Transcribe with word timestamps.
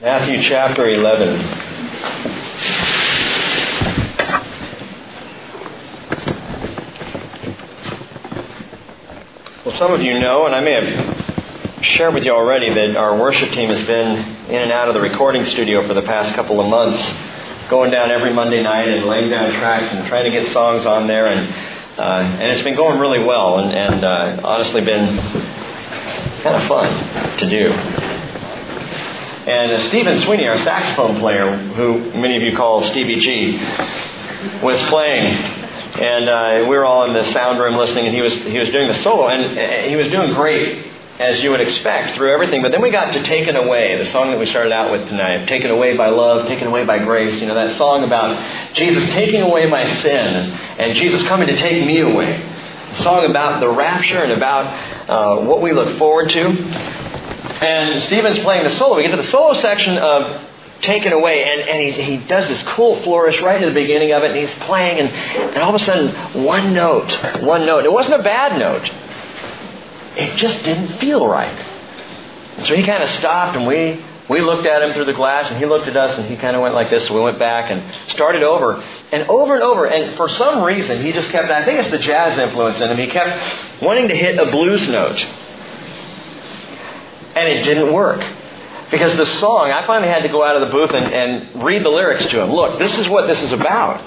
Matthew 0.00 0.42
chapter 0.42 0.88
11. 0.90 1.38
Well, 9.64 9.74
some 9.76 9.92
of 9.92 10.02
you 10.02 10.18
know, 10.18 10.46
and 10.46 10.54
I 10.54 10.60
may 10.60 10.72
have 10.72 11.84
shared 11.84 12.12
with 12.12 12.24
you 12.24 12.32
already, 12.32 12.74
that 12.74 12.96
our 12.96 13.16
worship 13.16 13.52
team 13.52 13.68
has 13.68 13.86
been 13.86 14.18
in 14.48 14.62
and 14.62 14.72
out 14.72 14.88
of 14.88 14.94
the 14.94 15.00
recording 15.00 15.44
studio 15.44 15.86
for 15.86 15.94
the 15.94 16.02
past 16.02 16.34
couple 16.34 16.60
of 16.60 16.66
months, 16.68 17.00
going 17.70 17.92
down 17.92 18.10
every 18.10 18.32
Monday 18.32 18.64
night 18.64 18.88
and 18.88 19.06
laying 19.06 19.30
down 19.30 19.52
tracks 19.52 19.94
and 19.94 20.08
trying 20.08 20.24
to 20.24 20.30
get 20.30 20.52
songs 20.52 20.86
on 20.86 21.06
there, 21.06 21.26
and 21.28 21.48
uh, 21.96 22.42
and 22.42 22.50
it's 22.50 22.62
been 22.62 22.74
going 22.74 22.98
really 22.98 23.22
well, 23.22 23.60
and, 23.60 23.72
and 23.72 24.04
uh, 24.04 24.40
honestly 24.42 24.84
been 24.84 25.18
kind 26.42 26.56
of 26.56 26.64
fun 26.64 27.38
to 27.38 27.48
do. 27.48 27.93
And 29.46 29.72
uh, 29.72 29.88
Stephen 29.88 30.20
Sweeney, 30.22 30.48
our 30.48 30.56
saxophone 30.56 31.20
player, 31.20 31.54
who 31.54 31.98
many 32.18 32.34
of 32.34 32.42
you 32.42 32.56
call 32.56 32.80
Stevie 32.80 33.20
G, 33.20 33.58
was 34.62 34.80
playing, 34.84 35.36
and 35.36 36.28
uh, 36.30 36.66
we 36.66 36.74
were 36.74 36.86
all 36.86 37.04
in 37.04 37.12
the 37.12 37.24
sound 37.24 37.58
room 37.58 37.76
listening, 37.76 38.06
and 38.06 38.14
he 38.14 38.22
was 38.22 38.32
he 38.32 38.58
was 38.58 38.70
doing 38.70 38.88
the 38.88 38.94
solo, 38.94 39.28
and 39.28 39.58
uh, 39.58 39.88
he 39.88 39.96
was 39.96 40.08
doing 40.08 40.32
great 40.32 40.86
as 41.20 41.42
you 41.42 41.50
would 41.50 41.60
expect 41.60 42.16
through 42.16 42.32
everything. 42.32 42.62
But 42.62 42.72
then 42.72 42.80
we 42.80 42.90
got 42.90 43.12
to 43.12 43.22
"Taken 43.22 43.54
Away," 43.54 43.98
the 43.98 44.06
song 44.06 44.30
that 44.30 44.38
we 44.38 44.46
started 44.46 44.72
out 44.72 44.90
with 44.90 45.06
tonight, 45.08 45.46
"Taken 45.46 45.70
Away 45.70 45.94
by 45.94 46.08
Love," 46.08 46.48
"Taken 46.48 46.66
Away 46.66 46.86
by 46.86 47.04
Grace." 47.04 47.38
You 47.38 47.46
know 47.46 47.54
that 47.54 47.76
song 47.76 48.02
about 48.02 48.74
Jesus 48.74 49.04
taking 49.12 49.42
away 49.42 49.66
my 49.66 49.86
sin 49.96 50.16
and 50.16 50.96
Jesus 50.96 51.22
coming 51.24 51.48
to 51.48 51.56
take 51.58 51.84
me 51.84 52.00
away. 52.00 52.42
A 52.92 53.02
song 53.02 53.28
about 53.28 53.60
the 53.60 53.68
rapture 53.68 54.22
and 54.22 54.32
about 54.32 55.10
uh, 55.10 55.44
what 55.44 55.60
we 55.60 55.74
look 55.74 55.98
forward 55.98 56.30
to. 56.30 57.03
And 57.60 58.02
Stephen's 58.02 58.38
playing 58.40 58.64
the 58.64 58.70
solo. 58.70 58.96
We 58.96 59.02
get 59.02 59.10
to 59.10 59.16
the 59.16 59.22
solo 59.24 59.54
section 59.54 59.96
of 59.96 60.42
Taken 60.82 61.12
Away, 61.12 61.44
and, 61.44 61.60
and 61.62 61.94
he, 61.94 62.02
he 62.02 62.16
does 62.18 62.46
this 62.48 62.62
cool 62.74 63.00
flourish 63.02 63.40
right 63.40 63.62
in 63.62 63.68
the 63.68 63.74
beginning 63.74 64.12
of 64.12 64.22
it, 64.22 64.32
and 64.32 64.40
he's 64.40 64.52
playing, 64.64 64.98
and, 64.98 65.08
and 65.08 65.58
all 65.62 65.74
of 65.74 65.80
a 65.80 65.84
sudden, 65.84 66.44
one 66.44 66.74
note, 66.74 67.10
one 67.42 67.64
note. 67.64 67.84
It 67.84 67.92
wasn't 67.92 68.20
a 68.20 68.22
bad 68.22 68.58
note. 68.58 68.90
It 70.16 70.36
just 70.36 70.62
didn't 70.64 70.98
feel 70.98 71.26
right. 71.26 71.58
And 72.56 72.66
so 72.66 72.76
he 72.76 72.82
kind 72.82 73.02
of 73.02 73.08
stopped, 73.10 73.56
and 73.56 73.66
we, 73.66 74.04
we 74.28 74.40
looked 74.42 74.66
at 74.66 74.82
him 74.82 74.92
through 74.92 75.06
the 75.06 75.14
glass, 75.14 75.48
and 75.48 75.58
he 75.58 75.64
looked 75.64 75.86
at 75.86 75.96
us, 75.96 76.18
and 76.18 76.28
he 76.28 76.36
kind 76.36 76.54
of 76.54 76.60
went 76.60 76.74
like 76.74 76.90
this. 76.90 77.06
So 77.06 77.14
we 77.14 77.20
went 77.20 77.38
back 77.38 77.70
and 77.70 78.10
started 78.10 78.42
over, 78.42 78.82
and 79.10 79.28
over 79.30 79.54
and 79.54 79.62
over. 79.62 79.86
And 79.86 80.16
for 80.16 80.28
some 80.28 80.62
reason, 80.62 81.02
he 81.02 81.12
just 81.12 81.30
kept, 81.30 81.50
I 81.50 81.64
think 81.64 81.78
it's 81.78 81.90
the 81.90 81.98
jazz 81.98 82.38
influence 82.38 82.80
in 82.80 82.90
him, 82.90 82.98
he 82.98 83.06
kept 83.06 83.82
wanting 83.82 84.08
to 84.08 84.16
hit 84.16 84.38
a 84.38 84.50
blues 84.50 84.86
note. 84.88 85.24
And 87.34 87.48
it 87.48 87.64
didn't 87.64 87.92
work. 87.92 88.24
Because 88.90 89.16
the 89.16 89.26
song, 89.26 89.70
I 89.70 89.86
finally 89.86 90.08
had 90.08 90.22
to 90.22 90.28
go 90.28 90.44
out 90.44 90.56
of 90.56 90.60
the 90.68 90.72
booth 90.72 90.90
and, 90.90 91.12
and 91.12 91.64
read 91.64 91.84
the 91.84 91.88
lyrics 91.88 92.24
to 92.26 92.42
him. 92.42 92.50
Look, 92.50 92.78
this 92.78 92.96
is 92.96 93.08
what 93.08 93.26
this 93.26 93.42
is 93.42 93.50
about. 93.50 94.02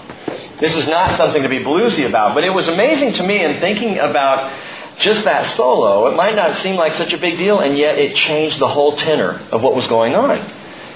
This 0.60 0.76
is 0.76 0.88
not 0.88 1.18
something 1.18 1.44
to 1.44 1.50
be 1.50 1.60
bluesy 1.60 2.08
about. 2.08 2.34
But 2.34 2.44
it 2.44 2.52
was 2.52 2.68
amazing 2.68 3.14
to 3.14 3.24
me 3.24 3.44
in 3.44 3.60
thinking 3.60 4.00
about 4.00 4.52
just 5.00 5.24
that 5.26 5.56
solo. 5.56 6.08
It 6.08 6.16
might 6.16 6.36
not 6.36 6.58
seem 6.58 6.76
like 6.76 6.94
such 6.94 7.14
a 7.14 7.18
big 7.18 7.38
deal, 7.38 7.60
and 7.60 7.78
yet 7.78 7.98
it 8.00 8.16
changed 8.16 8.60
the 8.60 8.68
whole 8.68 8.96
tenor 8.96 9.42
of 9.52 9.62
what 9.62 9.76
was 9.76 9.88
going 9.88 10.16
on. 10.16 10.54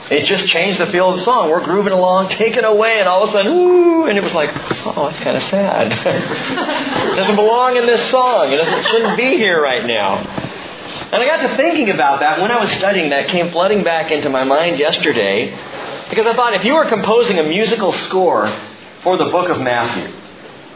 It 0.09 0.25
just 0.25 0.47
changed 0.47 0.79
the 0.79 0.87
feel 0.87 1.11
of 1.11 1.17
the 1.17 1.23
song. 1.23 1.49
We're 1.49 1.63
grooving 1.63 1.93
along, 1.93 2.29
taken 2.29 2.65
away, 2.65 2.99
and 2.99 3.07
all 3.07 3.23
of 3.23 3.29
a 3.29 3.31
sudden, 3.31 3.51
ooh, 3.51 4.05
and 4.07 4.17
it 4.17 4.23
was 4.23 4.33
like, 4.33 4.49
oh, 4.85 5.09
that's 5.09 5.23
kind 5.23 5.37
of 5.37 5.43
sad. 5.43 5.91
it 5.91 7.15
doesn't 7.15 7.35
belong 7.35 7.77
in 7.77 7.85
this 7.85 8.09
song. 8.09 8.51
It 8.51 8.57
doesn't, 8.57 8.87
shouldn't 8.87 9.17
be 9.17 9.37
here 9.37 9.61
right 9.61 9.85
now. 9.85 10.40
And 11.11 11.21
I 11.21 11.25
got 11.25 11.41
to 11.45 11.57
thinking 11.57 11.89
about 11.89 12.21
that 12.21 12.39
when 12.39 12.51
I 12.51 12.61
was 12.61 12.71
studying 12.71 13.09
that, 13.09 13.27
came 13.27 13.51
flooding 13.51 13.83
back 13.83 14.11
into 14.11 14.29
my 14.29 14.45
mind 14.45 14.79
yesterday, 14.79 15.49
because 16.09 16.25
I 16.25 16.33
thought 16.33 16.53
if 16.53 16.63
you 16.63 16.75
were 16.75 16.85
composing 16.85 17.37
a 17.37 17.43
musical 17.43 17.91
score 17.91 18.47
for 19.03 19.17
the 19.17 19.25
book 19.25 19.49
of 19.49 19.59
Matthew, 19.59 20.09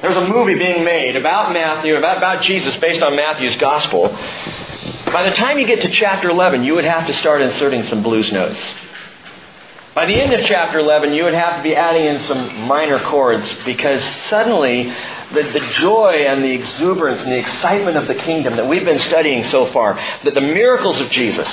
there's 0.01 0.17
a 0.17 0.27
movie 0.27 0.55
being 0.55 0.83
made 0.83 1.15
about 1.15 1.53
Matthew, 1.53 1.95
about, 1.95 2.17
about 2.17 2.43
Jesus 2.43 2.75
based 2.77 3.01
on 3.01 3.15
Matthew's 3.15 3.55
gospel. 3.55 4.09
By 5.05 5.23
the 5.29 5.35
time 5.35 5.57
you 5.57 5.65
get 5.65 5.81
to 5.81 5.89
chapter 5.89 6.29
11, 6.29 6.63
you 6.63 6.75
would 6.75 6.83
have 6.83 7.07
to 7.07 7.13
start 7.13 7.41
inserting 7.41 7.83
some 7.85 8.03
blues 8.03 8.29
notes. 8.33 8.59
By 9.95 10.07
the 10.07 10.13
end 10.13 10.33
of 10.33 10.45
chapter 10.45 10.77
11, 10.79 11.13
you 11.13 11.23
would 11.23 11.33
have 11.33 11.55
to 11.55 11.63
be 11.63 11.73
adding 11.73 12.05
in 12.05 12.19
some 12.23 12.63
minor 12.63 12.99
chords 12.99 13.49
because 13.63 14.03
suddenly 14.27 14.93
the, 15.33 15.43
the 15.53 15.65
joy 15.79 16.25
and 16.27 16.43
the 16.43 16.51
exuberance 16.51 17.21
and 17.21 17.31
the 17.31 17.37
excitement 17.37 17.95
of 17.95 18.05
the 18.09 18.15
kingdom 18.15 18.57
that 18.57 18.67
we've 18.67 18.83
been 18.83 18.99
studying 18.99 19.45
so 19.45 19.67
far, 19.67 19.97
that 20.25 20.33
the 20.33 20.41
miracles 20.41 20.99
of 20.99 21.09
Jesus, 21.11 21.49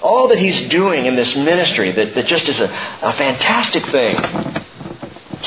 all 0.00 0.28
that 0.28 0.38
he's 0.38 0.70
doing 0.70 1.04
in 1.04 1.16
this 1.16 1.36
ministry 1.36 1.92
that, 1.92 2.14
that 2.14 2.24
just 2.24 2.48
is 2.48 2.60
a, 2.60 2.64
a 3.02 3.12
fantastic 3.12 3.84
thing, 3.84 4.16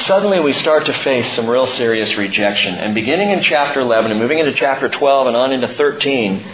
suddenly 0.06 0.40
we 0.40 0.54
start 0.54 0.86
to 0.86 0.94
face 0.94 1.34
some 1.34 1.50
real 1.50 1.66
serious 1.66 2.16
rejection. 2.16 2.76
And 2.76 2.94
beginning 2.94 3.32
in 3.32 3.42
chapter 3.42 3.80
11 3.80 4.12
and 4.12 4.20
moving 4.20 4.38
into 4.38 4.54
chapter 4.54 4.88
12 4.88 5.26
and 5.26 5.36
on 5.36 5.52
into 5.52 5.68
13, 5.70 6.46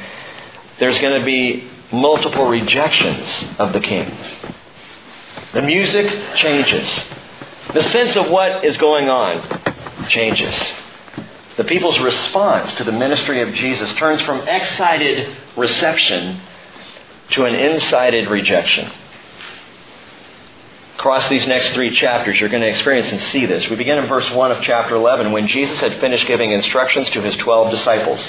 there's 0.80 1.02
going 1.02 1.20
to 1.20 1.26
be 1.26 1.70
multiple 1.92 2.48
rejections 2.48 3.46
of 3.60 3.74
the 3.74 3.82
king. 3.82 4.18
The 5.54 5.62
music 5.62 6.08
changes. 6.36 7.06
The 7.74 7.82
sense 7.84 8.16
of 8.16 8.30
what 8.30 8.66
is 8.66 8.78
going 8.78 9.10
on 9.10 10.08
changes. 10.10 10.56
The 11.58 11.64
people's 11.64 12.00
response 12.00 12.74
to 12.76 12.84
the 12.84 12.92
ministry 12.92 13.42
of 13.42 13.54
Jesus 13.54 13.92
turns 13.96 14.22
from 14.22 14.48
excited 14.48 15.36
reception 15.56 16.40
to 17.32 17.46
an 17.46 17.56
incited 17.56 18.30
rejection. 18.30 18.92
Across 20.96 21.30
these 21.30 21.48
next 21.48 21.72
three 21.72 21.92
chapters, 21.92 22.40
you're 22.40 22.50
going 22.50 22.64
to 22.64 22.70
experience 22.70 23.12
and 23.12 23.22
see 23.22 23.46
this. 23.46 23.70
We 23.70 23.76
begin 23.76 23.98
in 23.98 24.08
verse 24.08 24.30
1 24.32 24.52
of 24.52 24.64
chapter 24.64 24.96
11 24.96 25.32
when 25.32 25.48
Jesus 25.48 25.80
had 25.80 26.00
finished 26.00 26.28
giving 26.28 26.52
instructions 26.52 27.10
to 27.12 27.22
his 27.22 27.36
12 27.38 27.72
disciples. 27.72 28.26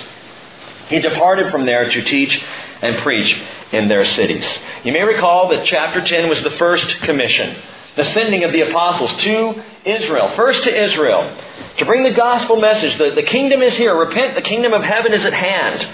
He 0.88 0.98
departed 1.00 1.50
from 1.50 1.66
there 1.66 1.88
to 1.88 2.02
teach 2.02 2.42
and 2.82 2.98
preach 2.98 3.40
in 3.72 3.88
their 3.88 4.04
cities. 4.04 4.46
You 4.84 4.92
may 4.92 5.02
recall 5.02 5.48
that 5.50 5.64
chapter 5.64 6.00
10 6.00 6.28
was 6.28 6.42
the 6.42 6.50
first 6.52 6.88
commission, 6.98 7.56
the 7.96 8.04
sending 8.04 8.44
of 8.44 8.52
the 8.52 8.62
apostles 8.62 9.10
to 9.22 9.62
Israel, 9.84 10.30
first 10.36 10.62
to 10.64 10.84
Israel, 10.84 11.36
to 11.78 11.84
bring 11.84 12.04
the 12.04 12.12
gospel 12.12 12.60
message 12.60 12.96
that 12.98 13.14
the 13.14 13.22
kingdom 13.22 13.62
is 13.62 13.74
here. 13.76 13.96
Repent, 13.96 14.34
the 14.34 14.42
kingdom 14.42 14.72
of 14.72 14.82
heaven 14.82 15.12
is 15.12 15.24
at 15.24 15.32
hand. 15.32 15.88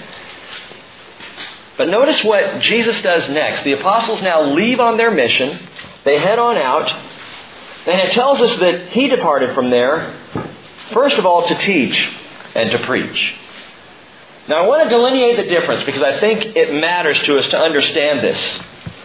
But 1.76 1.88
notice 1.88 2.22
what 2.22 2.60
Jesus 2.60 3.00
does 3.02 3.28
next. 3.28 3.64
The 3.64 3.72
apostles 3.72 4.22
now 4.22 4.42
leave 4.42 4.78
on 4.78 4.96
their 4.96 5.10
mission. 5.10 5.58
They 6.04 6.18
head 6.18 6.38
on 6.38 6.56
out. 6.56 6.90
And 7.86 8.00
it 8.00 8.12
tells 8.12 8.40
us 8.40 8.58
that 8.60 8.90
he 8.90 9.08
departed 9.08 9.54
from 9.54 9.70
there, 9.70 10.16
first 10.92 11.18
of 11.18 11.26
all, 11.26 11.46
to 11.46 11.54
teach 11.56 12.10
and 12.54 12.70
to 12.70 12.78
preach. 12.78 13.34
Now, 14.49 14.62
I 14.62 14.66
want 14.66 14.82
to 14.82 14.88
delineate 14.91 15.37
the 15.37 15.44
difference 15.44 15.82
because 15.84 16.03
I 16.03 16.21
think 16.21 16.55
it 16.55 16.75
matters 16.75 17.19
to 17.22 17.38
us 17.38 17.49
to 17.49 17.59
understand 17.59 18.21
this. 18.21 18.60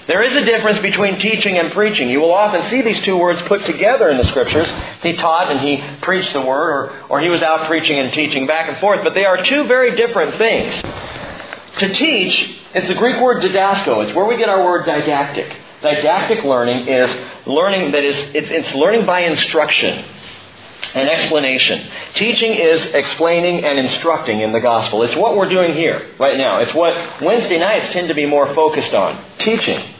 There 0.08 0.22
is 0.24 0.36
a 0.36 0.44
difference 0.44 0.80
between 0.80 1.20
teaching 1.20 1.58
and 1.58 1.72
preaching. 1.72 2.10
You 2.10 2.20
will 2.20 2.34
often 2.34 2.68
see 2.70 2.82
these 2.82 3.00
two 3.02 3.16
words 3.16 3.42
put 3.44 3.64
together 3.66 4.10
in 4.10 4.18
the 4.18 4.26
Scriptures. 4.26 4.68
He 5.02 5.14
taught 5.14 5.52
and 5.52 5.60
he 5.62 5.82
preached 6.02 6.34
the 6.34 6.42
Word, 6.42 6.72
or, 6.72 7.04
or 7.10 7.22
he 7.22 7.30
was 7.30 7.42
out 7.42 7.68
preaching 7.68 8.00
and 8.00 8.12
teaching 8.12 8.48
back 8.48 8.68
and 8.70 8.78
forth, 8.80 9.02
but 9.04 9.14
they 9.14 9.24
are 9.24 9.42
two 9.44 9.66
very 9.66 9.96
different 9.96 10.36
things. 10.36 10.76
To 11.78 11.94
teach, 11.94 12.60
it's 12.74 12.88
the 12.88 12.96
Greek 12.96 13.22
word 13.22 13.42
didasko. 13.42 14.04
It's 14.06 14.14
where 14.14 14.26
we 14.26 14.36
get 14.36 14.50
our 14.50 14.66
word 14.66 14.86
didactic. 14.86 15.56
Didactic 15.82 16.44
learning 16.44 16.88
is 16.88 17.10
learning 17.46 17.92
that 17.94 18.04
is, 18.04 18.18
it's, 18.36 18.50
it's 18.50 18.74
learning 18.74 19.06
by 19.06 19.22
instruction 19.22 20.04
and 20.94 21.10
explanation. 21.10 21.90
Teaching 22.16 22.54
is 22.54 22.86
explaining 22.88 23.64
and 23.64 23.80
instructing 23.80 24.42
in 24.42 24.52
the 24.52 24.60
gospel. 24.60 25.04
It's 25.04 25.16
what 25.16 25.36
we're 25.36 25.50
doing 25.50 25.74
here 25.74 26.16
right 26.20 26.38
now. 26.38 26.60
It's 26.62 26.74
what 26.74 27.22
Wednesday 27.22 27.60
nights 27.60 27.94
tend 27.94 28.08
to 28.08 28.16
be 28.16 28.26
more 28.26 28.54
focused 28.54 28.94
on 28.94 29.24
teaching. 29.38 29.96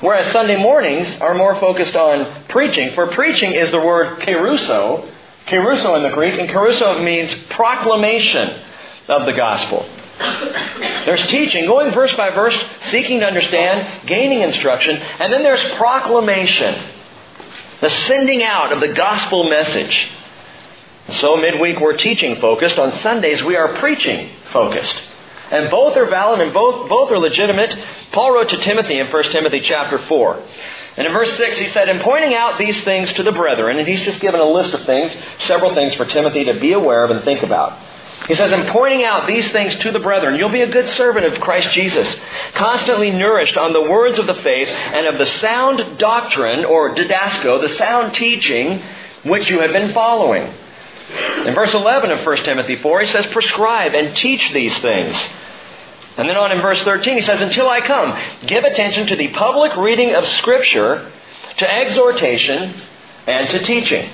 Whereas 0.00 0.30
Sunday 0.32 0.56
mornings 0.56 1.16
are 1.16 1.34
more 1.34 1.58
focused 1.58 1.96
on 1.96 2.44
preaching. 2.48 2.94
For 2.94 3.06
preaching 3.08 3.52
is 3.52 3.70
the 3.70 3.80
word 3.80 4.20
keruso, 4.20 5.10
keruso 5.46 5.96
in 5.96 6.02
the 6.02 6.10
Greek, 6.10 6.38
and 6.38 6.48
keruso 6.48 7.02
means 7.02 7.34
proclamation 7.50 8.62
of 9.08 9.26
the 9.26 9.32
gospel. 9.32 9.88
There's 10.18 11.26
teaching, 11.28 11.66
going 11.66 11.92
verse 11.92 12.14
by 12.16 12.30
verse, 12.30 12.56
seeking 12.90 13.20
to 13.20 13.26
understand, 13.26 14.06
gaining 14.06 14.42
instruction, 14.42 14.96
and 14.96 15.32
then 15.32 15.42
there's 15.42 15.62
proclamation 15.72 16.93
the 17.84 17.90
sending 17.90 18.42
out 18.42 18.72
of 18.72 18.80
the 18.80 18.88
gospel 18.88 19.44
message. 19.44 20.08
So 21.20 21.36
midweek 21.36 21.78
we're 21.80 21.98
teaching 21.98 22.40
focused. 22.40 22.78
On 22.78 22.90
Sundays 22.90 23.44
we 23.44 23.56
are 23.56 23.76
preaching 23.76 24.30
focused. 24.54 24.98
And 25.50 25.70
both 25.70 25.94
are 25.94 26.06
valid 26.06 26.40
and 26.40 26.54
both, 26.54 26.88
both 26.88 27.10
are 27.10 27.18
legitimate. 27.18 27.78
Paul 28.10 28.32
wrote 28.32 28.48
to 28.48 28.56
Timothy 28.56 28.98
in 28.98 29.08
1 29.08 29.22
Timothy 29.24 29.60
chapter 29.60 29.98
4. 29.98 30.42
And 30.96 31.06
in 31.06 31.12
verse 31.12 31.36
6 31.36 31.58
he 31.58 31.68
said, 31.68 31.90
In 31.90 32.00
pointing 32.00 32.34
out 32.34 32.58
these 32.58 32.82
things 32.84 33.12
to 33.12 33.22
the 33.22 33.32
brethren, 33.32 33.78
and 33.78 33.86
he's 33.86 34.02
just 34.02 34.18
given 34.18 34.40
a 34.40 34.48
list 34.48 34.72
of 34.72 34.86
things, 34.86 35.14
several 35.40 35.74
things 35.74 35.94
for 35.94 36.06
Timothy 36.06 36.44
to 36.44 36.58
be 36.58 36.72
aware 36.72 37.04
of 37.04 37.10
and 37.10 37.22
think 37.22 37.42
about. 37.42 37.78
He 38.28 38.34
says, 38.34 38.52
in 38.52 38.66
pointing 38.72 39.04
out 39.04 39.26
these 39.26 39.50
things 39.52 39.74
to 39.76 39.90
the 39.90 40.00
brethren, 40.00 40.36
you'll 40.36 40.48
be 40.48 40.62
a 40.62 40.70
good 40.70 40.88
servant 40.90 41.26
of 41.26 41.40
Christ 41.40 41.72
Jesus, 41.72 42.16
constantly 42.54 43.10
nourished 43.10 43.58
on 43.58 43.74
the 43.74 43.82
words 43.82 44.18
of 44.18 44.26
the 44.26 44.34
faith 44.36 44.68
and 44.68 45.06
of 45.06 45.18
the 45.18 45.26
sound 45.40 45.98
doctrine, 45.98 46.64
or 46.64 46.94
didasko, 46.94 47.60
the 47.60 47.74
sound 47.76 48.14
teaching, 48.14 48.82
which 49.24 49.50
you 49.50 49.60
have 49.60 49.72
been 49.72 49.92
following. 49.92 50.54
In 51.44 51.54
verse 51.54 51.74
11 51.74 52.10
of 52.12 52.24
1 52.24 52.36
Timothy 52.38 52.76
4, 52.76 53.00
he 53.02 53.06
says, 53.08 53.26
prescribe 53.26 53.94
and 53.94 54.16
teach 54.16 54.52
these 54.54 54.76
things. 54.78 55.14
And 56.16 56.28
then 56.28 56.36
on 56.36 56.50
in 56.50 56.62
verse 56.62 56.80
13, 56.82 57.18
he 57.18 57.22
says, 57.24 57.42
Until 57.42 57.68
I 57.68 57.80
come, 57.80 58.18
give 58.46 58.64
attention 58.64 59.08
to 59.08 59.16
the 59.16 59.28
public 59.28 59.76
reading 59.76 60.14
of 60.14 60.26
Scripture, 60.26 61.12
to 61.58 61.70
exhortation, 61.70 62.80
and 63.26 63.50
to 63.50 63.58
teaching. 63.58 64.08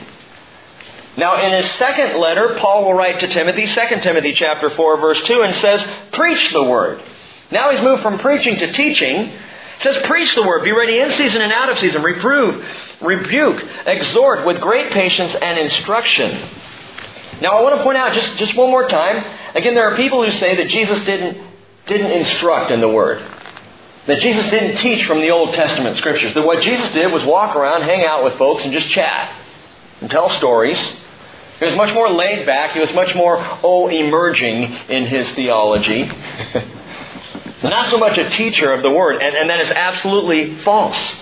Now, 1.21 1.45
in 1.45 1.53
his 1.53 1.71
second 1.73 2.19
letter, 2.19 2.57
Paul 2.59 2.87
will 2.87 2.95
write 2.95 3.21
to 3.21 3.27
Timothy, 3.27 3.67
2 3.67 4.01
Timothy 4.01 4.33
chapter 4.33 4.71
4, 4.71 4.97
verse 4.97 5.23
2, 5.25 5.43
and 5.43 5.55
says, 5.57 5.87
Preach 6.13 6.51
the 6.51 6.65
word. 6.65 7.03
Now 7.51 7.71
he's 7.71 7.83
moved 7.83 8.01
from 8.01 8.19
preaching 8.21 8.57
to 8.57 8.73
teaching. 8.73 9.27
It 9.27 9.83
says, 9.83 9.99
Preach 10.07 10.35
the 10.35 10.43
word. 10.43 10.65
Be 10.65 10.73
ready 10.73 10.99
in 10.99 11.13
season 11.13 11.43
and 11.43 11.53
out 11.53 11.69
of 11.69 11.79
season. 11.79 12.03
Reprove, 12.03 12.65
rebuke, 13.03 13.63
exhort 13.85 14.47
with 14.47 14.63
great 14.63 14.93
patience 14.93 15.35
and 15.35 15.59
instruction. 15.59 16.31
Now, 17.43 17.51
I 17.51 17.63
want 17.65 17.77
to 17.77 17.83
point 17.83 17.99
out 17.99 18.15
just, 18.15 18.39
just 18.39 18.57
one 18.57 18.71
more 18.71 18.89
time. 18.89 19.23
Again, 19.55 19.75
there 19.75 19.93
are 19.93 19.97
people 19.97 20.25
who 20.25 20.31
say 20.31 20.57
that 20.57 20.69
Jesus 20.69 21.05
didn't 21.05 21.37
didn't 21.85 22.13
instruct 22.13 22.71
in 22.71 22.81
the 22.81 22.89
Word. 22.89 23.23
That 24.07 24.21
Jesus 24.21 24.49
didn't 24.49 24.79
teach 24.79 25.05
from 25.07 25.21
the 25.21 25.33
Old 25.33 25.53
Testament 25.53 25.97
scriptures. 25.99 26.33
That 26.33 26.47
what 26.47 26.63
Jesus 26.63 26.91
did 26.93 27.13
was 27.13 27.25
walk 27.25 27.57
around, 27.57 27.83
hang 27.83 28.07
out 28.07 28.25
with 28.25 28.39
folks, 28.39 28.65
and 28.65 28.73
just 28.73 28.89
chat 28.89 29.37
and 30.01 30.11
tell 30.11 30.31
stories. 30.31 30.79
He 31.61 31.67
was 31.67 31.77
much 31.77 31.95
more 31.95 32.11
laid 32.11 32.47
back. 32.47 32.73
He 32.73 32.81
was 32.81 32.93
much 32.95 33.15
more, 33.15 33.37
oh, 33.63 33.87
emerging 33.89 34.63
in 34.63 35.05
his 35.07 35.31
theology. 35.33 36.05
Not 37.63 37.91
so 37.91 37.99
much 37.99 38.17
a 38.17 38.31
teacher 38.31 38.73
of 38.73 38.83
the 38.83 38.91
Word. 38.91 39.21
And, 39.21 39.37
and 39.37 39.51
that 39.51 39.61
is 39.61 39.71
absolutely 39.71 40.57
false. 40.61 41.13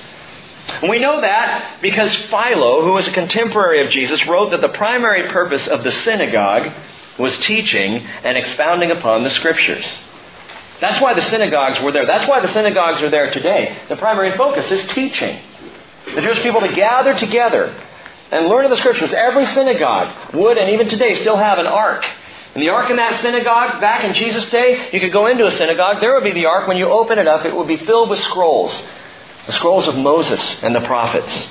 We 0.88 1.00
know 1.00 1.20
that 1.20 1.80
because 1.82 2.14
Philo, 2.14 2.82
who 2.82 2.92
was 2.92 3.08
a 3.08 3.10
contemporary 3.10 3.84
of 3.84 3.90
Jesus, 3.90 4.24
wrote 4.26 4.50
that 4.52 4.60
the 4.60 4.68
primary 4.68 5.28
purpose 5.28 5.66
of 5.66 5.82
the 5.82 5.90
synagogue 5.90 6.72
was 7.18 7.36
teaching 7.38 7.96
and 7.96 8.38
expounding 8.38 8.92
upon 8.92 9.24
the 9.24 9.30
Scriptures. 9.30 9.98
That's 10.80 11.00
why 11.00 11.14
the 11.14 11.22
synagogues 11.22 11.80
were 11.80 11.90
there. 11.90 12.06
That's 12.06 12.28
why 12.28 12.40
the 12.40 12.52
synagogues 12.52 13.02
are 13.02 13.10
there 13.10 13.32
today. 13.32 13.76
The 13.88 13.96
primary 13.96 14.36
focus 14.36 14.70
is 14.70 14.86
teaching. 14.92 15.40
The 16.14 16.20
Jewish 16.20 16.40
people 16.42 16.60
to 16.60 16.72
gather 16.72 17.18
together 17.18 17.74
and 18.30 18.46
learn 18.48 18.64
of 18.64 18.70
the 18.70 18.76
Scriptures. 18.76 19.12
Every 19.12 19.46
synagogue 19.46 20.34
would, 20.34 20.58
and 20.58 20.70
even 20.70 20.88
today, 20.88 21.14
still 21.20 21.36
have 21.36 21.58
an 21.58 21.66
ark. 21.66 22.04
And 22.54 22.62
the 22.62 22.70
ark 22.70 22.90
in 22.90 22.96
that 22.96 23.20
synagogue, 23.20 23.80
back 23.80 24.04
in 24.04 24.14
Jesus' 24.14 24.48
day, 24.50 24.90
you 24.92 25.00
could 25.00 25.12
go 25.12 25.26
into 25.26 25.46
a 25.46 25.50
synagogue. 25.52 26.00
There 26.00 26.14
would 26.14 26.24
be 26.24 26.32
the 26.32 26.46
ark. 26.46 26.66
When 26.66 26.76
you 26.76 26.90
open 26.90 27.18
it 27.18 27.28
up, 27.28 27.44
it 27.44 27.54
would 27.54 27.68
be 27.68 27.76
filled 27.76 28.10
with 28.10 28.20
scrolls. 28.20 28.72
The 29.46 29.52
scrolls 29.52 29.86
of 29.86 29.96
Moses 29.96 30.62
and 30.62 30.74
the 30.74 30.80
prophets. 30.80 31.48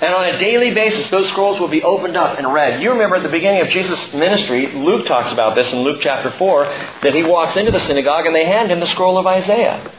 And 0.00 0.14
on 0.14 0.24
a 0.24 0.38
daily 0.38 0.72
basis, 0.72 1.10
those 1.10 1.28
scrolls 1.28 1.60
will 1.60 1.68
be 1.68 1.82
opened 1.82 2.16
up 2.16 2.38
and 2.38 2.52
read. 2.52 2.82
You 2.82 2.90
remember 2.90 3.16
at 3.16 3.22
the 3.22 3.28
beginning 3.28 3.60
of 3.60 3.68
Jesus' 3.68 4.12
ministry, 4.14 4.72
Luke 4.72 5.06
talks 5.06 5.30
about 5.30 5.54
this 5.54 5.70
in 5.72 5.80
Luke 5.80 6.00
chapter 6.00 6.30
4, 6.30 6.64
that 7.02 7.14
he 7.14 7.22
walks 7.22 7.56
into 7.56 7.70
the 7.70 7.80
synagogue 7.80 8.24
and 8.24 8.34
they 8.34 8.46
hand 8.46 8.70
him 8.70 8.80
the 8.80 8.86
scroll 8.86 9.18
of 9.18 9.26
Isaiah. 9.26 9.92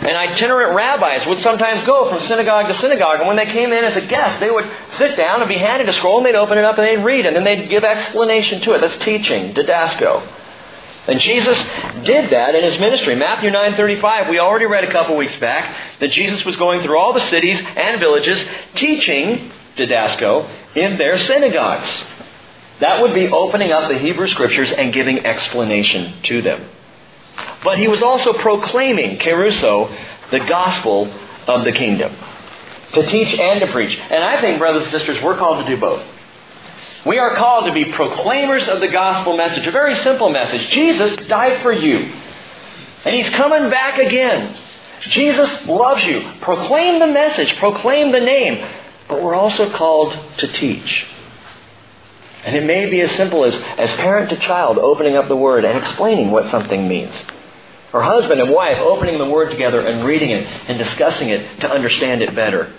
And 0.00 0.16
itinerant 0.16 0.74
rabbis 0.74 1.26
would 1.26 1.40
sometimes 1.40 1.84
go 1.84 2.08
from 2.08 2.20
synagogue 2.20 2.68
to 2.68 2.74
synagogue, 2.74 3.18
and 3.18 3.28
when 3.28 3.36
they 3.36 3.44
came 3.44 3.70
in 3.70 3.84
as 3.84 3.96
a 3.96 4.00
guest, 4.00 4.40
they 4.40 4.50
would 4.50 4.66
sit 4.96 5.14
down 5.14 5.42
and 5.42 5.48
be 5.48 5.58
handed 5.58 5.90
a 5.90 5.92
scroll, 5.92 6.16
and 6.18 6.26
they'd 6.26 6.34
open 6.34 6.56
it 6.56 6.64
up 6.64 6.78
and 6.78 6.86
they'd 6.86 7.04
read, 7.04 7.26
and 7.26 7.36
then 7.36 7.44
they'd 7.44 7.68
give 7.68 7.84
explanation 7.84 8.62
to 8.62 8.72
it. 8.72 8.80
That's 8.80 8.96
teaching, 9.04 9.52
didasko. 9.52 10.26
And 11.06 11.20
Jesus 11.20 11.58
did 12.04 12.30
that 12.30 12.54
in 12.54 12.62
his 12.64 12.78
ministry. 12.78 13.14
Matthew 13.14 13.50
9:35, 13.50 14.30
we 14.30 14.38
already 14.38 14.66
read 14.66 14.84
a 14.84 14.90
couple 14.90 15.16
weeks 15.16 15.36
back 15.36 15.76
that 15.98 16.12
Jesus 16.12 16.44
was 16.44 16.56
going 16.56 16.82
through 16.82 16.98
all 16.98 17.12
the 17.12 17.20
cities 17.20 17.60
and 17.76 18.00
villages 18.00 18.42
teaching 18.74 19.50
didasko 19.76 20.48
in 20.74 20.96
their 20.96 21.18
synagogues. 21.18 21.88
That 22.80 23.02
would 23.02 23.12
be 23.12 23.28
opening 23.28 23.72
up 23.72 23.90
the 23.90 23.98
Hebrew 23.98 24.28
scriptures 24.28 24.72
and 24.72 24.92
giving 24.92 25.26
explanation 25.26 26.14
to 26.24 26.40
them. 26.40 26.64
But 27.62 27.78
he 27.78 27.88
was 27.88 28.02
also 28.02 28.32
proclaiming, 28.32 29.18
keruso, 29.18 29.94
the 30.30 30.40
gospel 30.40 31.12
of 31.46 31.64
the 31.64 31.72
kingdom. 31.72 32.16
To 32.94 33.06
teach 33.06 33.38
and 33.38 33.60
to 33.60 33.70
preach. 33.72 33.96
And 33.96 34.24
I 34.24 34.40
think, 34.40 34.58
brothers 34.58 34.84
and 34.84 34.90
sisters, 34.90 35.22
we're 35.22 35.36
called 35.36 35.64
to 35.64 35.74
do 35.74 35.80
both. 35.80 36.02
We 37.06 37.18
are 37.18 37.34
called 37.34 37.66
to 37.66 37.72
be 37.72 37.86
proclaimers 37.92 38.68
of 38.68 38.80
the 38.80 38.88
gospel 38.88 39.36
message, 39.36 39.66
a 39.66 39.70
very 39.70 39.94
simple 39.96 40.30
message. 40.30 40.68
Jesus 40.68 41.16
died 41.28 41.62
for 41.62 41.72
you. 41.72 42.12
And 43.04 43.14
He's 43.14 43.30
coming 43.30 43.70
back 43.70 43.98
again. 43.98 44.56
Jesus 45.00 45.66
loves 45.66 46.04
you. 46.04 46.30
Proclaim 46.42 46.98
the 46.98 47.06
message, 47.06 47.56
proclaim 47.56 48.12
the 48.12 48.20
name. 48.20 48.66
But 49.08 49.22
we're 49.22 49.34
also 49.34 49.70
called 49.70 50.18
to 50.38 50.48
teach. 50.48 51.06
And 52.44 52.56
it 52.56 52.64
may 52.64 52.88
be 52.88 53.00
as 53.00 53.10
simple 53.12 53.44
as, 53.44 53.54
as 53.54 53.90
parent 53.92 54.30
to 54.30 54.36
child 54.36 54.78
opening 54.78 55.16
up 55.16 55.28
the 55.28 55.36
Word 55.36 55.64
and 55.64 55.78
explaining 55.78 56.30
what 56.30 56.48
something 56.48 56.88
means. 56.88 57.18
Or 57.92 58.02
husband 58.02 58.40
and 58.40 58.50
wife 58.50 58.78
opening 58.78 59.18
the 59.18 59.28
Word 59.28 59.50
together 59.50 59.80
and 59.80 60.04
reading 60.04 60.30
it 60.30 60.46
and 60.46 60.78
discussing 60.78 61.30
it 61.30 61.60
to 61.60 61.70
understand 61.70 62.22
it 62.22 62.34
better 62.34 62.72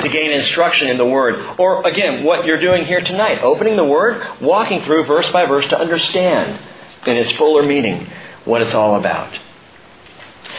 to 0.00 0.08
gain 0.08 0.32
instruction 0.32 0.88
in 0.88 0.98
the 0.98 1.06
Word. 1.06 1.56
Or 1.58 1.86
again, 1.86 2.24
what 2.24 2.46
you're 2.46 2.60
doing 2.60 2.84
here 2.84 3.00
tonight, 3.00 3.42
opening 3.42 3.76
the 3.76 3.84
Word, 3.84 4.40
walking 4.40 4.82
through 4.84 5.04
verse 5.04 5.30
by 5.30 5.46
verse 5.46 5.66
to 5.68 5.78
understand 5.78 6.58
in 7.06 7.16
its 7.16 7.32
fuller 7.32 7.62
meaning 7.62 8.10
what 8.44 8.62
it's 8.62 8.74
all 8.74 8.96
about. 8.96 9.38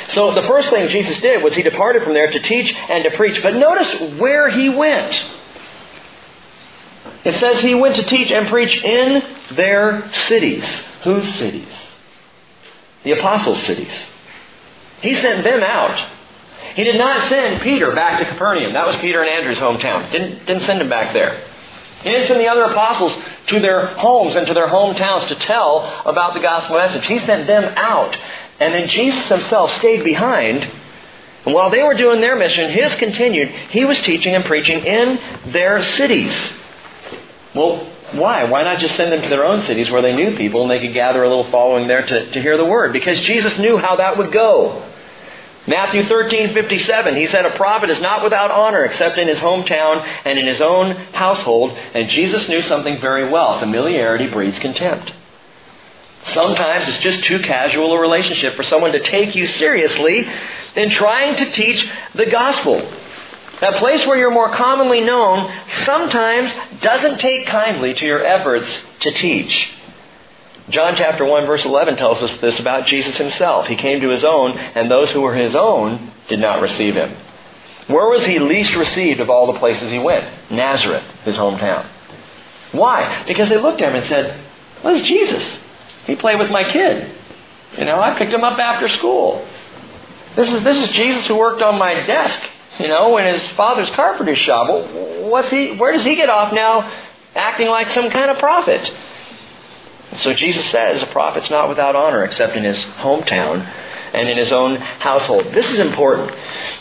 So 0.10 0.34
the 0.34 0.48
first 0.48 0.70
thing 0.70 0.88
Jesus 0.90 1.20
did 1.20 1.44
was 1.44 1.56
he 1.56 1.64
departed 1.64 2.04
from 2.04 2.14
there 2.14 2.30
to 2.30 2.40
teach 2.40 2.74
and 2.74 3.04
to 3.04 3.12
preach. 3.12 3.42
But 3.42 3.56
notice 3.56 4.20
where 4.20 4.50
he 4.50 4.70
went. 4.70 5.26
It 7.24 7.36
says 7.36 7.62
he 7.62 7.74
went 7.74 7.96
to 7.96 8.04
teach 8.04 8.32
and 8.32 8.48
preach 8.48 8.76
in 8.84 9.24
their 9.56 10.12
cities. 10.28 10.66
Whose 11.04 11.28
cities? 11.36 11.68
The 13.06 13.14
apostles' 13.14 13.64
cities. 13.64 14.10
He 15.00 15.16
sent 15.16 15.46
them 15.46 15.64
out 15.64 16.12
he 16.76 16.84
did 16.84 16.98
not 16.98 17.30
send 17.30 17.62
Peter 17.62 17.94
back 17.96 18.20
to 18.20 18.26
Capernaum. 18.26 18.74
That 18.74 18.86
was 18.86 18.98
Peter 18.98 19.22
and 19.22 19.30
Andrew's 19.30 19.60
hometown. 19.60 20.12
Didn't, 20.12 20.46
didn't 20.46 20.64
send 20.64 20.82
him 20.82 20.90
back 20.90 21.14
there. 21.14 21.42
He 22.04 22.12
didn't 22.12 22.28
send 22.28 22.42
the 22.42 22.50
other 22.50 22.64
apostles 22.64 23.16
to 23.48 23.60
their 23.62 23.88
homes 23.96 24.36
and 24.36 24.46
to 24.48 24.54
their 24.54 24.68
hometowns 24.68 25.28
to 25.30 25.36
tell 25.36 26.04
about 26.06 26.34
the 26.34 26.42
gospel 26.42 26.78
message. 26.78 27.06
He 27.06 27.20
sent 27.20 27.48
them 27.48 27.74
out. 27.78 28.18
And 28.60 28.74
then 28.74 28.90
Jesus 28.90 29.28
himself 29.30 29.72
stayed 29.78 30.04
behind. 30.04 30.70
And 31.46 31.56
while 31.56 31.70
they 31.70 31.82
were 31.82 31.94
doing 31.94 32.20
their 32.20 32.36
mission, 32.36 32.70
his 32.72 32.94
continued. 32.96 33.50
He 33.70 33.86
was 33.86 33.98
teaching 34.02 34.36
and 34.36 34.44
preaching 34.44 34.86
in 34.86 35.52
their 35.54 35.82
cities. 35.82 36.36
Well, 37.56 37.90
why? 38.14 38.44
Why 38.46 38.64
not 38.64 38.80
just 38.80 38.96
send 38.96 39.12
them 39.12 39.22
to 39.22 39.30
their 39.30 39.46
own 39.46 39.64
cities 39.64 39.90
where 39.90 40.02
they 40.02 40.16
knew 40.16 40.38
people 40.38 40.62
and 40.62 40.72
they 40.72 40.80
could 40.80 40.94
gather 40.94 41.24
a 41.24 41.28
little 41.28 41.50
following 41.50 41.88
there 41.88 42.06
to, 42.06 42.32
to 42.32 42.42
hear 42.42 42.58
the 42.58 42.66
word? 42.66 42.94
Because 42.94 43.20
Jesus 43.22 43.58
knew 43.58 43.78
how 43.78 43.96
that 43.98 44.18
would 44.18 44.32
go. 44.32 44.92
Matthew 45.68 46.04
13:57 46.04 47.18
he 47.18 47.26
said 47.28 47.46
a 47.46 47.58
prophet 47.58 47.90
is 47.90 48.00
not 48.00 48.24
without 48.24 48.52
honor 48.52 48.84
except 48.86 49.18
in 49.18 49.28
his 49.28 49.40
hometown 49.40 50.06
and 50.24 50.38
in 50.38 50.46
his 50.46 50.62
own 50.62 50.92
household 51.14 51.72
and 51.72 52.08
Jesus 52.08 52.48
knew 52.48 52.62
something 52.62 53.02
very 53.02 53.28
well 53.28 53.60
familiarity 53.60 54.28
breeds 54.28 54.60
contempt. 54.60 55.12
Sometimes 56.26 56.88
it's 56.88 57.00
just 57.00 57.24
too 57.24 57.40
casual 57.40 57.94
a 57.94 58.00
relationship 58.00 58.56
for 58.56 58.64
someone 58.64 58.92
to 58.92 59.00
take 59.00 59.36
you 59.36 59.48
seriously 59.48 60.28
in 60.76 60.90
trying 60.92 61.36
to 61.36 61.52
teach 61.52 61.88
the 62.14 62.26
gospel. 62.28 62.88
That 63.66 63.80
place 63.80 64.06
where 64.06 64.16
you're 64.16 64.30
more 64.30 64.52
commonly 64.52 65.02
known 65.02 65.52
sometimes 65.86 66.54
doesn't 66.82 67.20
take 67.20 67.48
kindly 67.48 67.96
to 67.96 68.06
your 68.06 68.24
efforts 68.24 68.70
to 69.00 69.12
teach. 69.12 69.72
John 70.70 70.96
chapter 70.96 71.26
1 71.26 71.48
verse 71.48 71.66
11 71.66 71.98
tells 71.98 72.22
us 72.22 72.38
this 72.38 72.60
about 72.60 72.86
Jesus 72.86 73.18
himself. 73.18 73.66
He 73.66 73.76
came 73.76 74.02
to 74.02 74.10
his 74.10 74.24
own, 74.24 74.56
and 74.56 74.92
those 74.92 75.10
who 75.10 75.22
were 75.22 75.34
his 75.34 75.56
own 75.56 76.12
did 76.28 76.38
not 76.38 76.62
receive 76.62 76.94
him. 76.94 77.18
Where 77.88 78.08
was 78.08 78.24
he 78.24 78.38
least 78.38 78.76
received 78.76 79.20
of 79.20 79.32
all 79.32 79.52
the 79.52 79.58
places 79.58 79.90
he 79.90 79.98
went? 79.98 80.52
Nazareth, 80.52 81.06
his 81.24 81.36
hometown. 81.36 81.90
Why? 82.72 83.24
Because 83.26 83.50
they 83.50 83.58
looked 83.58 83.82
at 83.82 83.90
him 83.90 83.96
and 83.96 84.08
said, 84.08 84.46
Where's 84.84 85.02
Jesus? 85.02 85.58
He 86.06 86.16
played 86.16 86.38
with 86.38 86.52
my 86.52 86.66
kid. 86.66 87.12
You 87.80 87.86
know, 87.86 88.00
I 88.00 88.16
picked 88.16 88.32
him 88.32 88.44
up 88.44 88.60
after 88.60 88.88
school. 88.90 89.44
This 90.36 90.54
is, 90.54 90.64
this 90.64 90.88
is 90.88 90.96
Jesus 90.96 91.26
who 91.26 91.36
worked 91.36 91.64
on 91.64 91.80
my 91.80 92.06
desk, 92.06 92.40
you 92.80 92.88
know, 92.88 93.18
in 93.18 93.34
his 93.34 93.48
father's 93.50 93.90
carpenter's 93.92 94.40
shop. 94.40 94.68
What's 95.24 95.50
he, 95.50 95.76
where 95.78 95.94
does 95.94 96.04
he 96.04 96.16
get 96.16 96.30
off 96.30 96.54
now 96.54 96.92
acting 97.34 97.68
like 97.68 97.90
some 97.90 98.10
kind 98.10 98.30
of 98.32 98.38
prophet? 98.38 98.92
So 100.18 100.34
Jesus 100.34 100.70
says 100.70 101.02
a 101.02 101.08
prophet's 101.08 101.50
not 101.50 101.70
without 101.70 101.96
honor 101.96 102.24
except 102.24 102.56
in 102.56 102.64
his 102.64 102.78
hometown 102.78 103.66
and 104.14 104.30
in 104.30 104.38
his 104.38 104.52
own 104.52 104.78
household. 104.78 105.48
This 105.54 105.70
is 105.70 105.80
important 105.80 106.32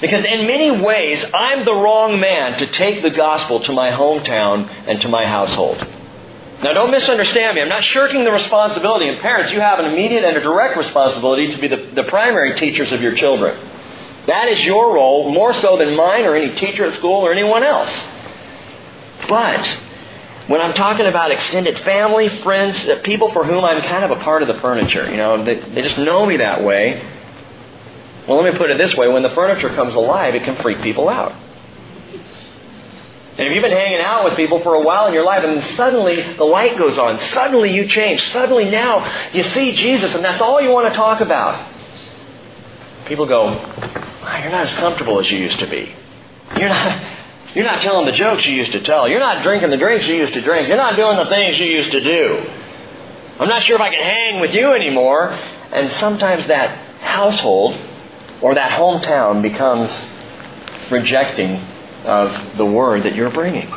because 0.01 0.25
in 0.25 0.47
many 0.47 0.71
ways 0.83 1.25
I'm 1.35 1.65
the 1.65 1.75
wrong 1.75 2.21
man 2.21 2.59
to 2.59 2.67
take 2.67 3.03
the 3.03 3.11
gospel 3.11 3.61
to 3.61 3.73
my 3.73 3.91
hometown 3.91 4.69
and 4.89 5.01
to 5.03 5.09
my 5.09 5.27
household. 5.27 5.85
Now, 6.63 6.73
don't 6.73 6.93
misunderstand 6.93 7.57
me. 7.57 7.63
I'm 7.63 7.69
not 7.69 7.85
shirking 7.85 8.25
the 8.25 8.31
responsibility. 8.31 9.09
And 9.09 9.21
parents, 9.21 9.53
you 9.53 9.61
have 9.61 9.81
an 9.81 9.87
immediate 9.87 10.25
and 10.25 10.37
a 10.37 10.41
direct 10.41 10.79
responsibility 10.79 11.53
to 11.55 11.61
be 11.61 11.69
the, 11.69 11.91
the 11.95 12.05
primary 12.05 12.55
teachers 12.55 12.91
of 12.93 13.03
your 13.03 13.15
children. 13.15 13.74
That 14.27 14.49
is 14.49 14.65
your 14.65 14.95
role, 14.95 15.31
more 15.31 15.53
so 15.55 15.77
than 15.77 15.95
mine 15.95 16.25
or 16.25 16.35
any 16.35 16.55
teacher 16.55 16.87
at 16.87 16.95
school 16.95 17.27
or 17.27 17.33
anyone 17.33 17.63
else. 17.63 17.93
But 19.29 19.67
when 20.47 20.61
I'm 20.61 20.75
talking 20.75 21.07
about 21.07 21.31
extended 21.31 21.79
family, 21.81 22.29
friends, 22.41 22.77
uh, 22.87 23.01
people 23.03 23.33
for 23.33 23.45
whom 23.45 23.65
I'm 23.65 23.81
kind 23.83 24.05
of 24.05 24.11
a 24.11 24.23
part 24.23 24.43
of 24.43 24.49
the 24.49 24.61
furniture, 24.61 25.11
you 25.11 25.17
know, 25.17 25.45
they, 25.45 25.55
they 25.55 25.83
just 25.83 25.99
know 25.99 26.25
me 26.27 26.39
that 26.39 26.63
way. 26.63 27.03
Well, 28.29 28.43
let 28.43 28.53
me 28.53 28.59
put 28.59 28.71
it 28.71 28.79
this 28.79 28.95
way 28.95 29.09
when 29.09 29.23
the 29.23 29.31
furniture 29.31 29.71
comes 29.71 29.95
alive, 29.95 30.35
it 30.35 30.45
can 30.45 30.57
freak 30.63 30.83
people 30.83 31.09
out. 31.09 31.33
And 33.37 33.49
if 33.49 33.53
you've 33.53 33.63
been 33.63 33.73
hanging 33.73 34.01
out 34.01 34.25
with 34.25 34.37
people 34.37 34.61
for 34.61 34.75
a 34.75 34.81
while 34.81 35.07
in 35.09 35.13
your 35.13 35.25
life 35.25 35.43
and 35.43 35.63
suddenly 35.77 36.23
the 36.35 36.45
light 36.45 36.79
goes 36.79 36.99
on, 36.99 37.19
suddenly 37.19 37.75
you 37.75 37.89
change, 37.89 38.23
suddenly 38.31 38.67
now 38.67 39.31
you 39.33 39.43
see 39.43 39.75
Jesus 39.75 40.15
and 40.15 40.25
that's 40.25 40.41
all 40.41 40.61
you 40.61 40.71
want 40.71 40.89
to 40.89 40.95
talk 40.95 41.21
about. 41.21 41.73
People 43.07 43.27
go, 43.27 43.49
you're 44.43 44.51
not 44.51 44.67
as 44.67 44.75
comfortable 44.75 45.21
as 45.21 45.31
you 45.31 45.39
used 45.39 45.59
to 45.61 45.67
be. 45.67 45.95
You're 46.59 46.69
not, 46.69 47.17
you're 47.55 47.65
not 47.65 47.83
telling 47.83 48.07
the 48.07 48.13
jokes 48.13 48.47
you 48.47 48.55
used 48.55 48.73
to 48.73 48.81
tell. 48.81 49.09
You're 49.09 49.21
not 49.21 49.43
drinking 49.43 49.71
the 49.71 49.77
drinks 49.77 50.07
you 50.07 50.15
used 50.15 50.35
to 50.35 50.41
drink. 50.41 50.69
You're 50.69 50.77
not 50.77 50.97
doing 50.97 51.17
the 51.17 51.27
things 51.27 51.59
you 51.59 51.67
used 51.67 51.93
to 51.93 52.01
do. 52.01 52.51
I'm 53.39 53.49
not 53.49 53.63
sure 53.63 53.77
if 53.77 53.83
I 53.83 53.91
can 53.91 54.03
hang 54.03 54.41
with 54.41 54.55
you 54.55 54.73
anymore. 54.73 55.31
And 55.31 55.91
sometimes 55.93 56.47
that 56.47 57.01
household 57.01 57.77
or 58.41 58.55
that 58.55 58.79
hometown 58.79 59.43
becomes 59.43 59.91
rejecting 60.91 61.57
of 62.05 62.57
the 62.57 62.67
word 62.67 63.05
that 63.05 63.15
you're 63.15 63.31
bringing. 63.31 63.73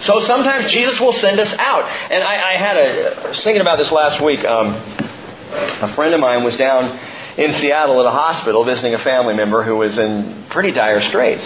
So 0.00 0.20
sometimes 0.20 0.70
Jesus 0.70 1.00
will 1.00 1.12
send 1.14 1.40
us 1.40 1.52
out. 1.58 1.84
And 1.84 2.22
I, 2.22 2.54
I 2.54 2.56
had 2.56 2.76
a, 2.76 3.26
I 3.26 3.28
was 3.30 3.42
thinking 3.42 3.60
about 3.60 3.78
this 3.78 3.90
last 3.90 4.20
week. 4.20 4.44
Um, 4.44 4.74
a 5.50 5.94
friend 5.94 6.14
of 6.14 6.20
mine 6.20 6.44
was 6.44 6.56
down 6.56 6.98
in 7.38 7.52
Seattle 7.54 8.00
at 8.00 8.06
a 8.06 8.10
hospital 8.10 8.64
visiting 8.64 8.94
a 8.94 8.98
family 8.98 9.32
member 9.32 9.62
who 9.62 9.76
was 9.76 9.96
in 9.96 10.46
pretty 10.50 10.72
dire 10.72 11.00
straits. 11.00 11.44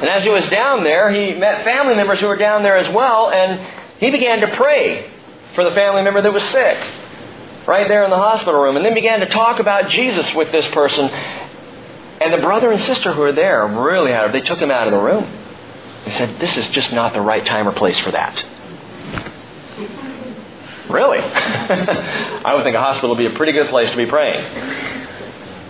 And 0.00 0.08
as 0.08 0.22
he 0.22 0.30
was 0.30 0.48
down 0.48 0.84
there, 0.84 1.10
he 1.10 1.34
met 1.34 1.64
family 1.64 1.96
members 1.96 2.20
who 2.20 2.28
were 2.28 2.36
down 2.36 2.62
there 2.62 2.76
as 2.76 2.88
well, 2.94 3.30
and 3.30 3.60
he 3.98 4.10
began 4.10 4.40
to 4.40 4.56
pray 4.56 5.10
for 5.56 5.64
the 5.64 5.72
family 5.72 6.02
member 6.02 6.22
that 6.22 6.32
was 6.32 6.44
sick 6.44 6.78
right 7.66 7.88
there 7.88 8.04
in 8.04 8.10
the 8.10 8.16
hospital 8.16 8.60
room, 8.60 8.76
and 8.76 8.84
then 8.84 8.94
began 8.94 9.20
to 9.20 9.26
talk 9.26 9.58
about 9.58 9.90
Jesus 9.90 10.32
with 10.34 10.50
this 10.52 10.66
person. 10.68 11.08
And 11.08 12.32
the 12.32 12.38
brother 12.38 12.70
and 12.70 12.80
sister 12.82 13.12
who 13.12 13.20
were 13.20 13.32
there 13.32 13.66
really 13.66 14.12
had 14.12 14.26
it. 14.26 14.32
They 14.32 14.40
took 14.40 14.60
him 14.60 14.70
out 14.70 14.86
of 14.86 14.92
the 14.92 15.00
room. 15.00 15.24
They 16.04 16.12
said, 16.12 16.38
This 16.38 16.56
is 16.56 16.68
just 16.68 16.92
not 16.92 17.12
the 17.12 17.20
right 17.20 17.44
time 17.44 17.68
or 17.68 17.72
place 17.72 17.98
for 17.98 18.12
that. 18.12 18.44
Really? 20.90 21.18
I 21.24 22.52
would 22.54 22.64
think 22.64 22.76
a 22.76 22.80
hospital 22.80 23.10
would 23.10 23.18
be 23.18 23.26
a 23.26 23.36
pretty 23.36 23.52
good 23.52 23.68
place 23.68 23.90
to 23.90 23.96
be 23.96 24.06
praying. 24.06 24.44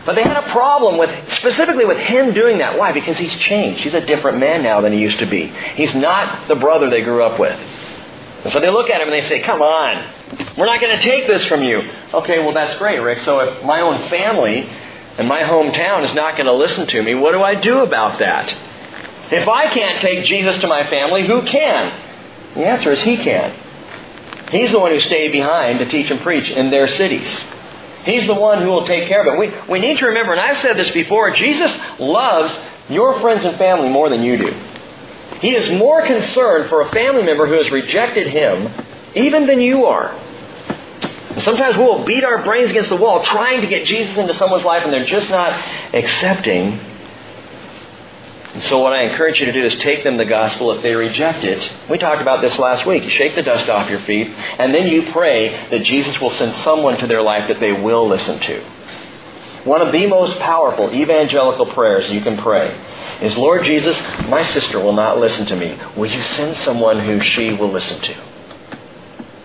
But 0.07 0.15
they 0.15 0.23
had 0.23 0.45
a 0.45 0.51
problem 0.51 0.99
with, 0.99 1.11
specifically 1.35 1.85
with 1.85 1.99
him 1.99 2.33
doing 2.33 2.59
that. 2.59 2.79
Why? 2.79 2.93
Because 2.93 3.19
he's 3.19 3.35
changed. 3.37 3.83
He's 3.83 3.95
a 3.95 4.05
different 4.05 4.39
man 4.39 4.63
now 4.63 4.81
than 4.81 4.93
he 4.93 4.99
used 4.99 5.19
to 5.19 5.27
be. 5.27 5.53
He's 5.75 5.95
not 5.95 6.49
the 6.49 6.55
brother 6.55 6.89
they 6.89 7.03
grew 7.03 7.23
up 7.23 7.39
with. 7.39 7.59
And 8.45 8.53
so 8.53 8.61
they 8.61 8.71
look 8.71 8.89
at 8.89 9.01
him 9.01 9.13
and 9.13 9.23
they 9.23 9.29
say, 9.29 9.41
Come 9.41 9.61
on, 9.61 10.57
we're 10.57 10.67
not 10.67 10.81
going 10.81 10.97
to 10.97 11.03
take 11.03 11.27
this 11.27 11.45
from 11.47 11.63
you. 11.63 11.83
Okay, 12.15 12.39
well, 12.39 12.55
that's 12.55 12.77
great, 12.79 12.99
Rick. 12.99 13.19
So 13.21 13.41
if 13.41 13.63
my 13.65 13.81
own 13.81 14.09
family 14.09 14.63
and 15.19 15.29
my 15.29 15.43
hometown 15.43 16.05
is 16.05 16.15
not 16.15 16.37
going 16.37 16.47
to 16.47 16.55
listen 16.55 16.87
to 16.87 17.03
me, 17.03 17.15
what 17.15 17.33
do 17.33 17.43
I 17.43 17.55
do 17.55 17.81
about 17.81 18.19
that? 18.21 18.57
If 19.31 19.47
I 19.47 19.67
can't 19.69 20.01
take 20.01 20.25
Jesus 20.25 20.57
to 20.59 20.67
my 20.67 20.89
family, 20.89 21.27
who 21.27 21.43
can? 21.43 21.93
The 22.55 22.67
answer 22.67 22.91
is 22.93 23.03
He 23.03 23.17
can. 23.19 23.55
He's 24.51 24.73
the 24.73 24.79
one 24.79 24.93
who 24.93 25.01
stayed 25.01 25.33
behind 25.33 25.79
to 25.79 25.87
teach 25.87 26.11
and 26.11 26.21
preach 26.21 26.51
in 26.51 26.71
their 26.71 26.89
cities. 26.89 27.29
He's 28.05 28.27
the 28.27 28.35
one 28.35 28.63
who 28.63 28.69
will 28.69 28.87
take 28.87 29.09
care 29.09 29.21
of 29.21 29.35
it. 29.35 29.39
We, 29.39 29.73
we 29.73 29.79
need 29.79 29.99
to 29.99 30.07
remember, 30.07 30.33
and 30.33 30.41
I've 30.41 30.59
said 30.59 30.77
this 30.77 30.91
before, 30.91 31.31
Jesus 31.31 31.77
loves 31.99 32.57
your 32.89 33.21
friends 33.21 33.45
and 33.45 33.57
family 33.59 33.89
more 33.89 34.09
than 34.09 34.23
you 34.23 34.37
do. 34.37 34.53
He 35.41 35.55
is 35.55 35.71
more 35.71 36.03
concerned 36.05 36.69
for 36.69 36.83
a 36.83 36.91
family 36.91 37.23
member 37.23 37.47
who 37.47 37.55
has 37.55 37.71
rejected 37.71 38.27
him 38.27 38.69
even 39.15 39.47
than 39.47 39.61
you 39.61 39.87
are. 39.87 40.19
Sometimes 41.39 41.77
we'll 41.77 42.05
beat 42.05 42.25
our 42.25 42.43
brains 42.43 42.71
against 42.71 42.89
the 42.89 42.97
wall 42.97 43.23
trying 43.25 43.61
to 43.61 43.67
get 43.67 43.87
Jesus 43.87 44.17
into 44.19 44.35
someone's 44.37 44.65
life 44.65 44.83
and 44.85 44.93
they're 44.93 45.05
just 45.05 45.31
not 45.31 45.53
accepting 45.95 46.81
and 48.53 48.63
so 48.65 48.79
what 48.79 48.93
I 48.93 49.05
encourage 49.05 49.39
you 49.39 49.47
to 49.47 49.53
do 49.53 49.63
is 49.63 49.75
take 49.77 50.03
them 50.03 50.17
the 50.17 50.25
gospel 50.25 50.73
if 50.73 50.83
they 50.83 50.95
reject 50.95 51.45
it. 51.45 51.73
We 51.89 51.99
talked 51.99 52.21
about 52.21 52.41
this 52.41 52.59
last 52.59 52.85
week. 52.85 53.09
Shake 53.11 53.37
the 53.37 53.45
dust 53.45 53.69
off 53.69 53.89
your 53.89 54.01
feet, 54.01 54.27
and 54.27 54.75
then 54.75 54.89
you 54.89 55.13
pray 55.13 55.69
that 55.71 55.85
Jesus 55.85 56.21
will 56.21 56.33
send 56.33 56.55
someone 56.57 56.99
to 56.99 57.07
their 57.07 57.23
life 57.23 57.47
that 57.47 57.61
they 57.61 57.73
will 57.73 58.09
listen 58.09 58.41
to. 58.41 58.61
One 59.65 59.83
of 59.83 59.93
the 59.93 60.07
most 60.07 60.39
powerful 60.41 60.93
evangelical 60.93 61.67
prayers 61.67 62.11
you 62.11 62.23
can 62.23 62.39
pray 62.39 62.77
is, 63.21 63.37
Lord 63.37 63.63
Jesus, 63.65 64.01
my 64.27 64.43
sister 64.43 64.81
will 64.81 64.95
not 64.95 65.19
listen 65.19 65.47
to 65.47 65.57
me. 65.57 65.79
Will 65.97 66.11
you 66.11 66.23
send 66.23 66.57
someone 66.59 66.99
who 66.99 67.21
she 67.21 67.53
will 67.53 67.71
listen 67.71 68.01
to? 68.01 68.17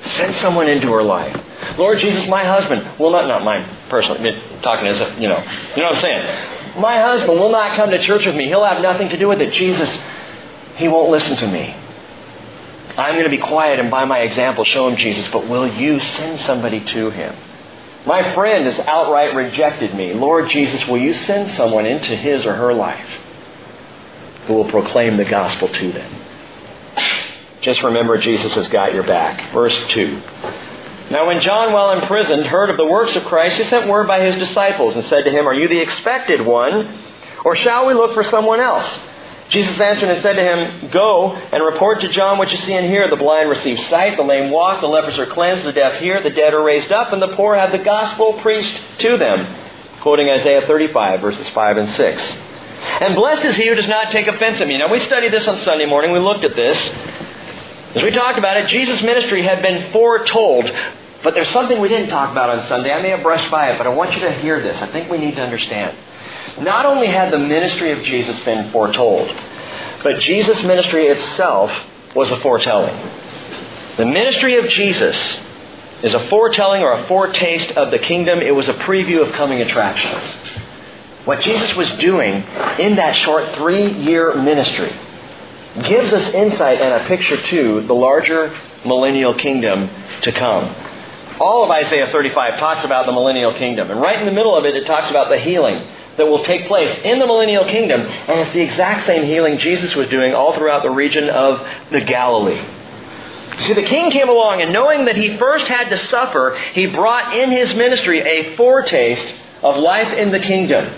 Send 0.01 0.35
someone 0.37 0.67
into 0.67 0.91
her 0.93 1.03
life. 1.03 1.35
Lord 1.77 1.99
Jesus, 1.99 2.27
my 2.27 2.43
husband 2.43 2.97
will 2.97 3.11
not, 3.11 3.27
not 3.27 3.43
mine 3.43 3.69
personally, 3.89 4.41
talking 4.61 4.87
as 4.87 4.99
a, 4.99 5.15
you 5.19 5.27
know, 5.27 5.43
you 5.75 5.83
know 5.83 5.89
what 5.89 5.95
I'm 5.95 6.01
saying? 6.01 6.64
My 6.77 7.01
husband 7.01 7.39
will 7.39 7.51
not 7.51 7.75
come 7.77 7.91
to 7.91 8.01
church 8.01 8.25
with 8.25 8.35
me. 8.35 8.47
He'll 8.47 8.65
have 8.65 8.81
nothing 8.81 9.09
to 9.09 9.17
do 9.17 9.27
with 9.27 9.41
it. 9.41 9.53
Jesus, 9.53 9.89
he 10.75 10.87
won't 10.87 11.09
listen 11.09 11.37
to 11.37 11.47
me. 11.47 11.75
I'm 12.97 13.13
going 13.15 13.25
to 13.25 13.29
be 13.29 13.37
quiet 13.37 13.79
and 13.79 13.91
by 13.91 14.05
my 14.05 14.19
example 14.19 14.63
show 14.63 14.87
him 14.87 14.95
Jesus, 14.97 15.27
but 15.29 15.47
will 15.47 15.67
you 15.67 15.99
send 15.99 16.39
somebody 16.41 16.79
to 16.79 17.09
him? 17.09 17.35
My 18.05 18.33
friend 18.35 18.65
has 18.65 18.79
outright 18.79 19.35
rejected 19.35 19.95
me. 19.95 20.13
Lord 20.13 20.49
Jesus, 20.49 20.87
will 20.87 20.99
you 20.99 21.13
send 21.13 21.51
someone 21.57 21.85
into 21.85 22.15
his 22.15 22.45
or 22.45 22.53
her 22.53 22.73
life 22.73 23.09
who 24.47 24.53
will 24.53 24.69
proclaim 24.69 25.17
the 25.17 25.25
gospel 25.25 25.67
to 25.67 25.91
them? 25.91 26.21
Just 27.61 27.81
remember 27.81 28.17
Jesus 28.17 28.53
has 28.53 28.67
got 28.67 28.93
your 28.93 29.03
back. 29.03 29.51
Verse 29.51 29.75
2. 29.89 30.21
Now, 31.11 31.27
when 31.27 31.39
John, 31.41 31.71
while 31.71 31.91
imprisoned, 31.91 32.47
heard 32.47 32.69
of 32.69 32.77
the 32.77 32.85
works 32.85 33.15
of 33.15 33.23
Christ, 33.25 33.57
he 33.57 33.63
sent 33.65 33.87
word 33.87 34.07
by 34.07 34.21
his 34.21 34.35
disciples 34.37 34.95
and 34.95 35.05
said 35.05 35.25
to 35.25 35.31
him, 35.31 35.47
Are 35.47 35.53
you 35.53 35.67
the 35.67 35.79
expected 35.79 36.41
one, 36.41 36.99
or 37.43 37.55
shall 37.55 37.85
we 37.85 37.93
look 37.93 38.13
for 38.13 38.23
someone 38.23 38.59
else? 38.59 38.89
Jesus 39.49 39.79
answered 39.79 40.09
and 40.09 40.23
said 40.23 40.33
to 40.33 40.41
him, 40.41 40.89
Go 40.89 41.31
and 41.33 41.63
report 41.63 42.01
to 42.01 42.07
John 42.09 42.39
what 42.39 42.49
you 42.49 42.57
see 42.57 42.73
and 42.73 42.87
hear. 42.87 43.07
The 43.07 43.15
blind 43.15 43.49
receive 43.49 43.79
sight, 43.81 44.17
the 44.17 44.23
lame 44.23 44.49
walk, 44.49 44.81
the 44.81 44.87
lepers 44.87 45.19
are 45.19 45.27
cleansed, 45.27 45.65
the 45.65 45.73
deaf 45.73 46.01
hear, 46.01 46.21
the 46.23 46.31
dead 46.31 46.53
are 46.53 46.63
raised 46.63 46.91
up, 46.91 47.13
and 47.13 47.21
the 47.21 47.35
poor 47.35 47.55
have 47.55 47.71
the 47.71 47.77
gospel 47.77 48.39
preached 48.41 48.81
to 48.99 49.17
them. 49.17 50.01
Quoting 50.01 50.29
Isaiah 50.29 50.65
35, 50.65 51.21
verses 51.21 51.47
5 51.49 51.77
and 51.77 51.89
6. 51.89 52.21
And 53.01 53.15
blessed 53.15 53.45
is 53.45 53.55
he 53.55 53.67
who 53.67 53.75
does 53.75 53.87
not 53.87 54.11
take 54.11 54.27
offense 54.27 54.59
at 54.59 54.67
me. 54.67 54.77
Now, 54.77 54.91
we 54.91 54.99
studied 54.99 55.31
this 55.31 55.47
on 55.47 55.57
Sunday 55.57 55.85
morning. 55.85 56.11
We 56.11 56.19
looked 56.19 56.43
at 56.43 56.55
this. 56.55 56.77
As 57.95 58.03
we 58.03 58.11
talked 58.11 58.37
about 58.37 58.57
it, 58.57 58.67
Jesus' 58.67 59.01
ministry 59.01 59.41
had 59.41 59.61
been 59.61 59.91
foretold. 59.93 60.69
But 61.23 61.33
there's 61.33 61.49
something 61.49 61.79
we 61.79 61.87
didn't 61.87 62.09
talk 62.09 62.29
about 62.29 62.49
on 62.49 62.65
Sunday. 62.67 62.91
I 62.91 63.01
may 63.01 63.09
have 63.09 63.23
brushed 63.23 63.49
by 63.49 63.71
it, 63.71 63.77
but 63.77 63.87
I 63.87 63.89
want 63.89 64.13
you 64.13 64.19
to 64.19 64.31
hear 64.33 64.61
this. 64.61 64.79
I 64.81 64.87
think 64.87 65.09
we 65.09 65.17
need 65.17 65.35
to 65.37 65.41
understand. 65.41 65.97
Not 66.59 66.85
only 66.85 67.07
had 67.07 67.31
the 67.31 67.39
ministry 67.39 67.91
of 67.91 68.03
Jesus 68.03 68.37
been 68.43 68.69
foretold, 68.71 69.29
but 70.03 70.19
Jesus' 70.19 70.61
ministry 70.63 71.07
itself 71.07 71.71
was 72.13 72.29
a 72.31 72.39
foretelling. 72.41 72.95
The 73.97 74.05
ministry 74.05 74.57
of 74.57 74.67
Jesus 74.67 75.39
is 76.03 76.13
a 76.13 76.27
foretelling 76.27 76.83
or 76.83 76.91
a 76.91 77.07
foretaste 77.07 77.71
of 77.71 77.91
the 77.91 77.99
kingdom. 77.99 78.39
It 78.39 78.53
was 78.53 78.67
a 78.67 78.73
preview 78.73 79.25
of 79.25 79.33
coming 79.33 79.61
attractions. 79.61 80.23
What 81.23 81.41
Jesus 81.41 81.73
was 81.75 81.89
doing 81.93 82.43
in 82.77 82.97
that 82.97 83.15
short 83.15 83.55
three 83.55 83.89
year 83.91 84.35
ministry 84.35 84.93
gives 85.83 86.13
us 86.13 86.33
insight 86.33 86.79
and 86.79 87.03
a 87.03 87.07
picture 87.07 87.41
to 87.41 87.81
the 87.81 87.93
larger 87.93 88.57
millennial 88.85 89.33
kingdom 89.33 89.89
to 90.21 90.31
come. 90.31 90.73
All 91.39 91.65
of 91.65 91.71
Isaiah 91.71 92.09
35 92.11 92.59
talks 92.59 92.83
about 92.85 93.05
the 93.05 93.11
millennial 93.11 93.53
kingdom. 93.53 93.91
And 93.91 93.99
right 93.99 94.17
in 94.17 94.25
the 94.25 94.31
middle 94.31 94.55
of 94.55 94.63
it, 94.65 94.75
it 94.75 94.85
talks 94.85 95.09
about 95.09 95.29
the 95.29 95.37
healing 95.37 95.85
that 96.17 96.25
will 96.25 96.43
take 96.45 96.67
place 96.67 96.97
in 97.03 97.19
the 97.19 97.27
millennial 97.27 97.65
kingdom. 97.65 98.01
And 98.01 98.39
it's 98.39 98.53
the 98.53 98.61
exact 98.61 99.05
same 99.05 99.25
healing 99.25 99.57
Jesus 99.57 99.93
was 99.95 100.07
doing 100.07 100.33
all 100.33 100.53
throughout 100.53 100.83
the 100.83 100.91
region 100.91 101.29
of 101.29 101.67
the 101.91 101.99
Galilee. 101.99 102.63
See, 103.61 103.73
the 103.73 103.83
king 103.83 104.11
came 104.11 104.29
along, 104.29 104.61
and 104.61 104.73
knowing 104.73 105.05
that 105.05 105.17
he 105.17 105.37
first 105.37 105.67
had 105.67 105.89
to 105.89 105.97
suffer, 106.07 106.57
he 106.73 106.87
brought 106.87 107.35
in 107.35 107.51
his 107.51 107.73
ministry 107.73 108.19
a 108.21 108.55
foretaste 108.55 109.33
of 109.61 109.77
life 109.77 110.11
in 110.13 110.31
the 110.31 110.39
kingdom 110.39 110.93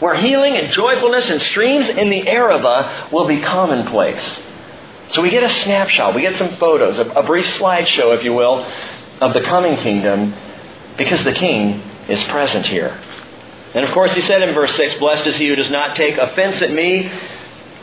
where 0.00 0.14
healing 0.14 0.56
and 0.56 0.72
joyfulness 0.72 1.30
and 1.30 1.40
streams 1.40 1.88
in 1.88 2.10
the 2.10 2.22
Arava 2.22 3.12
will 3.12 3.26
be 3.26 3.40
commonplace. 3.40 4.40
So 5.10 5.22
we 5.22 5.30
get 5.30 5.42
a 5.42 5.48
snapshot, 5.48 6.14
we 6.14 6.22
get 6.22 6.36
some 6.36 6.56
photos, 6.56 6.98
a, 6.98 7.02
a 7.02 7.22
brief 7.22 7.46
slideshow, 7.58 8.16
if 8.16 8.24
you 8.24 8.32
will, 8.32 8.64
of 9.20 9.34
the 9.34 9.42
coming 9.42 9.76
kingdom 9.76 10.34
because 10.96 11.22
the 11.24 11.32
king 11.32 11.80
is 12.08 12.22
present 12.24 12.66
here. 12.66 13.00
And 13.74 13.84
of 13.84 13.90
course, 13.90 14.14
he 14.14 14.20
said 14.22 14.42
in 14.42 14.54
verse 14.54 14.74
6, 14.76 14.94
Blessed 15.00 15.26
is 15.26 15.36
he 15.36 15.48
who 15.48 15.56
does 15.56 15.70
not 15.70 15.96
take 15.96 16.16
offense 16.16 16.62
at 16.62 16.72
me. 16.72 17.10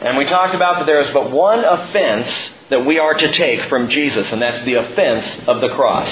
And 0.02 0.18
we 0.18 0.26
talked 0.26 0.56
about 0.56 0.80
that 0.80 0.86
there 0.86 1.02
is 1.02 1.12
but 1.12 1.32
one 1.32 1.64
offense 1.64 2.28
that 2.70 2.86
we 2.86 2.98
are 2.98 3.14
to 3.14 3.32
take 3.34 3.64
from 3.64 3.90
Jesus, 3.90 4.32
and 4.32 4.42
that's 4.42 4.64
the 4.66 4.76
offense 4.76 5.26
of 5.48 5.60
the 5.60 5.70
cross. 5.70 6.10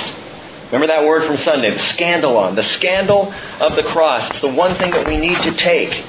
Remember 0.71 0.87
that 0.87 1.07
word 1.07 1.25
from 1.25 1.37
Sunday, 1.37 1.71
the 1.71 1.79
scandalon, 1.79 2.55
the 2.55 2.63
scandal 2.63 3.33
of 3.59 3.75
the 3.75 3.83
cross. 3.83 4.29
It's 4.29 4.41
the 4.41 4.49
one 4.49 4.77
thing 4.77 4.91
that 4.91 5.07
we 5.07 5.17
need 5.17 5.41
to 5.41 5.53
take. 5.55 6.05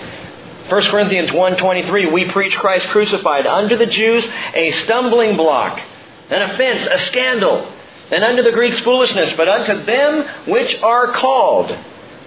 1 0.68 0.82
Corinthians 0.84 1.30
1.23, 1.30 2.12
we 2.12 2.26
preach 2.26 2.54
Christ 2.56 2.86
crucified, 2.88 3.46
unto 3.46 3.76
the 3.76 3.86
Jews 3.86 4.28
a 4.54 4.70
stumbling 4.72 5.36
block, 5.36 5.80
an 6.28 6.42
offense, 6.42 6.86
a 6.90 6.98
scandal, 7.06 7.72
and 8.10 8.22
unto 8.22 8.42
the 8.42 8.52
Greeks 8.52 8.78
foolishness, 8.80 9.32
but 9.32 9.48
unto 9.48 9.82
them 9.84 10.26
which 10.46 10.76
are 10.82 11.12
called, 11.12 11.76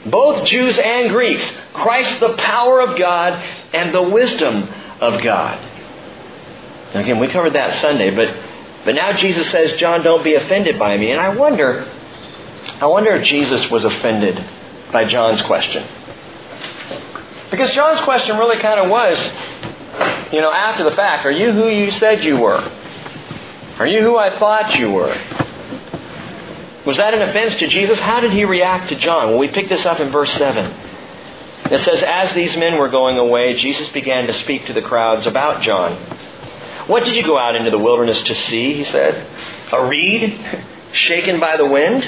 both 0.08 0.46
Jews 0.46 0.78
and 0.78 1.12
Greeks, 1.12 1.46
Christ 1.74 2.20
the 2.20 2.34
power 2.34 2.82
of 2.82 2.98
God 2.98 3.34
and 3.74 3.94
the 3.94 4.02
wisdom 4.02 4.68
of 5.00 5.22
God. 5.22 5.60
Now 6.96 7.02
again, 7.02 7.20
we 7.20 7.28
covered 7.28 7.54
that 7.54 7.80
Sunday, 7.80 8.10
but, 8.10 8.36
but 8.86 8.96
now 8.96 9.14
Jesus 9.14 9.50
says, 9.52 9.80
John, 9.80 10.04
don't 10.04 10.24
be 10.24 10.34
offended 10.34 10.80
by 10.80 10.98
me. 10.98 11.12
And 11.12 11.22
I 11.22 11.30
wonder, 11.30 11.88
I 12.82 12.86
wonder 12.88 13.12
if 13.12 13.26
Jesus 13.26 13.70
was 13.70 13.84
offended 13.84 14.44
by 14.92 15.06
John's 15.06 15.42
question. 15.44 15.88
Because 17.52 17.72
John's 17.74 18.02
question 18.02 18.38
really 18.38 18.60
kind 18.60 18.80
of 18.80 18.90
was, 18.90 19.18
you 20.34 20.42
know, 20.42 20.52
after 20.52 20.84
the 20.84 20.96
fact, 20.96 21.26
are 21.26 21.32
you 21.32 21.52
who 21.52 21.70
you 21.70 21.92
said 21.92 22.24
you 22.24 22.38
were? 22.38 22.58
Are 23.78 23.88
you 23.88 24.02
who 24.02 24.18
I 24.18 24.38
thought 24.40 24.76
you 24.76 24.92
were? 24.92 25.16
Was 26.86 26.98
that 26.98 27.14
an 27.14 27.22
offense 27.22 27.56
to 27.56 27.68
Jesus? 27.68 28.00
How 28.00 28.20
did 28.20 28.32
he 28.32 28.44
react 28.44 28.90
to 28.90 28.96
John? 28.96 29.30
Well, 29.30 29.38
we 29.38 29.48
pick 29.48 29.70
this 29.70 29.86
up 29.86 30.00
in 30.00 30.12
verse 30.12 30.32
7. 30.34 30.66
It 31.72 31.82
says, 31.82 32.04
As 32.06 32.34
these 32.34 32.58
men 32.58 32.78
were 32.78 32.90
going 32.90 33.18
away, 33.18 33.56
Jesus 33.56 33.88
began 33.90 34.28
to 34.28 34.34
speak 34.42 34.66
to 34.68 34.74
the 34.74 34.82
crowds 34.82 35.26
about 35.26 35.64
John. 35.64 35.96
What 36.88 37.06
did 37.06 37.16
you 37.16 37.24
go 37.24 37.38
out 37.38 37.56
into 37.56 37.72
the 37.72 37.80
wilderness 37.80 38.22
to 38.24 38.36
see? 38.36 38.74
He 38.74 38.84
said. 38.84 39.28
A 39.72 39.86
reed 39.86 40.40
shaken 40.92 41.40
by 41.40 41.56
the 41.56 41.66
wind? 41.66 42.04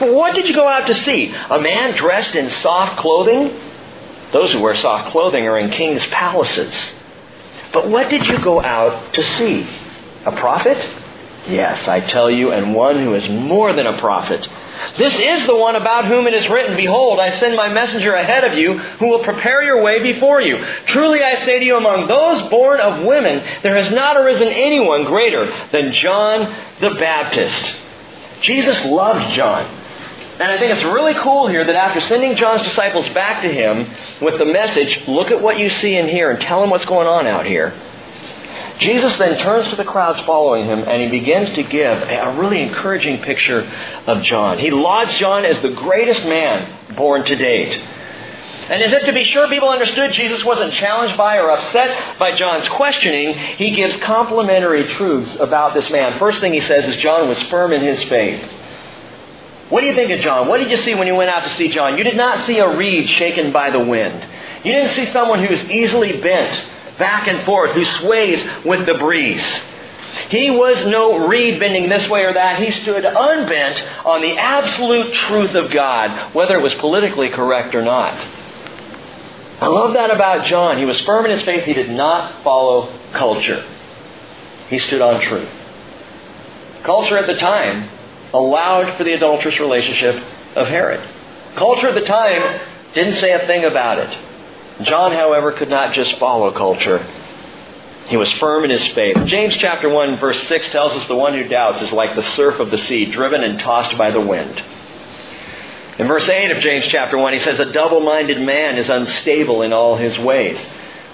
What 0.00 0.34
did 0.34 0.48
you 0.48 0.54
go 0.54 0.66
out 0.66 0.86
to 0.86 0.94
see? 0.94 1.32
A 1.32 1.60
man 1.60 1.94
dressed 1.94 2.34
in 2.34 2.48
soft 2.50 2.98
clothing? 2.98 3.58
Those 4.32 4.52
who 4.52 4.60
wear 4.60 4.74
soft 4.76 5.10
clothing 5.10 5.46
are 5.46 5.58
in 5.58 5.70
king's 5.70 6.04
palaces. 6.06 6.74
But 7.72 7.88
what 7.88 8.08
did 8.08 8.26
you 8.26 8.38
go 8.38 8.62
out 8.62 9.12
to 9.14 9.22
see? 9.22 9.68
A 10.24 10.32
prophet? 10.32 10.78
Yes, 11.48 11.88
I 11.88 12.00
tell 12.00 12.30
you, 12.30 12.52
and 12.52 12.74
one 12.74 13.02
who 13.02 13.14
is 13.14 13.28
more 13.28 13.72
than 13.72 13.86
a 13.86 13.98
prophet. 13.98 14.46
This 14.98 15.14
is 15.18 15.46
the 15.46 15.56
one 15.56 15.74
about 15.74 16.06
whom 16.06 16.26
it 16.26 16.34
is 16.34 16.48
written, 16.48 16.76
Behold, 16.76 17.18
I 17.18 17.38
send 17.38 17.56
my 17.56 17.68
messenger 17.68 18.14
ahead 18.14 18.44
of 18.44 18.56
you, 18.58 18.78
who 18.78 19.08
will 19.08 19.24
prepare 19.24 19.62
your 19.62 19.82
way 19.82 20.02
before 20.02 20.40
you. 20.40 20.64
Truly 20.86 21.22
I 21.22 21.44
say 21.44 21.58
to 21.58 21.64
you, 21.64 21.76
among 21.76 22.08
those 22.08 22.48
born 22.50 22.80
of 22.80 23.04
women, 23.04 23.42
there 23.62 23.76
has 23.76 23.90
not 23.90 24.16
arisen 24.16 24.48
anyone 24.48 25.04
greater 25.04 25.46
than 25.72 25.92
John 25.92 26.54
the 26.80 26.90
Baptist. 26.90 27.80
Jesus 28.42 28.84
loved 28.84 29.34
John. 29.34 29.79
And 30.40 30.50
I 30.50 30.58
think 30.58 30.72
it's 30.72 30.84
really 30.84 31.12
cool 31.22 31.48
here 31.48 31.62
that 31.62 31.76
after 31.76 32.00
sending 32.00 32.34
John's 32.34 32.62
disciples 32.62 33.06
back 33.10 33.42
to 33.42 33.52
him 33.52 33.86
with 34.22 34.38
the 34.38 34.46
message, 34.46 35.06
look 35.06 35.30
at 35.30 35.42
what 35.42 35.58
you 35.58 35.68
see 35.68 35.94
in 35.94 36.08
here 36.08 36.30
and 36.30 36.40
tell 36.40 36.62
them 36.62 36.70
what's 36.70 36.86
going 36.86 37.06
on 37.06 37.26
out 37.26 37.44
here. 37.44 37.78
Jesus 38.78 39.14
then 39.18 39.36
turns 39.36 39.68
to 39.68 39.76
the 39.76 39.84
crowds 39.84 40.18
following 40.20 40.64
him 40.64 40.78
and 40.78 41.02
he 41.02 41.10
begins 41.10 41.50
to 41.50 41.62
give 41.62 42.02
a 42.02 42.34
really 42.38 42.62
encouraging 42.62 43.20
picture 43.20 43.70
of 44.06 44.22
John. 44.22 44.56
He 44.56 44.70
lauds 44.70 45.12
John 45.18 45.44
as 45.44 45.60
the 45.60 45.72
greatest 45.72 46.24
man 46.24 46.96
born 46.96 47.26
to 47.26 47.36
date. 47.36 47.76
And 47.76 48.82
as 48.82 48.94
if 48.94 49.04
to 49.04 49.12
be 49.12 49.24
sure 49.24 49.46
people 49.46 49.68
understood 49.68 50.14
Jesus 50.14 50.42
wasn't 50.42 50.72
challenged 50.72 51.18
by 51.18 51.36
or 51.36 51.50
upset 51.50 52.18
by 52.18 52.34
John's 52.34 52.68
questioning, 52.68 53.36
he 53.36 53.72
gives 53.72 53.94
complimentary 53.98 54.88
truths 54.88 55.36
about 55.38 55.74
this 55.74 55.90
man. 55.90 56.18
First 56.18 56.40
thing 56.40 56.54
he 56.54 56.60
says 56.60 56.86
is 56.86 56.96
John 56.96 57.28
was 57.28 57.42
firm 57.42 57.74
in 57.74 57.82
his 57.82 58.02
faith. 58.04 58.42
What 59.70 59.80
do 59.80 59.86
you 59.86 59.94
think 59.94 60.10
of 60.10 60.20
John? 60.20 60.48
What 60.48 60.58
did 60.58 60.68
you 60.68 60.76
see 60.78 60.94
when 60.94 61.06
you 61.06 61.14
went 61.14 61.30
out 61.30 61.44
to 61.44 61.50
see 61.50 61.68
John? 61.68 61.96
You 61.96 62.04
did 62.04 62.16
not 62.16 62.44
see 62.46 62.58
a 62.58 62.76
reed 62.76 63.08
shaken 63.08 63.52
by 63.52 63.70
the 63.70 63.78
wind. 63.78 64.26
You 64.64 64.72
didn't 64.72 64.94
see 64.94 65.06
someone 65.12 65.44
who 65.44 65.52
is 65.52 65.62
easily 65.70 66.20
bent 66.20 66.98
back 66.98 67.28
and 67.28 67.44
forth, 67.46 67.70
who 67.72 67.84
sways 67.84 68.44
with 68.64 68.84
the 68.84 68.94
breeze. 68.94 69.46
He 70.28 70.50
was 70.50 70.84
no 70.86 71.28
reed 71.28 71.60
bending 71.60 71.88
this 71.88 72.08
way 72.08 72.24
or 72.24 72.34
that. 72.34 72.60
He 72.60 72.72
stood 72.82 73.04
unbent 73.04 73.82
on 74.04 74.20
the 74.22 74.36
absolute 74.36 75.14
truth 75.14 75.54
of 75.54 75.70
God, 75.70 76.34
whether 76.34 76.58
it 76.58 76.62
was 76.62 76.74
politically 76.74 77.30
correct 77.30 77.74
or 77.74 77.82
not. 77.82 78.14
I 79.60 79.68
love 79.68 79.92
that 79.92 80.10
about 80.10 80.46
John. 80.46 80.78
He 80.78 80.84
was 80.84 81.00
firm 81.02 81.26
in 81.26 81.30
his 81.30 81.42
faith. 81.42 81.64
He 81.64 81.74
did 81.74 81.90
not 81.90 82.42
follow 82.42 82.98
culture. 83.12 83.64
He 84.68 84.78
stood 84.80 85.00
on 85.00 85.20
truth. 85.20 85.48
Culture 86.82 87.18
at 87.18 87.26
the 87.26 87.34
time 87.34 87.88
allowed 88.32 88.96
for 88.96 89.04
the 89.04 89.12
adulterous 89.12 89.58
relationship 89.58 90.22
of 90.56 90.68
Herod. 90.68 91.00
Culture 91.56 91.88
at 91.88 91.94
the 91.94 92.06
time 92.06 92.60
didn't 92.94 93.16
say 93.16 93.32
a 93.32 93.46
thing 93.46 93.64
about 93.64 93.98
it. 93.98 94.84
John, 94.84 95.12
however, 95.12 95.52
could 95.52 95.68
not 95.68 95.92
just 95.92 96.18
follow 96.18 96.50
culture. 96.52 96.98
He 98.06 98.16
was 98.16 98.32
firm 98.32 98.64
in 98.64 98.70
his 98.70 98.86
faith. 98.88 99.16
James 99.26 99.56
chapter 99.56 99.88
1 99.88 100.18
verse 100.18 100.42
6 100.48 100.68
tells 100.70 100.92
us 100.94 101.06
the 101.06 101.14
one 101.14 101.34
who 101.34 101.46
doubts 101.46 101.80
is 101.82 101.92
like 101.92 102.16
the 102.16 102.22
surf 102.34 102.58
of 102.58 102.70
the 102.70 102.78
sea, 102.78 103.06
driven 103.06 103.44
and 103.44 103.60
tossed 103.60 103.96
by 103.96 104.10
the 104.10 104.20
wind. 104.20 104.62
In 105.98 106.08
verse 106.08 106.28
8 106.28 106.50
of 106.50 106.58
James 106.62 106.86
chapter 106.86 107.18
1, 107.18 107.34
he 107.34 107.38
says, 107.40 107.60
A 107.60 107.72
double-minded 107.72 108.40
man 108.40 108.78
is 108.78 108.88
unstable 108.88 109.62
in 109.62 109.72
all 109.72 109.96
his 109.96 110.18
ways. 110.18 110.58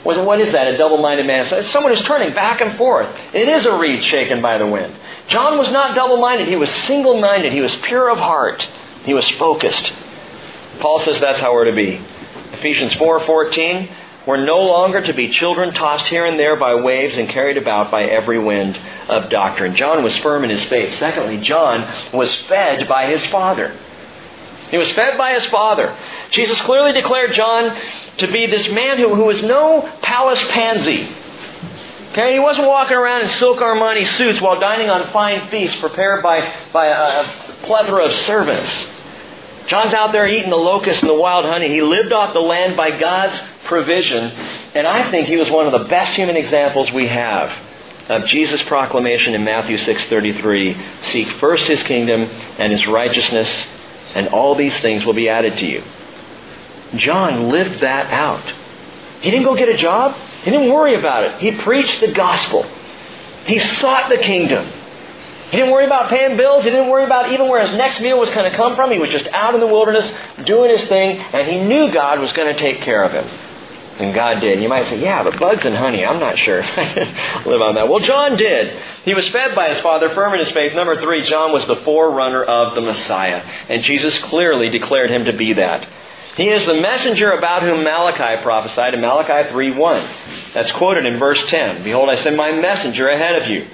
What 0.07 0.41
is 0.41 0.53
that, 0.53 0.69
a 0.69 0.79
double-minded 0.79 1.27
man? 1.27 1.53
It's 1.53 1.73
someone 1.73 1.93
who's 1.93 2.05
turning 2.05 2.33
back 2.33 2.61
and 2.61 2.79
forth. 2.79 3.09
It 3.35 3.49
is 3.49 3.67
a 3.67 3.77
reed 3.77 4.05
shaken 4.05 4.41
by 4.41 4.57
the 4.57 4.67
wind. 4.67 4.95
John 5.27 5.59
was 5.59 5.71
not 5.73 5.97
double-minded. 5.97 6.47
He 6.47 6.55
was 6.55 6.71
single-minded. 6.87 7.53
He 7.53 7.61
was 7.61 7.75
pure 7.77 8.09
of 8.09 8.19
heart. 8.19 8.67
He 9.05 9.15
was 9.15 9.29
focused. 9.31 9.93
Paul 10.79 11.01
says 11.01 11.19
that's 11.19 11.41
how 11.41 11.53
we're 11.53 11.65
to 11.65 11.73
be. 11.73 12.01
Ephesians 12.53 12.95
4:14, 12.95 13.89
we're 14.27 14.45
no 14.45 14.61
longer 14.61 15.01
to 15.01 15.13
be 15.13 15.29
children 15.29 15.75
tossed 15.75 16.07
here 16.07 16.25
and 16.25 16.39
there 16.39 16.57
by 16.57 16.77
waves 16.77 17.17
and 17.17 17.29
carried 17.29 17.57
about 17.57 17.91
by 17.91 18.05
every 18.05 18.39
wind 18.39 18.79
of 19.09 19.29
doctrine. 19.31 19.75
John 19.75 20.05
was 20.05 20.17
firm 20.19 20.45
in 20.45 20.51
his 20.51 20.65
faith. 20.67 20.99
Secondly, 20.99 21.39
John 21.39 22.13
was 22.13 22.35
fed 22.43 22.87
by 22.89 23.07
his 23.07 23.25
father. 23.27 23.77
He 24.71 24.79
was 24.79 24.91
fed 24.93 25.17
by 25.17 25.33
his 25.35 25.47
father. 25.47 25.97
Jesus 26.31 26.61
clearly 26.63 26.93
declared 26.93 27.35
John 27.35 27.77
to 28.19 28.31
be 28.31 28.47
this 28.47 28.69
man 28.71 28.99
who, 28.99 29.15
who 29.15 29.25
was 29.25 29.43
no 29.43 29.83
palace 30.03 30.43
pansy. 30.49 31.09
Okay, 32.13 32.33
he 32.33 32.41
wasn't 32.41 32.67
walking 32.67 32.97
around 32.97 33.23
in 33.23 33.29
silk 33.31 33.59
Armani 33.59 34.07
suits 34.17 34.41
while 34.41 34.59
dining 34.59 34.89
on 34.89 35.13
fine 35.13 35.49
feasts 35.51 35.79
prepared 35.81 36.23
by, 36.23 36.41
by 36.73 36.87
a, 36.87 37.23
a 37.23 37.57
plethora 37.65 38.07
of 38.07 38.13
servants. 38.13 38.89
John's 39.67 39.93
out 39.93 40.13
there 40.13 40.27
eating 40.27 40.51
the 40.51 40.57
locusts 40.57 41.03
and 41.03 41.11
the 41.11 41.15
wild 41.15 41.45
honey. 41.45 41.69
He 41.69 41.83
lived 41.83 42.13
off 42.13 42.33
the 42.33 42.41
land 42.41 42.77
by 42.77 42.99
God's 42.99 43.39
provision. 43.65 44.31
And 44.75 44.87
I 44.87 45.11
think 45.11 45.27
he 45.27 45.37
was 45.37 45.51
one 45.51 45.67
of 45.67 45.73
the 45.73 45.89
best 45.89 46.15
human 46.15 46.37
examples 46.37 46.91
we 46.93 47.09
have 47.09 47.53
of 48.09 48.25
Jesus' 48.27 48.63
proclamation 48.63 49.35
in 49.35 49.43
Matthew 49.45 49.77
6:33, 49.79 50.77
"Seek 51.03 51.29
first 51.33 51.67
his 51.67 51.83
kingdom 51.83 52.31
and 52.59 52.71
his 52.71 52.87
righteousness, 52.87 53.67
and 54.17 54.29
all 54.29 54.57
these 54.57 54.79
things 54.81 55.07
will 55.07 55.13
be 55.13 55.29
added 55.29 55.59
to 55.59 55.67
you." 55.67 55.83
John 56.95 57.51
lived 57.51 57.81
that 57.81 58.11
out. 58.11 58.53
He 59.21 59.31
didn't 59.31 59.45
go 59.45 59.55
get 59.55 59.69
a 59.69 59.77
job. 59.77 60.15
He 60.45 60.51
didn't 60.51 60.73
worry 60.73 60.95
about 60.95 61.25
it. 61.25 61.33
He 61.39 61.51
preached 61.53 62.01
the 62.01 62.13
gospel. 62.13 62.67
He 63.47 63.59
sought 63.59 64.09
the 64.09 64.19
kingdom. 64.19 64.67
He 65.51 65.57
didn't 65.57 65.73
worry 65.73 65.85
about 65.85 66.09
paying 66.09 66.37
bills. 66.37 66.65
He 66.65 66.71
didn't 66.71 66.89
worry 66.89 67.05
about 67.05 67.31
even 67.33 67.49
where 67.49 67.65
his 67.65 67.75
next 67.77 68.01
meal 68.01 68.19
was 68.19 68.31
going 68.31 68.51
to 68.51 68.57
come 68.57 68.75
from. 68.75 68.91
He 68.91 68.99
was 68.99 69.11
just 69.11 69.29
out 69.29 69.55
in 69.55 69.61
the 69.61 69.67
wilderness 69.67 70.13
doing 70.45 70.71
his 70.71 70.85
thing, 70.87 71.19
and 71.33 71.47
he 71.47 71.61
knew 71.61 71.91
God 71.93 72.19
was 72.19 72.33
going 72.33 72.53
to 72.53 72.59
take 72.59 72.81
care 72.81 73.05
of 73.05 73.13
him. 73.13 73.27
And 73.99 74.15
God 74.15 74.41
did. 74.41 74.61
You 74.61 74.69
might 74.69 74.89
say, 74.89 75.01
yeah, 75.01 75.23
but 75.23 75.39
bugs 75.41 75.65
and 75.65 75.75
honey, 75.75 76.05
I'm 76.05 76.21
not 76.21 76.39
sure 76.39 76.59
if 76.59 76.79
I 76.79 76.93
can 76.93 77.47
live 77.51 77.63
on 77.63 77.77
that. 77.77 77.89
Well, 77.89 78.01
John 78.01 78.37
did. 78.37 78.83
He 79.05 79.15
was 79.15 79.27
fed 79.29 79.55
by 79.55 79.71
his 79.71 79.81
father, 79.81 80.11
firm 80.15 80.35
in 80.35 80.41
his 80.41 80.51
faith. 80.51 80.75
Number 80.75 81.01
three, 81.01 81.23
John 81.23 81.53
was 81.53 81.67
the 81.67 81.77
forerunner 81.77 82.45
of 82.45 82.75
the 82.75 82.83
Messiah. 82.83 83.43
And 83.69 83.83
Jesus 83.83 84.19
clearly 84.25 84.69
declared 84.69 85.11
him 85.11 85.25
to 85.25 85.33
be 85.33 85.55
that. 85.55 85.89
He 86.37 86.51
is 86.51 86.67
the 86.67 86.75
messenger 86.75 87.31
about 87.31 87.63
whom 87.63 87.83
Malachi 87.83 88.43
prophesied 88.43 88.93
in 88.93 89.01
Malachi 89.01 89.49
3.1. 89.51 90.53
That's 90.53 90.71
quoted 90.73 91.07
in 91.07 91.19
verse 91.19 91.43
10. 91.49 91.83
Behold, 91.83 92.11
I 92.11 92.17
send 92.17 92.37
my 92.37 92.53
messenger 92.53 93.09
ahead 93.09 93.41
of 93.41 93.49
you. 93.49 93.67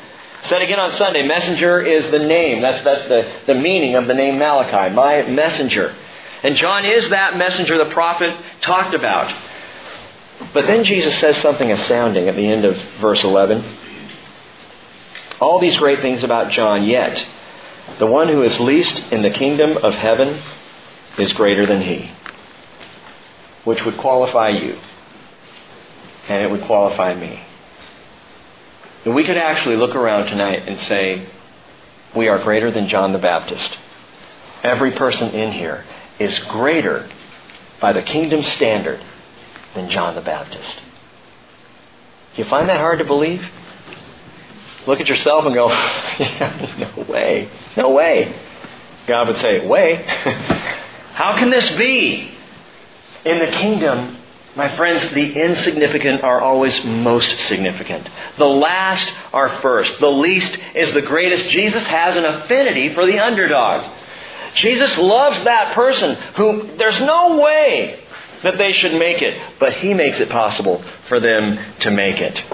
Said 0.44 0.62
again 0.62 0.78
on 0.78 0.92
Sunday, 0.92 1.26
messenger 1.26 1.80
is 1.84 2.08
the 2.12 2.20
name. 2.20 2.62
That's, 2.62 2.84
that's 2.84 3.04
the, 3.08 3.32
the 3.46 3.54
meaning 3.54 3.96
of 3.96 4.06
the 4.06 4.14
name 4.14 4.38
Malachi, 4.38 4.94
my 4.94 5.22
messenger. 5.22 5.94
And 6.44 6.54
John 6.54 6.84
is 6.84 7.08
that 7.10 7.36
messenger 7.36 7.78
the 7.78 7.92
prophet 7.92 8.36
talked 8.60 8.94
about. 8.94 9.32
But 10.52 10.66
then 10.66 10.84
Jesus 10.84 11.18
says 11.18 11.36
something 11.38 11.70
astounding 11.70 12.28
at 12.28 12.36
the 12.36 12.46
end 12.46 12.64
of 12.64 12.76
verse 13.00 13.22
11. 13.22 13.78
All 15.40 15.58
these 15.60 15.76
great 15.76 16.00
things 16.00 16.22
about 16.22 16.52
John, 16.52 16.84
yet 16.84 17.26
the 17.98 18.06
one 18.06 18.28
who 18.28 18.42
is 18.42 18.60
least 18.60 18.98
in 19.10 19.22
the 19.22 19.30
kingdom 19.30 19.76
of 19.78 19.94
heaven 19.94 20.42
is 21.18 21.32
greater 21.32 21.66
than 21.66 21.82
he. 21.82 22.10
Which 23.64 23.84
would 23.84 23.98
qualify 23.98 24.50
you. 24.50 24.78
And 26.28 26.44
it 26.44 26.50
would 26.50 26.62
qualify 26.64 27.14
me. 27.14 27.42
that 29.04 29.10
we 29.12 29.24
could 29.24 29.36
actually 29.36 29.76
look 29.76 29.96
around 29.96 30.26
tonight 30.26 30.68
and 30.68 30.78
say, 30.78 31.26
we 32.14 32.28
are 32.28 32.42
greater 32.42 32.70
than 32.70 32.88
John 32.88 33.12
the 33.12 33.18
Baptist. 33.18 33.76
Every 34.62 34.92
person 34.92 35.30
in 35.30 35.52
here 35.52 35.84
is 36.18 36.38
greater 36.40 37.08
by 37.80 37.92
the 37.92 38.02
kingdom 38.02 38.42
standard 38.42 39.02
than 39.74 39.90
John 39.90 40.14
the 40.14 40.20
Baptist. 40.20 40.82
You 42.36 42.44
find 42.44 42.68
that 42.68 42.78
hard 42.78 42.98
to 42.98 43.04
believe? 43.04 43.44
Look 44.86 45.00
at 45.00 45.08
yourself 45.08 45.44
and 45.44 45.54
go, 45.54 45.68
yeah, 46.18 46.92
no 46.96 47.04
way, 47.04 47.48
no 47.76 47.90
way. 47.90 48.34
God 49.06 49.28
would 49.28 49.38
say, 49.38 49.66
way? 49.66 49.96
How 51.14 51.36
can 51.36 51.50
this 51.50 51.70
be? 51.76 52.30
In 53.24 53.38
the 53.38 53.46
kingdom, 53.46 54.18
my 54.56 54.74
friends, 54.76 55.12
the 55.14 55.32
insignificant 55.40 56.22
are 56.22 56.40
always 56.40 56.84
most 56.84 57.38
significant. 57.46 58.08
The 58.36 58.44
last 58.44 59.10
are 59.32 59.60
first. 59.60 59.98
The 60.00 60.10
least 60.10 60.58
is 60.74 60.92
the 60.92 61.02
greatest. 61.02 61.48
Jesus 61.48 61.84
has 61.86 62.16
an 62.16 62.24
affinity 62.24 62.92
for 62.94 63.06
the 63.06 63.20
underdog. 63.20 63.90
Jesus 64.54 64.98
loves 64.98 65.42
that 65.44 65.74
person 65.74 66.16
who 66.36 66.76
there's 66.76 67.00
no 67.00 67.38
way 67.38 68.00
that 68.42 68.58
they 68.58 68.72
should 68.72 68.94
make 68.94 69.22
it, 69.22 69.40
but 69.58 69.74
he 69.74 69.94
makes 69.94 70.20
it 70.20 70.28
possible 70.28 70.82
for 71.08 71.20
them 71.20 71.58
to 71.80 71.90
make 71.90 72.20
it. 72.20 72.44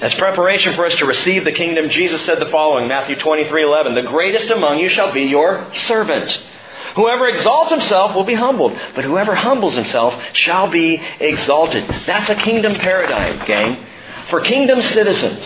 As 0.00 0.14
preparation 0.14 0.74
for 0.74 0.86
us 0.86 0.94
to 0.96 1.06
receive 1.06 1.44
the 1.44 1.52
kingdom, 1.52 1.90
Jesus 1.90 2.24
said 2.24 2.38
the 2.38 2.46
following, 2.46 2.86
Matthew 2.86 3.16
23:11, 3.16 3.94
"The 3.94 4.02
greatest 4.02 4.48
among 4.48 4.78
you 4.78 4.88
shall 4.88 5.12
be 5.12 5.22
your 5.22 5.66
servant." 5.72 6.40
Whoever 6.94 7.28
exalts 7.28 7.70
himself 7.70 8.14
will 8.14 8.24
be 8.24 8.34
humbled, 8.34 8.78
but 8.94 9.04
whoever 9.04 9.34
humbles 9.34 9.74
himself 9.74 10.14
shall 10.32 10.68
be 10.68 11.00
exalted. 11.20 11.84
That's 12.06 12.30
a 12.30 12.34
kingdom 12.34 12.74
paradigm, 12.76 13.44
gang. 13.44 13.76
For 14.26 14.40
kingdom 14.40 14.82
citizens, 14.82 15.44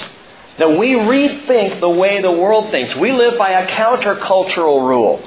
that 0.58 0.76
we 0.76 0.94
rethink 0.94 1.80
the 1.80 1.90
way 1.90 2.20
the 2.20 2.30
world 2.30 2.70
thinks. 2.70 2.94
We 2.94 3.12
live 3.12 3.38
by 3.38 3.50
a 3.50 3.66
countercultural 3.66 4.86
rule. 4.86 5.20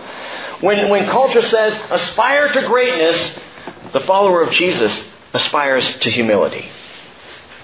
When, 0.61 0.89
when 0.89 1.07
culture 1.07 1.43
says, 1.43 1.77
aspire 1.89 2.49
to 2.53 2.61
greatness, 2.67 3.39
the 3.95 4.01
follower 4.01 4.41
of 4.41 4.51
Jesus 4.51 5.03
aspires 5.33 5.85
to 5.99 6.11
humility. 6.11 6.69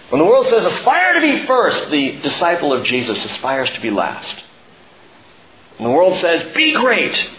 When 0.08 0.20
the 0.20 0.26
world 0.26 0.48
says, 0.48 0.63
aspire 0.63 1.15
to 1.15 1.20
be 1.20 1.46
first, 1.46 1.91
the 1.91 2.22
disciple 2.22 2.72
of 2.72 2.86
Jesus 2.86 3.24
aspires 3.26 3.70
to 3.72 3.82
be 3.82 3.91
last. 3.91 4.41
When 5.76 5.89
the 5.89 5.94
world 5.94 6.17
says, 6.22 6.41
be 6.56 6.72
great, 6.72 7.30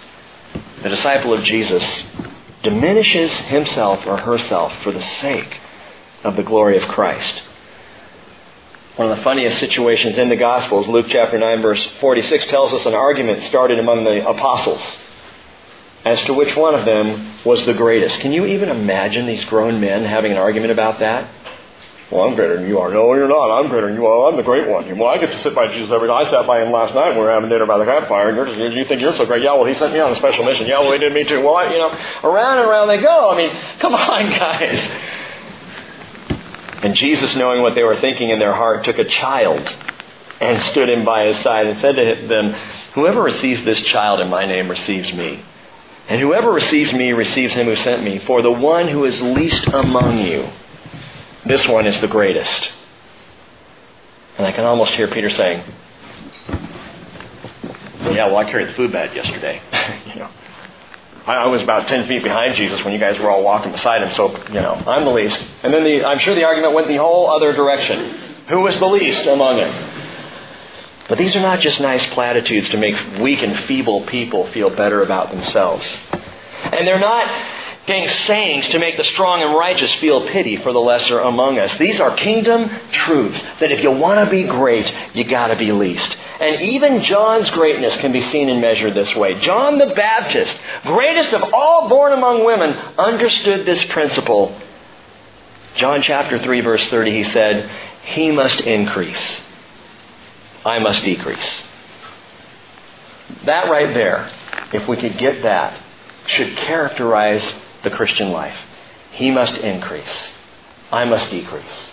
the 0.83 0.91
disciple 0.91 1.33
of 1.33 1.43
Jesus 1.43 1.83
diminishes 2.63 3.33
himself 3.33 4.07
or 4.07 4.19
herself 4.19 4.75
for 4.83 4.93
the 4.93 5.01
sake 5.01 5.59
of 6.23 6.37
the 6.37 6.43
glory 6.43 6.77
of 6.77 6.87
Christ. 6.87 7.41
One 8.97 9.11
of 9.11 9.17
the 9.17 9.25
funniest 9.25 9.59
situations 9.59 10.19
in 10.19 10.29
the 10.29 10.37
Gospels, 10.37 10.87
Luke 10.87 11.07
chapter 11.09 11.39
9, 11.39 11.63
verse 11.63 11.83
46, 11.99 12.47
tells 12.49 12.75
us 12.75 12.85
an 12.85 12.93
argument 12.93 13.43
started 13.45 13.79
among 13.79 14.05
the 14.05 14.29
apostles 14.29 14.83
as 16.05 16.21
to 16.27 16.35
which 16.35 16.57
one 16.57 16.75
of 16.75 16.85
them 16.85 17.38
was 17.45 17.65
the 17.67 17.75
greatest. 17.75 18.21
Can 18.21 18.33
you 18.33 18.47
even 18.47 18.69
imagine 18.69 19.27
these 19.27 19.45
grown 19.45 19.81
men 19.81 20.05
having 20.05 20.33
an 20.33 20.38
argument 20.38 20.73
about 20.73 20.99
that? 21.01 21.31
Well, 22.12 22.25
I'm 22.25 22.35
greater 22.35 22.57
than 22.57 22.69
you 22.69 22.79
are. 22.79 22.93
No, 22.93 23.15
you're 23.15 23.27
not. 23.27 23.59
I'm 23.59 23.71
greater 23.71 23.87
than 23.87 23.97
you 23.97 24.05
are. 24.05 24.29
I'm 24.29 24.37
the 24.37 24.43
great 24.43 24.69
one. 24.69 24.99
Well, 24.99 25.09
I 25.09 25.17
get 25.17 25.31
to 25.31 25.38
sit 25.38 25.55
by 25.55 25.73
Jesus 25.73 25.91
every 25.91 26.09
night. 26.09 26.27
I 26.27 26.31
sat 26.31 26.47
by 26.47 26.62
him 26.62 26.71
last 26.71 26.95
night. 26.95 27.09
when 27.09 27.19
We 27.19 27.25
were 27.25 27.31
having 27.31 27.49
dinner 27.49 27.65
by 27.65 27.79
the 27.79 27.87
campfire. 27.87 28.29
And 28.29 28.37
you're 28.37 28.45
just, 28.45 28.59
you 28.77 28.85
think 28.85 29.01
you're 29.01 29.15
so 29.15 29.25
great. 29.25 29.43
Yeah, 29.43 29.55
well, 29.55 29.65
he 29.65 29.73
sent 29.75 29.95
me 29.95 30.01
on 30.01 30.12
a 30.12 30.17
special 30.17 30.45
mission. 30.45 30.67
Yeah, 30.67 30.81
well, 30.81 30.93
he 30.93 30.99
did 30.99 31.15
me 31.15 31.25
too. 31.25 31.41
Well, 31.41 31.57
I, 31.57 31.73
you 31.73 31.79
know, 31.79 31.88
around 32.23 32.59
and 32.59 32.69
around 32.69 32.88
they 32.88 33.01
go. 33.01 33.31
I 33.31 33.37
mean, 33.38 33.57
come 33.79 33.95
on, 33.95 34.29
guys. 34.29 34.79
And 36.83 36.95
Jesus, 36.95 37.35
knowing 37.37 37.62
what 37.62 37.75
they 37.75 37.83
were 37.83 37.99
thinking 37.99 38.29
in 38.29 38.38
their 38.38 38.53
heart, 38.53 38.85
took 38.85 38.99
a 38.99 39.07
child 39.07 39.67
and 40.38 40.62
stood 40.65 40.91
him 40.91 41.07
by 41.07 41.29
his 41.29 41.38
side 41.43 41.67
and 41.67 41.81
said 41.81 41.97
to 41.97 42.27
them, 42.29 42.53
Whoever 42.93 43.23
receives 43.23 43.65
this 43.65 43.81
child 43.81 44.21
in 44.21 44.29
my 44.29 44.45
name 44.45 44.69
receives 44.69 45.15
me. 45.15 45.43
And 46.09 46.21
whoever 46.21 46.51
receives 46.51 46.93
me 46.93 47.12
receives 47.12 47.55
him 47.55 47.67
who 47.67 47.77
sent 47.77 48.03
me. 48.03 48.19
For 48.21 48.43
the 48.43 48.51
one 48.51 48.88
who 48.88 49.05
is 49.05 49.21
least 49.23 49.67
among 49.69 50.19
you, 50.19 50.51
this 51.47 51.67
one 51.67 51.87
is 51.87 52.01
the 52.01 52.09
greatest. 52.09 52.71
And 54.37 54.47
I 54.47 54.53
can 54.53 54.65
almost 54.65 54.93
hear 54.95 55.09
Peter 55.09 55.31
saying, 55.31 55.62
Yeah, 58.03 58.27
well, 58.27 58.38
I 58.38 58.45
carried 58.45 58.69
the 58.69 58.73
food 58.75 58.93
bag 58.93 59.15
yesterday. 59.15 59.62
you 60.07 60.17
know, 60.17 60.31
I 61.27 61.47
was 61.47 61.62
about 61.62 61.87
10 61.87 62.09
feet 62.09 62.25
behind 62.25 62.57
Jesus 62.57 62.85
when 62.85 62.93
you 62.93 62.99
guys 62.99 63.19
were 63.19 63.31
all 63.31 63.45
walking 63.45 63.71
beside 63.71 64.03
him, 64.03 64.11
so, 64.11 64.37
you 64.49 64.55
know, 64.55 64.75
I'm 64.75 65.05
the 65.05 65.12
least. 65.12 65.38
And 65.62 65.73
then 65.73 65.85
the, 65.85 66.05
I'm 66.05 66.19
sure 66.19 66.35
the 66.35 66.45
argument 66.45 66.75
went 66.75 66.88
the 66.88 66.97
whole 66.97 67.31
other 67.31 67.53
direction. 67.53 68.33
Who 68.49 68.61
was 68.61 68.77
the 68.81 68.87
least 68.87 69.25
among 69.27 69.59
them? 69.59 69.92
But 71.12 71.18
these 71.18 71.37
are 71.37 71.40
not 71.40 71.61
just 71.61 71.79
nice 71.79 72.07
platitudes 72.14 72.70
to 72.70 72.79
make 72.79 72.96
weak 73.20 73.42
and 73.42 73.55
feeble 73.66 74.07
people 74.07 74.51
feel 74.53 74.70
better 74.70 75.03
about 75.03 75.31
themselves. 75.31 75.87
And 76.62 76.87
they're 76.87 76.98
not 76.98 77.31
being 77.87 78.09
sayings 78.09 78.66
to 78.68 78.79
make 78.79 78.96
the 78.96 79.05
strong 79.05 79.42
and 79.42 79.55
righteous 79.55 79.92
feel 79.96 80.27
pity 80.29 80.57
for 80.57 80.72
the 80.72 80.79
lesser 80.79 81.20
among 81.20 81.59
us. 81.59 81.77
These 81.77 82.01
are 82.01 82.16
kingdom 82.16 82.70
truths 82.92 83.38
that 83.61 83.70
if 83.70 83.83
you 83.83 83.90
want 83.90 84.25
to 84.25 84.31
be 84.31 84.44
great, 84.44 84.90
you 85.12 85.25
got 85.25 85.48
to 85.48 85.57
be 85.57 85.70
least. 85.70 86.16
And 86.40 86.62
even 86.62 87.05
John's 87.05 87.51
greatness 87.51 87.94
can 87.98 88.12
be 88.12 88.22
seen 88.31 88.48
and 88.48 88.62
measured 88.62 88.94
this 88.94 89.14
way. 89.14 89.38
John 89.40 89.77
the 89.77 89.92
Baptist, 89.94 90.59
greatest 90.85 91.35
of 91.35 91.42
all 91.53 91.90
born 91.90 92.14
among 92.14 92.42
women, 92.42 92.70
understood 92.96 93.66
this 93.66 93.85
principle. 93.90 94.59
John 95.77 96.01
chapter 96.01 96.38
3 96.38 96.62
verse 96.62 96.88
30 96.88 97.11
he 97.12 97.25
said, 97.25 97.70
"He 98.05 98.31
must 98.31 98.62
increase. 98.62 99.42
I 100.64 100.79
must 100.79 101.05
decrease." 101.05 101.62
That 103.44 103.70
right 103.70 103.92
there, 103.94 104.31
if 104.72 104.87
we 104.88 104.96
could 104.96 105.18
get 105.18 105.42
that, 105.42 105.79
should 106.27 106.57
characterize 106.57 107.55
the 107.83 107.90
Christian 107.90 108.31
life. 108.31 108.57
He 109.12 109.31
must 109.31 109.55
increase. 109.55 110.33
I 110.90 111.05
must 111.05 111.31
decrease. 111.31 111.90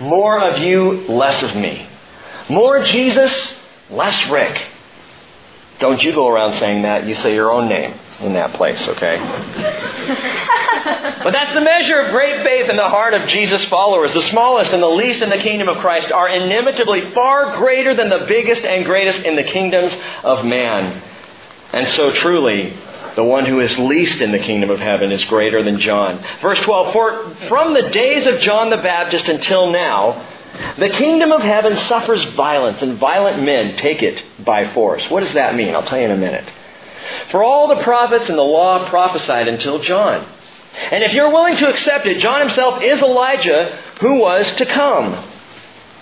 More 0.00 0.40
of 0.40 0.58
you, 0.58 1.06
less 1.08 1.42
of 1.42 1.54
me. 1.54 1.86
More 2.48 2.82
Jesus, 2.82 3.54
less 3.90 4.28
Rick. 4.28 4.66
Don't 5.80 6.02
you 6.02 6.12
go 6.12 6.28
around 6.28 6.54
saying 6.54 6.82
that. 6.82 7.06
You 7.06 7.14
say 7.16 7.34
your 7.34 7.52
own 7.52 7.68
name 7.68 7.94
in 8.20 8.34
that 8.34 8.52
place, 8.54 8.80
okay? 8.88 9.16
but 11.22 11.32
that's 11.32 11.52
the 11.52 11.60
measure 11.60 12.00
of 12.00 12.12
great 12.12 12.44
faith 12.44 12.70
in 12.70 12.76
the 12.76 12.88
heart 12.88 13.14
of 13.14 13.28
Jesus' 13.28 13.64
followers. 13.64 14.12
The 14.12 14.22
smallest 14.22 14.72
and 14.72 14.82
the 14.82 14.86
least 14.88 15.20
in 15.20 15.30
the 15.30 15.38
kingdom 15.38 15.68
of 15.68 15.78
Christ 15.78 16.12
are 16.12 16.28
inimitably 16.28 17.10
far 17.12 17.56
greater 17.56 17.94
than 17.94 18.08
the 18.08 18.24
biggest 18.28 18.62
and 18.62 18.84
greatest 18.84 19.20
in 19.20 19.34
the 19.34 19.42
kingdoms 19.42 19.94
of 20.22 20.44
man. 20.44 21.02
And 21.72 21.88
so 21.88 22.12
truly, 22.12 22.78
the 23.16 23.24
one 23.24 23.46
who 23.46 23.58
is 23.60 23.76
least 23.78 24.20
in 24.20 24.30
the 24.30 24.38
kingdom 24.38 24.70
of 24.70 24.78
heaven 24.78 25.10
is 25.10 25.24
greater 25.24 25.62
than 25.62 25.80
John. 25.80 26.24
Verse 26.40 26.60
12, 26.60 26.92
for 26.92 27.36
from 27.48 27.74
the 27.74 27.90
days 27.90 28.26
of 28.26 28.40
John 28.40 28.70
the 28.70 28.76
Baptist 28.76 29.28
until 29.28 29.70
now, 29.70 30.33
the 30.78 30.90
kingdom 30.90 31.32
of 31.32 31.42
heaven 31.42 31.76
suffers 31.76 32.24
violence, 32.34 32.80
and 32.82 32.98
violent 32.98 33.42
men 33.42 33.76
take 33.76 34.02
it 34.02 34.22
by 34.44 34.72
force. 34.72 35.08
What 35.10 35.20
does 35.20 35.34
that 35.34 35.56
mean? 35.56 35.74
I'll 35.74 35.84
tell 35.84 35.98
you 35.98 36.04
in 36.04 36.10
a 36.10 36.16
minute. 36.16 36.48
For 37.30 37.42
all 37.42 37.68
the 37.68 37.82
prophets 37.82 38.28
and 38.28 38.38
the 38.38 38.42
law 38.42 38.88
prophesied 38.88 39.48
until 39.48 39.80
John. 39.80 40.26
And 40.90 41.04
if 41.04 41.12
you're 41.12 41.30
willing 41.30 41.56
to 41.56 41.68
accept 41.68 42.06
it, 42.06 42.18
John 42.18 42.40
himself 42.40 42.82
is 42.82 43.00
Elijah 43.00 43.80
who 44.00 44.16
was 44.20 44.50
to 44.56 44.66
come. 44.66 45.30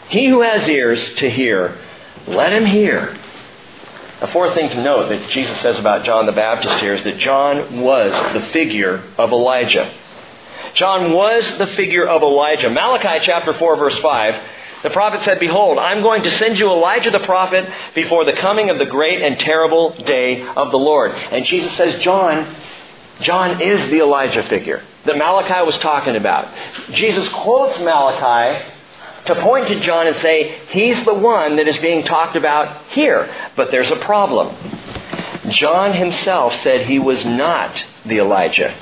He 0.08 0.26
who 0.26 0.42
has 0.42 0.68
ears 0.68 1.14
to 1.16 1.30
hear, 1.30 1.78
let 2.26 2.52
him 2.52 2.66
hear. 2.66 3.16
A 4.20 4.30
fourth 4.30 4.54
thing 4.54 4.68
to 4.70 4.82
note 4.82 5.08
that 5.08 5.30
Jesus 5.30 5.60
says 5.60 5.78
about 5.78 6.04
John 6.04 6.26
the 6.26 6.32
Baptist 6.32 6.78
here 6.80 6.94
is 6.94 7.02
that 7.04 7.18
John 7.18 7.80
was 7.80 8.12
the 8.34 8.46
figure 8.52 9.02
of 9.18 9.32
Elijah. 9.32 9.92
John 10.74 11.12
was 11.12 11.58
the 11.58 11.66
figure 11.68 12.06
of 12.06 12.22
Elijah. 12.22 12.70
Malachi 12.70 13.24
chapter 13.24 13.52
4 13.54 13.76
verse 13.76 13.98
5, 13.98 14.42
the 14.82 14.90
prophet 14.90 15.22
said, 15.22 15.38
Behold, 15.38 15.78
I'm 15.78 16.02
going 16.02 16.22
to 16.24 16.30
send 16.38 16.58
you 16.58 16.70
Elijah 16.70 17.10
the 17.10 17.20
prophet 17.20 17.68
before 17.94 18.24
the 18.24 18.32
coming 18.32 18.68
of 18.70 18.78
the 18.78 18.86
great 18.86 19.22
and 19.22 19.38
terrible 19.38 19.94
day 20.04 20.42
of 20.42 20.70
the 20.70 20.78
Lord. 20.78 21.12
And 21.12 21.46
Jesus 21.46 21.72
says, 21.76 22.02
John, 22.02 22.56
John 23.20 23.60
is 23.62 23.84
the 23.90 24.00
Elijah 24.00 24.42
figure 24.48 24.82
that 25.04 25.16
Malachi 25.16 25.64
was 25.64 25.78
talking 25.78 26.16
about. 26.16 26.48
Jesus 26.92 27.28
quotes 27.32 27.78
Malachi 27.80 28.64
to 29.26 29.40
point 29.40 29.68
to 29.68 29.80
John 29.80 30.08
and 30.08 30.16
say, 30.16 30.60
he's 30.70 31.04
the 31.04 31.14
one 31.14 31.56
that 31.56 31.68
is 31.68 31.78
being 31.78 32.04
talked 32.04 32.36
about 32.36 32.86
here. 32.88 33.32
But 33.56 33.70
there's 33.70 33.90
a 33.90 33.96
problem. 33.96 34.56
John 35.50 35.92
himself 35.92 36.54
said 36.62 36.86
he 36.86 36.98
was 36.98 37.24
not 37.24 37.84
the 38.04 38.18
Elijah. 38.18 38.76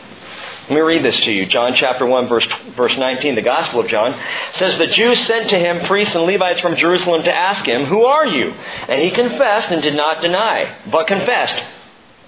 Let 0.70 0.76
me 0.76 0.83
read 0.83 1.04
this 1.04 1.18
to 1.22 1.33
you. 1.33 1.46
John 1.46 1.74
chapter 1.74 2.06
1 2.06 2.28
verse, 2.28 2.46
verse 2.76 2.96
19, 2.96 3.35
the 3.35 3.42
Gospel 3.42 3.80
of 3.80 3.88
John 3.88 4.16
says, 4.54 4.78
The 4.78 4.87
Jews 4.87 5.18
sent 5.26 5.50
to 5.50 5.59
him 5.59 5.85
priests 5.87 6.14
and 6.14 6.22
Levites 6.22 6.61
from 6.61 6.76
Jerusalem 6.76 7.24
to 7.24 7.35
ask 7.35 7.66
him, 7.66 7.87
Who 7.87 8.04
are 8.04 8.24
you? 8.24 8.52
And 8.87 9.02
he 9.02 9.11
confessed 9.11 9.72
and 9.72 9.83
did 9.83 9.96
not 9.96 10.22
deny, 10.22 10.78
but 10.88 11.09
confessed, 11.09 11.61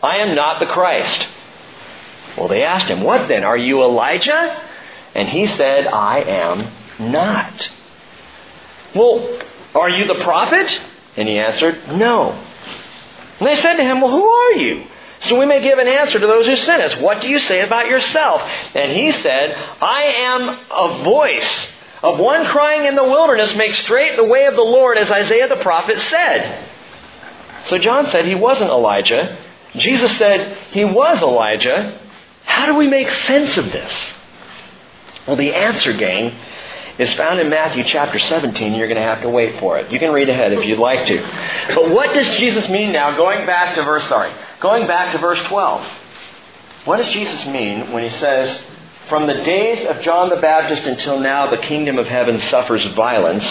I 0.03 0.17
am 0.17 0.35
not 0.35 0.59
the 0.59 0.67
Christ. 0.67 1.29
Well, 2.37 2.49
they 2.49 2.65
asked 2.65 2.87
him, 2.87 3.05
What 3.05 3.29
then? 3.29 3.45
Are 3.45 3.57
you 3.57 3.81
Elijah? 3.81 4.61
And 5.15 5.29
he 5.29 5.47
said, 5.47 5.87
I 5.87 6.23
am 6.23 7.13
not. 7.13 7.71
Well, 8.93 9.41
are 9.73 9.89
you 9.89 10.05
the 10.07 10.21
prophet? 10.25 10.81
And 11.17 11.29
he 11.29 11.39
answered, 11.39 11.81
No. 11.91 12.33
And 13.39 13.47
they 13.47 13.55
said 13.55 13.75
to 13.75 13.85
him, 13.85 14.01
Well, 14.01 14.11
who 14.11 14.27
are 14.27 14.53
you? 14.55 14.87
So 15.25 15.39
we 15.39 15.47
may 15.47 15.61
give 15.61 15.79
an 15.79 15.89
answer 15.89 16.19
to 16.19 16.27
those 16.27 16.47
who 16.47 16.57
sent 16.57 16.83
us. 16.83 16.97
What 16.97 17.21
do 17.21 17.29
you 17.29 17.39
say 17.39 17.61
about 17.61 17.87
yourself? 17.87 18.43
And 18.75 18.91
he 18.91 19.13
said, 19.13 19.55
I 19.81 20.03
am 20.03 20.59
a 20.71 21.05
voice 21.05 21.69
of 22.03 22.19
one 22.19 22.47
crying 22.47 22.87
in 22.87 22.97
the 22.97 23.05
wilderness, 23.05 23.55
make 23.55 23.75
straight 23.75 24.17
the 24.17 24.25
way 24.25 24.47
of 24.47 24.55
the 24.55 24.61
Lord, 24.61 24.99
as 24.99 25.11
Isaiah 25.11 25.49
the 25.49 25.63
prophet 25.63 26.01
said. 26.01 26.69
So 27.65 27.79
John 27.79 28.07
said 28.07 28.27
he 28.27 28.35
wasn't 28.35 28.71
Elijah. 28.71 29.39
Jesus 29.77 30.17
said 30.19 30.59
he 30.73 30.85
was 30.85 31.23
Elijah. 31.23 32.01
How 32.45 32.67
do 32.67 32.75
we 32.75 32.89
make 32.89 33.09
sense 33.09 33.57
of 33.57 33.67
this? 33.67 34.13
Well, 35.27 35.37
the 35.37 35.55
answer, 35.55 35.93
gang, 35.93 36.37
is 36.99 37.13
found 37.15 37.41
in 37.41 37.49
Matthew 37.49 37.85
chapter 37.85 38.19
17. 38.19 38.75
You're 38.75 38.89
going 38.89 39.01
to 39.01 39.07
have 39.07 39.23
to 39.23 39.29
wait 39.29 39.59
for 39.59 39.79
it. 39.79 39.91
You 39.91 39.99
can 39.99 40.13
read 40.13 40.29
ahead 40.29 40.53
if 40.53 40.65
you'd 40.65 40.79
like 40.79 41.07
to. 41.07 41.75
But 41.75 41.91
what 41.91 42.13
does 42.13 42.37
Jesus 42.37 42.69
mean 42.69 42.93
now, 42.93 43.17
going 43.17 43.47
back 43.47 43.75
to 43.77 43.83
verse, 43.83 44.07
sorry, 44.09 44.33
going 44.61 44.87
back 44.87 45.13
to 45.13 45.19
verse 45.19 45.41
12? 45.47 45.87
What 46.85 46.99
does 46.99 47.13
Jesus 47.13 47.47
mean 47.47 47.93
when 47.93 48.03
he 48.03 48.11
says, 48.19 48.63
From 49.09 49.27
the 49.27 49.35
days 49.35 49.87
of 49.87 50.03
John 50.03 50.29
the 50.31 50.37
Baptist 50.37 50.83
until 50.83 51.21
now, 51.21 51.51
the 51.51 51.59
kingdom 51.59 51.99
of 51.99 52.07
heaven 52.07 52.41
suffers 52.41 52.85
violence, 52.95 53.45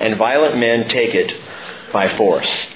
and 0.00 0.16
violent 0.16 0.56
men 0.56 0.88
take 0.88 1.14
it 1.14 1.32
by 1.92 2.16
force? 2.16 2.66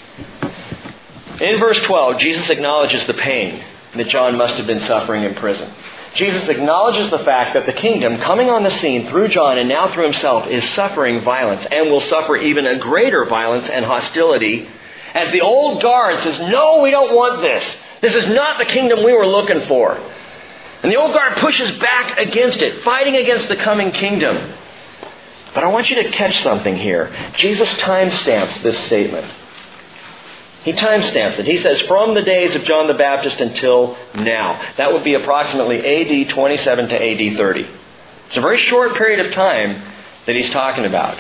In 1.40 1.58
verse 1.58 1.80
12, 1.82 2.20
Jesus 2.20 2.48
acknowledges 2.50 3.04
the 3.06 3.14
pain 3.14 3.64
that 3.96 4.08
John 4.08 4.36
must 4.36 4.54
have 4.54 4.66
been 4.66 4.80
suffering 4.80 5.24
in 5.24 5.34
prison. 5.34 5.72
Jesus 6.14 6.48
acknowledges 6.48 7.10
the 7.10 7.18
fact 7.18 7.54
that 7.54 7.66
the 7.66 7.72
kingdom 7.72 8.18
coming 8.18 8.48
on 8.48 8.62
the 8.62 8.70
scene 8.70 9.08
through 9.08 9.28
John 9.28 9.58
and 9.58 9.68
now 9.68 9.92
through 9.92 10.04
himself 10.04 10.46
is 10.46 10.68
suffering 10.70 11.22
violence 11.22 11.66
and 11.70 11.90
will 11.90 12.00
suffer 12.00 12.36
even 12.36 12.66
a 12.66 12.78
greater 12.78 13.24
violence 13.24 13.68
and 13.68 13.84
hostility 13.84 14.68
as 15.14 15.30
the 15.30 15.40
old 15.40 15.80
guard 15.80 16.18
says, 16.20 16.38
No, 16.40 16.80
we 16.80 16.90
don't 16.90 17.14
want 17.14 17.40
this. 17.40 17.76
This 18.00 18.14
is 18.14 18.26
not 18.26 18.58
the 18.58 18.64
kingdom 18.64 19.04
we 19.04 19.12
were 19.12 19.26
looking 19.26 19.60
for. 19.62 19.94
And 20.82 20.92
the 20.92 20.96
old 20.96 21.14
guard 21.14 21.38
pushes 21.38 21.70
back 21.78 22.18
against 22.18 22.58
it, 22.58 22.82
fighting 22.82 23.16
against 23.16 23.48
the 23.48 23.56
coming 23.56 23.92
kingdom. 23.92 24.54
But 25.54 25.62
I 25.62 25.68
want 25.68 25.88
you 25.88 26.02
to 26.02 26.10
catch 26.10 26.42
something 26.42 26.76
here. 26.76 27.14
Jesus 27.36 27.68
timestamps 27.74 28.62
this 28.62 28.78
statement. 28.86 29.32
He 30.64 30.72
timestamps 30.72 31.38
it. 31.38 31.46
He 31.46 31.58
says, 31.58 31.80
from 31.82 32.14
the 32.14 32.22
days 32.22 32.56
of 32.56 32.64
John 32.64 32.86
the 32.86 32.94
Baptist 32.94 33.38
until 33.38 33.96
now. 34.14 34.60
That 34.78 34.92
would 34.92 35.04
be 35.04 35.12
approximately 35.12 35.78
AD 35.78 36.30
27 36.30 36.88
to 36.88 36.94
AD 36.94 37.36
30. 37.36 37.68
It's 38.28 38.36
a 38.36 38.40
very 38.40 38.58
short 38.58 38.94
period 38.96 39.24
of 39.26 39.32
time 39.32 39.82
that 40.26 40.34
he's 40.34 40.48
talking 40.50 40.86
about. 40.86 41.18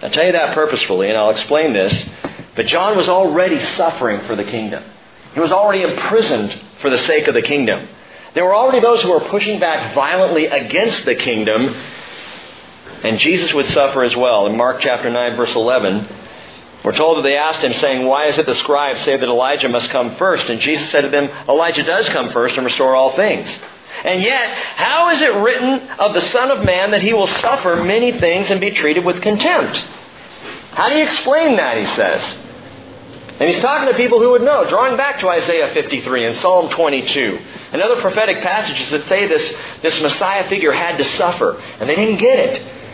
I'll 0.00 0.10
tell 0.10 0.26
you 0.26 0.32
that 0.32 0.54
purposefully, 0.54 1.08
and 1.08 1.18
I'll 1.18 1.30
explain 1.30 1.72
this. 1.72 2.08
But 2.54 2.66
John 2.66 2.96
was 2.96 3.08
already 3.08 3.62
suffering 3.74 4.26
for 4.26 4.36
the 4.36 4.44
kingdom. 4.44 4.84
He 5.34 5.40
was 5.40 5.50
already 5.52 5.82
imprisoned 5.82 6.58
for 6.80 6.88
the 6.88 6.98
sake 6.98 7.26
of 7.26 7.34
the 7.34 7.42
kingdom. 7.42 7.88
There 8.34 8.44
were 8.44 8.54
already 8.54 8.80
those 8.80 9.02
who 9.02 9.10
were 9.10 9.28
pushing 9.28 9.58
back 9.58 9.94
violently 9.94 10.46
against 10.46 11.04
the 11.04 11.16
kingdom, 11.16 11.74
and 13.02 13.18
Jesus 13.18 13.52
would 13.54 13.66
suffer 13.66 14.04
as 14.04 14.14
well. 14.14 14.46
In 14.46 14.56
Mark 14.56 14.80
chapter 14.80 15.10
9, 15.10 15.36
verse 15.36 15.54
11, 15.54 16.08
we're 16.86 16.94
told 16.94 17.18
that 17.18 17.22
they 17.22 17.34
asked 17.34 17.64
him, 17.64 17.72
saying, 17.72 18.06
Why 18.06 18.26
is 18.26 18.38
it 18.38 18.46
the 18.46 18.54
scribes 18.54 19.02
say 19.02 19.16
that 19.16 19.28
Elijah 19.28 19.68
must 19.68 19.90
come 19.90 20.14
first? 20.14 20.46
And 20.46 20.60
Jesus 20.60 20.88
said 20.90 21.00
to 21.00 21.08
them, 21.08 21.28
Elijah 21.48 21.82
does 21.82 22.08
come 22.10 22.30
first 22.30 22.56
and 22.56 22.64
restore 22.64 22.94
all 22.94 23.16
things. 23.16 23.50
And 24.04 24.22
yet, 24.22 24.54
how 24.54 25.10
is 25.10 25.20
it 25.20 25.34
written 25.34 25.88
of 25.98 26.14
the 26.14 26.20
Son 26.30 26.52
of 26.52 26.64
Man 26.64 26.92
that 26.92 27.02
he 27.02 27.12
will 27.12 27.26
suffer 27.26 27.82
many 27.82 28.12
things 28.12 28.52
and 28.52 28.60
be 28.60 28.70
treated 28.70 29.04
with 29.04 29.20
contempt? 29.20 29.78
How 30.70 30.88
do 30.88 30.94
you 30.94 31.02
explain 31.02 31.56
that, 31.56 31.76
he 31.76 31.86
says? 31.86 32.22
And 33.40 33.50
he's 33.50 33.60
talking 33.60 33.88
to 33.88 33.96
people 33.96 34.20
who 34.20 34.30
would 34.30 34.42
know, 34.42 34.68
drawing 34.68 34.96
back 34.96 35.18
to 35.20 35.28
Isaiah 35.28 35.74
53 35.74 36.26
and 36.26 36.36
Psalm 36.36 36.70
22 36.70 37.38
and 37.72 37.82
other 37.82 38.00
prophetic 38.00 38.44
passages 38.44 38.90
that 38.90 39.08
say 39.08 39.26
this, 39.26 39.54
this 39.82 40.00
Messiah 40.00 40.48
figure 40.48 40.70
had 40.70 40.98
to 40.98 41.04
suffer. 41.16 41.60
And 41.80 41.90
they 41.90 41.96
didn't 41.96 42.18
get 42.18 42.38
it. 42.38 42.85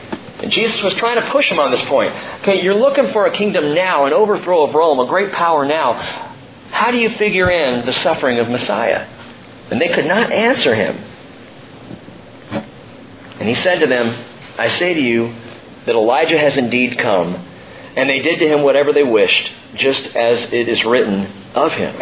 And 0.43 0.51
Jesus 0.51 0.83
was 0.83 0.95
trying 0.95 1.23
to 1.23 1.31
push 1.31 1.49
him 1.49 1.61
on 1.61 1.71
this 1.71 1.83
point. 1.83 2.13
Okay, 2.43 2.63
you're 2.63 2.75
looking 2.75 3.13
for 3.13 3.27
a 3.27 3.31
kingdom 3.31 3.75
now, 3.75 4.07
an 4.07 4.13
overthrow 4.13 4.67
of 4.67 4.75
Rome, 4.75 4.99
a 4.99 5.07
great 5.07 5.33
power 5.33 5.65
now. 5.65 5.93
How 6.71 6.91
do 6.91 6.99
you 6.99 7.11
figure 7.11 7.49
in 7.49 7.87
the 7.87 7.93
suffering 7.93 8.39
of 8.39 8.49
Messiah? 8.49 9.07
And 9.71 9.81
they 9.81 9.89
could 9.91 10.07
not 10.07 10.33
answer 10.33 10.75
him. 10.75 10.97
And 13.39 13.49
he 13.49 13.55
said 13.55 13.79
to 13.81 13.87
them, 13.87 14.25
I 14.59 14.69
say 14.69 14.95
to 14.95 15.01
you 15.01 15.35
that 15.87 15.95
Elijah 15.95 16.39
has 16.39 16.57
indeed 16.57 16.99
come, 16.99 17.35
and 17.97 18.11
they 18.11 18.21
did 18.21 18.41
to 18.41 18.49
him 18.49 18.63
whatever 18.63 18.93
they 18.93 19.05
wished, 19.05 19.51
just 19.77 20.05
as 20.17 20.53
it 20.53 20.69
is 20.69 20.85
written 20.85 21.27
of 21.55 21.73
him. 21.73 21.95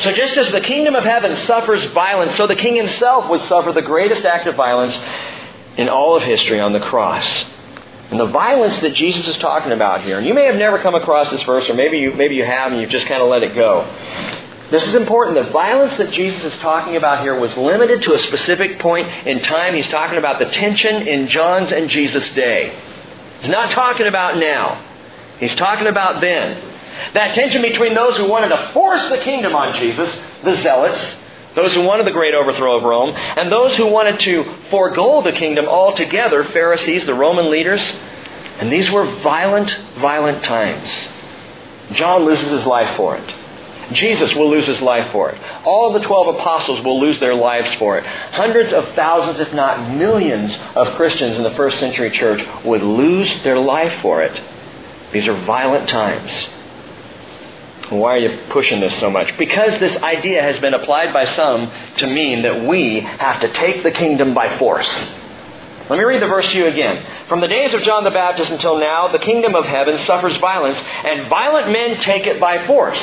So 0.00 0.12
just 0.12 0.36
as 0.36 0.50
the 0.52 0.60
kingdom 0.60 0.94
of 0.94 1.04
heaven 1.04 1.36
suffers 1.46 1.84
violence, 1.90 2.36
so 2.36 2.46
the 2.46 2.56
king 2.56 2.76
himself 2.76 3.28
would 3.30 3.40
suffer 3.42 3.72
the 3.72 3.82
greatest 3.82 4.24
act 4.24 4.46
of 4.46 4.54
violence 4.54 4.96
in 5.76 5.88
all 5.88 6.16
of 6.16 6.22
history 6.22 6.60
on 6.60 6.72
the 6.72 6.80
cross. 6.80 7.26
And 8.10 8.20
the 8.20 8.26
violence 8.26 8.78
that 8.80 8.94
Jesus 8.94 9.26
is 9.26 9.38
talking 9.38 9.72
about 9.72 10.02
here, 10.02 10.18
and 10.18 10.26
you 10.26 10.34
may 10.34 10.44
have 10.44 10.56
never 10.56 10.78
come 10.78 10.94
across 10.94 11.30
this 11.30 11.42
verse, 11.44 11.68
or 11.70 11.74
maybe 11.74 11.98
you, 11.98 12.12
maybe 12.12 12.34
you 12.34 12.44
have 12.44 12.70
and 12.70 12.80
you've 12.80 12.90
just 12.90 13.06
kind 13.06 13.22
of 13.22 13.28
let 13.28 13.42
it 13.42 13.54
go. 13.54 13.88
This 14.70 14.82
is 14.84 14.94
important. 14.94 15.46
The 15.46 15.52
violence 15.52 15.96
that 15.98 16.12
Jesus 16.12 16.44
is 16.44 16.58
talking 16.60 16.96
about 16.96 17.20
here 17.20 17.38
was 17.38 17.56
limited 17.56 18.02
to 18.02 18.14
a 18.14 18.18
specific 18.20 18.78
point 18.78 19.06
in 19.26 19.40
time. 19.40 19.74
He's 19.74 19.88
talking 19.88 20.18
about 20.18 20.38
the 20.38 20.46
tension 20.46 21.08
in 21.08 21.28
John's 21.28 21.72
and 21.72 21.90
Jesus' 21.90 22.28
day. 22.30 22.78
He's 23.40 23.50
not 23.50 23.70
talking 23.70 24.06
about 24.06 24.38
now. 24.38 24.82
He's 25.40 25.54
talking 25.54 25.86
about 25.86 26.20
then. 26.20 26.72
That 27.14 27.34
tension 27.34 27.62
between 27.62 27.94
those 27.94 28.16
who 28.16 28.28
wanted 28.28 28.48
to 28.48 28.70
force 28.72 29.08
the 29.08 29.18
kingdom 29.18 29.54
on 29.54 29.78
Jesus, 29.78 30.14
the 30.44 30.56
zealots, 30.56 31.16
those 31.54 31.74
who 31.74 31.82
wanted 31.82 32.06
the 32.06 32.12
great 32.12 32.34
overthrow 32.34 32.78
of 32.78 32.84
Rome, 32.84 33.14
and 33.14 33.50
those 33.50 33.76
who 33.76 33.86
wanted 33.86 34.20
to 34.20 34.56
forego 34.70 35.22
the 35.22 35.32
kingdom 35.32 35.66
altogether, 35.66 36.44
Pharisees, 36.44 37.04
the 37.04 37.14
Roman 37.14 37.50
leaders. 37.50 37.82
And 38.58 38.72
these 38.72 38.90
were 38.90 39.04
violent, 39.20 39.76
violent 39.98 40.44
times. 40.44 40.88
John 41.92 42.24
loses 42.24 42.50
his 42.50 42.66
life 42.66 42.96
for 42.96 43.16
it. 43.16 43.34
Jesus 43.94 44.34
will 44.34 44.48
lose 44.48 44.66
his 44.66 44.80
life 44.80 45.10
for 45.12 45.30
it. 45.30 45.40
All 45.64 45.92
the 45.92 46.00
12 46.00 46.36
apostles 46.36 46.80
will 46.82 47.00
lose 47.00 47.18
their 47.18 47.34
lives 47.34 47.74
for 47.74 47.98
it. 47.98 48.06
Hundreds 48.06 48.72
of 48.72 48.88
thousands, 48.94 49.40
if 49.40 49.52
not 49.52 49.94
millions, 49.94 50.56
of 50.74 50.94
Christians 50.96 51.36
in 51.36 51.42
the 51.42 51.50
first 51.50 51.78
century 51.78 52.10
church 52.10 52.46
would 52.64 52.82
lose 52.82 53.42
their 53.42 53.58
life 53.58 54.00
for 54.00 54.22
it. 54.22 54.40
These 55.12 55.28
are 55.28 55.44
violent 55.44 55.88
times. 55.88 56.30
Why 57.98 58.14
are 58.14 58.18
you 58.18 58.38
pushing 58.50 58.80
this 58.80 58.98
so 59.00 59.10
much? 59.10 59.36
Because 59.38 59.78
this 59.78 59.96
idea 60.02 60.42
has 60.42 60.58
been 60.60 60.74
applied 60.74 61.12
by 61.12 61.24
some 61.24 61.70
to 61.98 62.06
mean 62.06 62.42
that 62.42 62.64
we 62.64 63.00
have 63.00 63.40
to 63.40 63.52
take 63.52 63.82
the 63.82 63.90
kingdom 63.90 64.34
by 64.34 64.58
force. 64.58 64.88
Let 65.90 65.98
me 65.98 66.04
read 66.04 66.22
the 66.22 66.28
verse 66.28 66.48
to 66.50 66.56
you 66.56 66.66
again. 66.66 67.04
From 67.28 67.40
the 67.40 67.48
days 67.48 67.74
of 67.74 67.82
John 67.82 68.04
the 68.04 68.10
Baptist 68.10 68.50
until 68.50 68.78
now, 68.78 69.12
the 69.12 69.18
kingdom 69.18 69.54
of 69.54 69.66
heaven 69.66 69.98
suffers 70.06 70.36
violence, 70.38 70.78
and 70.78 71.28
violent 71.28 71.70
men 71.70 72.00
take 72.00 72.26
it 72.26 72.40
by 72.40 72.66
force. 72.66 73.00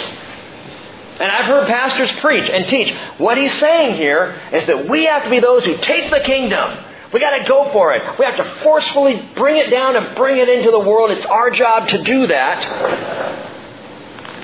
And 1.20 1.30
I've 1.30 1.46
heard 1.46 1.68
pastors 1.68 2.12
preach 2.14 2.50
and 2.50 2.68
teach. 2.68 2.96
What 3.18 3.38
he's 3.38 3.54
saying 3.60 3.96
here 3.96 4.42
is 4.54 4.66
that 4.68 4.88
we 4.88 5.06
have 5.06 5.24
to 5.24 5.30
be 5.30 5.40
those 5.40 5.66
who 5.66 5.78
take 5.78 6.10
the 6.10 6.22
kingdom. 6.22 6.86
We 7.12 7.20
got 7.20 7.38
to 7.38 7.44
go 7.44 7.72
for 7.72 7.94
it. 7.94 8.18
We 8.18 8.26
have 8.26 8.38
to 8.38 8.56
forcefully 8.64 9.30
bring 9.36 9.58
it 9.58 9.70
down 9.70 9.98
and 9.98 10.16
bring 10.16 10.38
it 10.38 10.48
into 10.48 10.72
the 10.72 10.80
world. 10.80 11.12
It's 11.12 11.26
our 11.26 11.52
job 11.52 11.90
to 11.90 12.02
do 12.02 12.28
that. 12.28 13.19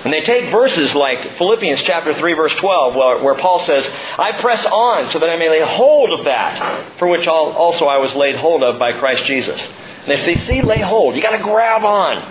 And 0.06 0.14
they 0.14 0.22
take 0.22 0.52
verses 0.52 0.94
like 0.94 1.36
Philippians 1.40 1.82
chapter 1.82 2.14
3 2.14 2.34
verse 2.34 2.56
12 2.58 2.96
where, 2.96 3.24
where 3.24 3.36
Paul 3.36 3.60
says, 3.66 3.90
I 4.20 4.40
press 4.40 4.64
on 4.68 5.10
so 5.10 5.18
that 5.18 5.32
I 5.32 5.36
may 5.36 5.50
lay 5.50 5.62
hold 5.62 6.20
of 6.20 6.26
that 6.26 7.00
for 7.00 7.08
which 7.08 7.28
also 7.28 7.86
I 7.88 7.98
was 7.98 8.14
laid 8.14 8.36
hold 8.36 8.62
of 8.62 8.78
by 8.78 8.94
Christ 8.94 9.26
Jesus. 9.26 9.60
And 9.60 10.08
they 10.08 10.24
say, 10.24 10.36
see, 10.46 10.62
lay 10.62 10.80
hold. 10.80 11.16
You 11.16 11.24
got 11.24 11.36
to 11.36 11.44
grab 11.44 11.84
on. 11.84 12.22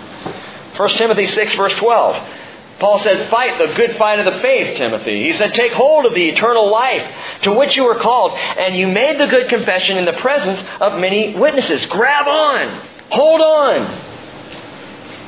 1 0.77 0.89
Timothy 0.91 1.25
6 1.25 1.55
verse 1.55 1.75
12. 1.75 2.31
Paul 2.79 2.99
said, 2.99 3.29
Fight 3.29 3.57
the 3.57 3.73
good 3.73 3.95
fight 3.97 4.19
of 4.19 4.25
the 4.25 4.39
faith, 4.39 4.77
Timothy. 4.77 5.23
He 5.23 5.33
said, 5.33 5.53
Take 5.53 5.71
hold 5.71 6.05
of 6.05 6.13
the 6.13 6.29
eternal 6.29 6.69
life 6.69 7.09
to 7.43 7.53
which 7.53 7.75
you 7.75 7.83
were 7.83 7.99
called, 7.99 8.33
and 8.33 8.75
you 8.75 8.87
made 8.87 9.17
the 9.19 9.27
good 9.27 9.47
confession 9.49 9.97
in 9.97 10.05
the 10.05 10.13
presence 10.13 10.61
of 10.81 10.99
many 10.99 11.35
witnesses. 11.37 11.85
Grab 11.85 12.27
on. 12.27 12.87
Hold 13.11 13.39
on. 13.39 14.04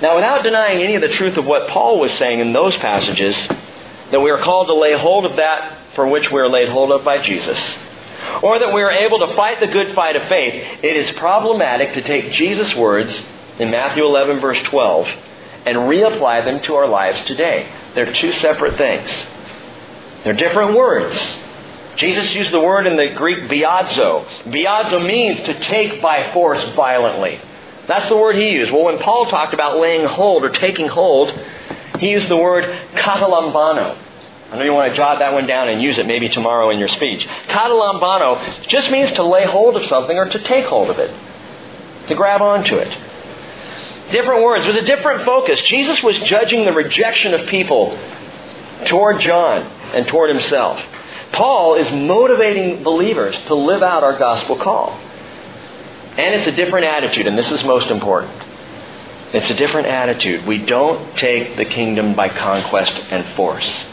Now, 0.01 0.15
without 0.15 0.43
denying 0.43 0.81
any 0.81 0.95
of 0.95 1.01
the 1.01 1.07
truth 1.07 1.37
of 1.37 1.45
what 1.45 1.69
Paul 1.69 1.99
was 1.99 2.11
saying 2.13 2.39
in 2.39 2.53
those 2.53 2.77
passages, 2.77 3.35
that 4.11 4.19
we 4.19 4.29
are 4.29 4.37
called 4.37 4.67
to 4.67 4.75
lay 4.75 4.97
hold 4.97 5.25
of 5.25 5.37
that 5.37 5.95
for 5.95 6.07
which 6.07 6.31
we 6.31 6.39
are 6.39 6.49
laid 6.49 6.69
hold 6.69 6.91
of 6.91 7.03
by 7.03 7.21
Jesus, 7.21 7.59
or 8.43 8.59
that 8.59 8.73
we 8.73 8.83
are 8.83 8.91
able 8.91 9.19
to 9.25 9.35
fight 9.35 9.59
the 9.59 9.67
good 9.67 9.95
fight 9.95 10.15
of 10.15 10.27
faith, 10.27 10.83
it 10.83 10.95
is 10.95 11.09
problematic 11.17 11.93
to 11.93 12.01
take 12.01 12.31
Jesus' 12.31 12.75
words 12.75 13.23
in 13.57 13.71
Matthew 13.71 14.05
11, 14.05 14.39
verse 14.39 14.61
12, 14.63 15.07
and 15.65 15.77
reapply 15.77 16.45
them 16.45 16.61
to 16.63 16.75
our 16.75 16.87
lives 16.87 17.19
today. 17.25 17.67
They're 17.95 18.13
two 18.13 18.33
separate 18.33 18.77
things. 18.77 19.11
They're 20.23 20.33
different 20.33 20.77
words. 20.77 21.19
Jesus 21.95 22.35
used 22.35 22.51
the 22.51 22.59
word 22.59 22.85
in 22.85 22.95
the 22.95 23.15
Greek 23.15 23.49
biazo. 23.49 24.27
Biazo 24.43 25.03
means 25.05 25.41
to 25.43 25.59
take 25.61 25.99
by 26.01 26.31
force 26.31 26.63
violently. 26.75 27.41
That's 27.87 28.09
the 28.09 28.17
word 28.17 28.35
he 28.35 28.51
used. 28.51 28.71
Well, 28.71 28.83
when 28.83 28.99
Paul 28.99 29.27
talked 29.27 29.53
about 29.53 29.79
laying 29.79 30.05
hold 30.05 30.43
or 30.43 30.49
taking 30.49 30.87
hold, 30.87 31.31
he 31.99 32.11
used 32.11 32.27
the 32.27 32.37
word 32.37 32.65
katalambano. 32.93 33.97
I 34.51 34.57
know 34.57 34.63
you 34.63 34.73
want 34.73 34.91
to 34.91 34.95
jot 34.95 35.19
that 35.19 35.33
one 35.33 35.45
down 35.45 35.67
and 35.67 35.81
use 35.81 35.97
it 35.97 36.05
maybe 36.05 36.29
tomorrow 36.29 36.69
in 36.69 36.79
your 36.79 36.87
speech. 36.87 37.27
Katalambano 37.47 38.67
just 38.67 38.91
means 38.91 39.11
to 39.13 39.23
lay 39.23 39.45
hold 39.45 39.75
of 39.75 39.85
something 39.87 40.17
or 40.17 40.29
to 40.29 40.39
take 40.39 40.65
hold 40.65 40.89
of 40.89 40.99
it, 40.99 41.13
to 42.07 42.15
grab 42.15 42.41
onto 42.41 42.75
it. 42.75 42.97
Different 44.11 44.43
words. 44.43 44.63
It 44.63 44.67
was 44.67 44.77
a 44.77 44.85
different 44.85 45.25
focus. 45.25 45.61
Jesus 45.63 46.01
was 46.01 46.17
judging 46.19 46.65
the 46.65 46.71
rejection 46.71 47.33
of 47.33 47.47
people 47.47 47.97
toward 48.85 49.19
John 49.19 49.63
and 49.93 50.07
toward 50.07 50.29
himself. 50.29 50.81
Paul 51.33 51.75
is 51.75 51.91
motivating 51.91 52.83
believers 52.83 53.37
to 53.47 53.55
live 53.55 53.83
out 53.83 54.03
our 54.03 54.17
gospel 54.17 54.57
call. 54.57 54.97
And 56.17 56.33
it's 56.33 56.47
a 56.47 56.51
different 56.51 56.85
attitude, 56.85 57.27
and 57.27 57.37
this 57.37 57.51
is 57.51 57.63
most 57.63 57.89
important. 57.89 58.33
It's 59.33 59.49
a 59.49 59.53
different 59.53 59.87
attitude. 59.87 60.47
We 60.47 60.57
don't 60.57 61.17
take 61.17 61.57
the 61.57 61.65
kingdom 61.65 62.15
by 62.15 62.29
conquest 62.29 62.93
and 62.93 63.35
force. 63.35 63.85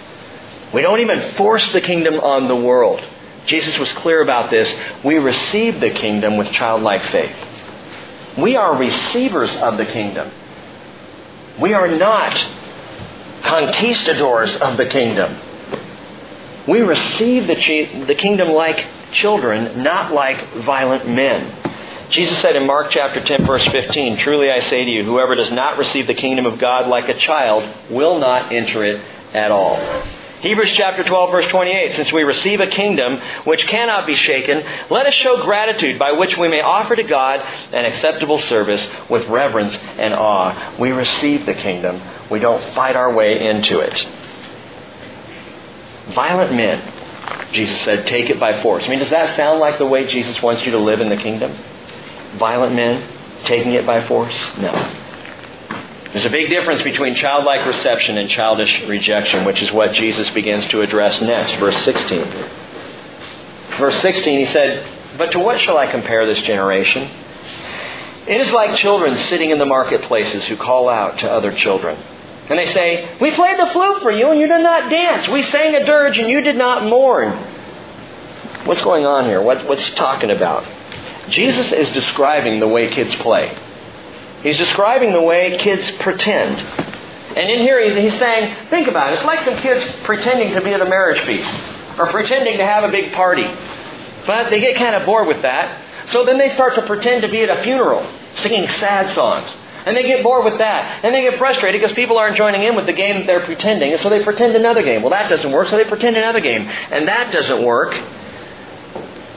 We 0.73 0.81
don't 0.81 1.01
even 1.01 1.35
force 1.35 1.71
the 1.73 1.81
kingdom 1.81 2.15
on 2.15 2.49
the 2.49 2.57
world. 2.57 3.05
Jesus 3.47 3.79
was 3.79 3.93
clear 3.93 4.23
about 4.23 4.51
this. 4.51 4.73
We 5.05 5.17
receive 5.17 5.81
the 5.81 5.91
kingdom 5.91 6.37
with 6.37 6.51
childlike 6.51 7.03
faith. 7.05 7.37
We 8.39 8.57
are 8.57 8.77
receivers 8.77 9.55
of 9.57 9.77
the 9.77 9.85
kingdom. 9.87 10.31
We 11.61 11.75
are 11.75 11.89
not 11.89 12.37
conquistadors 13.43 14.57
of 14.57 14.77
the 14.77 14.87
kingdom. 14.87 15.39
We 16.67 16.81
receive 16.81 17.47
the, 17.47 18.05
the 18.07 18.15
kingdom 18.15 18.49
like 18.49 18.85
children, 19.13 19.83
not 19.83 20.13
like 20.13 20.65
violent 20.65 21.09
men. 21.09 21.64
Jesus 22.15 22.41
said 22.43 22.55
in 22.55 22.65
Mark 22.65 22.91
chapter 22.91 23.21
10 23.25 23.45
verse 23.45 23.67
15, 23.67 24.19
Truly 24.19 24.49
I 24.49 24.61
say 24.61 24.85
to 24.85 24.91
you, 24.91 25.03
whoever 25.03 25.35
does 25.35 25.51
not 25.51 25.79
receive 25.79 26.07
the 26.07 26.15
kingdom 26.15 26.47
of 26.47 26.61
God 26.61 26.87
like 26.87 27.09
a 27.09 27.19
child 27.19 27.69
will 27.91 28.21
not 28.21 28.53
enter 28.53 28.85
it 28.85 29.05
at 29.33 29.51
all. 29.51 29.75
Hebrews 30.41 30.71
chapter 30.75 31.03
12 31.03 31.31
verse 31.33 31.49
28, 31.49 31.97
since 31.97 32.13
we 32.13 32.23
receive 32.23 32.61
a 32.61 32.69
kingdom 32.69 33.21
which 33.43 33.67
cannot 33.67 34.07
be 34.07 34.15
shaken, 34.15 34.63
let 34.91 35.07
us 35.07 35.15
show 35.15 35.43
gratitude 35.43 35.99
by 35.99 36.13
which 36.13 36.37
we 36.37 36.47
may 36.47 36.61
offer 36.61 36.95
to 36.95 37.03
God 37.03 37.41
an 37.73 37.85
acceptable 37.85 38.39
service 38.39 38.87
with 39.11 39.27
reverence 39.27 39.75
and 39.75 40.15
awe. 40.15 40.77
We 40.79 40.93
receive 40.93 41.47
the 41.47 41.55
kingdom. 41.55 42.01
We 42.31 42.39
don't 42.39 42.63
fight 42.77 42.95
our 42.95 43.13
way 43.13 43.45
into 43.45 43.81
it. 43.81 44.07
Violent 46.15 46.55
men, 46.55 47.51
Jesus 47.53 47.81
said, 47.81 48.07
take 48.07 48.31
it 48.31 48.39
by 48.39 48.63
force. 48.63 48.85
I 48.85 48.89
mean, 48.89 49.01
does 49.01 49.11
that 49.11 49.35
sound 49.35 49.59
like 49.59 49.79
the 49.79 49.87
way 49.87 50.07
Jesus 50.07 50.41
wants 50.41 50.65
you 50.65 50.71
to 50.71 50.79
live 50.79 51.01
in 51.01 51.09
the 51.09 51.17
kingdom? 51.17 51.59
Violent 52.39 52.75
men 52.75 53.45
taking 53.45 53.73
it 53.73 53.87
by 53.87 54.07
force? 54.07 54.37
No. 54.59 54.73
There's 56.13 56.25
a 56.25 56.31
big 56.31 56.49
difference 56.49 56.81
between 56.83 57.17
childlike 57.17 57.67
reception 57.67 58.19
and 58.19 58.31
childish 58.31 58.83
rejection, 58.87 59.45
which 59.45 59.61
is 59.61 59.73
what 59.73 59.93
Jesus 59.95 60.31
begins 60.31 60.65
to 60.69 60.81
address 60.81 61.21
next, 61.21 61.55
verse 61.57 61.77
16. 61.85 62.25
Verse 63.79 64.01
16, 64.01 64.39
he 64.39 64.47
said, 64.47 65.19
But 65.19 65.33
to 65.33 65.41
what 65.41 65.61
shall 65.61 65.77
I 65.77 65.89
compare 65.89 66.25
this 66.27 66.41
generation? 66.43 67.11
It 68.29 68.41
is 68.41 68.53
like 68.53 68.79
children 68.79 69.17
sitting 69.29 69.51
in 69.51 69.59
the 69.59 69.67
marketplaces 69.67 70.45
who 70.47 70.57
call 70.57 70.89
out 70.89 71.19
to 71.19 71.31
other 71.31 71.53
children. 71.53 71.97
And 72.49 72.59
they 72.59 72.67
say, 72.67 73.17
We 73.21 73.33
played 73.33 73.59
the 73.59 73.67
flute 73.73 74.03
for 74.03 74.13
you 74.13 74.31
and 74.31 74.39
you 74.39 74.47
did 74.47 74.63
not 74.63 74.91
dance. 74.91 75.29
We 75.29 75.43
sang 75.43 75.75
a 75.75 75.85
dirge 75.85 76.19
and 76.19 76.29
you 76.29 76.43
did 76.43 76.57
not 76.57 76.85
mourn. 76.85 77.33
What's 78.67 78.83
going 78.83 79.05
on 79.05 79.27
here? 79.27 79.43
What, 79.43 79.67
what's 79.67 79.85
he 79.85 79.95
talking 79.95 80.31
about? 80.31 80.65
Jesus 81.29 81.73
is 81.73 81.91
describing 81.91 82.61
the 82.61 82.69
way 82.69 82.89
kids 82.89 83.15
play. 83.17 83.57
He's 84.43 84.59
describing 84.59 85.13
the 85.13 85.23
way 85.23 85.57
kids 85.59 85.91
pretend. 86.01 86.61
And 86.61 87.51
in 87.51 87.61
here, 87.61 87.83
he's, 87.83 87.97
he's 87.97 88.19
saying, 88.19 88.69
think 88.69 88.89
about 88.89 89.13
it. 89.13 89.17
It's 89.17 89.25
like 89.25 89.45
some 89.45 89.57
kids 89.57 89.91
pretending 90.05 90.55
to 90.55 90.61
be 90.61 90.73
at 90.73 90.81
a 90.81 90.85
marriage 90.85 91.21
feast 91.25 91.51
or 91.99 92.09
pretending 92.11 92.59
to 92.59 92.65
have 92.65 92.85
a 92.85 92.91
big 92.91 93.13
party. 93.13 93.47
But 94.27 94.51
they 94.51 94.61
get 94.61 94.77
kind 94.77 94.95
of 94.95 95.07
bored 95.07 95.27
with 95.27 95.43
that. 95.43 96.09
So 96.11 96.25
then 96.25 96.39
they 96.39 96.51
start 96.51 96.75
to 96.75 96.87
pretend 96.87 97.23
to 97.23 97.29
be 97.29 97.43
at 97.43 97.51
a 97.51 97.63
funeral, 97.63 98.07
singing 98.37 98.69
sad 98.79 99.15
songs. 99.15 99.51
And 99.87 99.97
they 99.97 100.03
get 100.03 100.23
bored 100.23 100.45
with 100.45 100.59
that. 100.59 101.05
And 101.05 101.15
they 101.15 101.23
get 101.23 101.39
frustrated 101.39 101.81
because 101.81 101.95
people 101.95 102.19
aren't 102.19 102.37
joining 102.37 102.63
in 102.63 102.77
with 102.77 102.87
the 102.87 102.93
game 102.93 103.17
that 103.17 103.27
they're 103.27 103.45
pretending. 103.45 103.93
And 103.93 104.01
so 104.01 104.09
they 104.09 104.23
pretend 104.23 104.55
another 104.57 104.83
game. 104.83 105.03
Well, 105.03 105.11
that 105.11 105.29
doesn't 105.29 105.51
work, 105.51 105.69
so 105.69 105.77
they 105.77 105.85
pretend 105.85 106.17
another 106.17 106.41
game. 106.41 106.69
And 106.69 107.09
that 107.09 107.33
doesn't 107.33 107.63
work. 107.63 107.95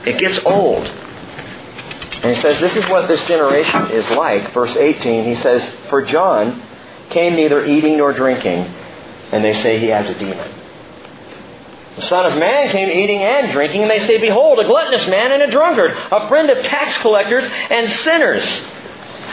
It 0.06 0.18
gets 0.18 0.38
old. 0.44 0.86
And 2.22 2.34
he 2.34 2.42
says, 2.42 2.60
This 2.60 2.76
is 2.76 2.88
what 2.88 3.06
this 3.06 3.24
generation 3.26 3.90
is 3.90 4.08
like. 4.10 4.52
Verse 4.52 4.74
18, 4.74 5.24
he 5.24 5.40
says, 5.40 5.64
For 5.88 6.02
John 6.02 6.62
came 7.10 7.36
neither 7.36 7.64
eating 7.64 7.96
nor 7.96 8.12
drinking, 8.12 8.64
and 9.32 9.44
they 9.44 9.54
say 9.62 9.78
he 9.78 9.86
has 9.88 10.08
a 10.08 10.18
demon. 10.18 10.54
The 11.96 12.02
Son 12.02 12.30
of 12.30 12.38
Man 12.38 12.70
came 12.70 12.88
eating 12.90 13.22
and 13.22 13.52
drinking, 13.52 13.82
and 13.82 13.90
they 13.90 14.06
say, 14.06 14.20
Behold, 14.20 14.58
a 14.58 14.64
gluttonous 14.64 15.08
man 15.08 15.32
and 15.32 15.42
a 15.42 15.50
drunkard, 15.50 15.92
a 15.92 16.28
friend 16.28 16.50
of 16.50 16.64
tax 16.64 16.96
collectors 16.98 17.44
and 17.44 17.90
sinners. 18.00 18.44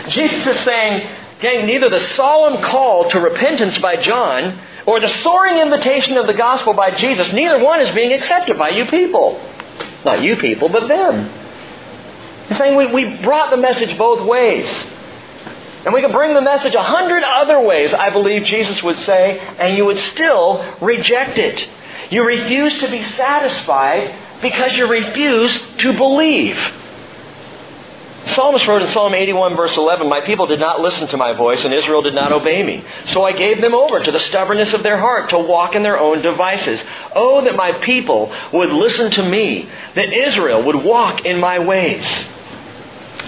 Jesus 0.09 0.45
is 0.45 0.59
saying, 0.63 1.09
gang, 1.41 1.65
neither 1.65 1.89
the 1.89 1.99
solemn 1.99 2.61
call 2.61 3.09
to 3.09 3.19
repentance 3.19 3.77
by 3.79 3.95
John 3.97 4.59
or 4.85 4.99
the 4.99 5.07
soaring 5.07 5.57
invitation 5.57 6.17
of 6.17 6.27
the 6.27 6.33
gospel 6.33 6.73
by 6.73 6.95
Jesus, 6.95 7.33
neither 7.33 7.59
one 7.59 7.81
is 7.81 7.89
being 7.91 8.13
accepted 8.13 8.57
by 8.57 8.69
you 8.69 8.85
people. 8.85 9.41
Not 10.03 10.21
you 10.21 10.35
people, 10.35 10.69
but 10.69 10.87
them. 10.87 11.44
He's 12.47 12.57
saying 12.57 12.75
we, 12.75 12.87
we 12.87 13.17
brought 13.17 13.49
the 13.49 13.57
message 13.57 13.97
both 13.97 14.25
ways. 14.27 14.67
And 15.85 15.93
we 15.93 16.01
could 16.01 16.11
bring 16.11 16.33
the 16.33 16.41
message 16.41 16.73
a 16.73 16.81
hundred 16.81 17.23
other 17.23 17.61
ways, 17.61 17.93
I 17.93 18.09
believe 18.09 18.43
Jesus 18.43 18.81
would 18.81 18.97
say, 18.99 19.37
and 19.39 19.77
you 19.77 19.85
would 19.85 19.99
still 19.99 20.75
reject 20.81 21.37
it. 21.37 21.67
You 22.09 22.25
refuse 22.25 22.79
to 22.79 22.89
be 22.89 23.03
satisfied 23.03 24.41
because 24.41 24.75
you 24.75 24.87
refuse 24.87 25.57
to 25.77 25.93
believe. 25.93 26.57
The 28.25 28.31
psalmist 28.31 28.67
wrote 28.67 28.81
in 28.81 28.87
Psalm 28.87 29.13
81, 29.13 29.55
verse 29.55 29.77
11, 29.77 30.09
My 30.09 30.21
people 30.21 30.47
did 30.47 30.59
not 30.59 30.81
listen 30.81 31.07
to 31.09 31.17
my 31.17 31.33
voice, 31.33 31.63
and 31.63 31.71
Israel 31.71 32.01
did 32.01 32.15
not 32.15 32.31
obey 32.31 32.63
me. 32.63 32.83
So 33.07 33.23
I 33.23 33.31
gave 33.31 33.61
them 33.61 33.75
over 33.75 33.99
to 33.99 34.11
the 34.11 34.19
stubbornness 34.19 34.73
of 34.73 34.81
their 34.81 34.97
heart, 34.97 35.29
to 35.29 35.37
walk 35.37 35.75
in 35.75 35.83
their 35.83 35.99
own 35.99 36.23
devices. 36.23 36.83
Oh, 37.15 37.43
that 37.43 37.55
my 37.55 37.73
people 37.73 38.33
would 38.51 38.71
listen 38.71 39.11
to 39.11 39.29
me, 39.29 39.69
that 39.93 40.11
Israel 40.11 40.63
would 40.63 40.75
walk 40.75 41.23
in 41.25 41.39
my 41.39 41.59
ways. 41.59 42.03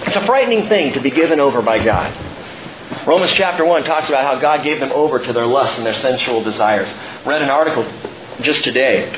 It's 0.06 0.16
a 0.16 0.24
frightening 0.26 0.68
thing 0.68 0.92
to 0.94 1.00
be 1.00 1.10
given 1.10 1.40
over 1.40 1.60
by 1.60 1.82
God. 1.82 3.06
Romans 3.06 3.32
chapter 3.32 3.64
1 3.64 3.84
talks 3.84 4.08
about 4.08 4.24
how 4.24 4.40
God 4.40 4.62
gave 4.62 4.80
them 4.80 4.92
over 4.92 5.18
to 5.18 5.32
their 5.32 5.46
lusts 5.46 5.76
and 5.76 5.86
their 5.86 5.94
sensual 5.96 6.42
desires. 6.42 6.88
Read 7.26 7.42
an 7.42 7.50
article 7.50 7.84
just 8.42 8.64
today 8.64 9.12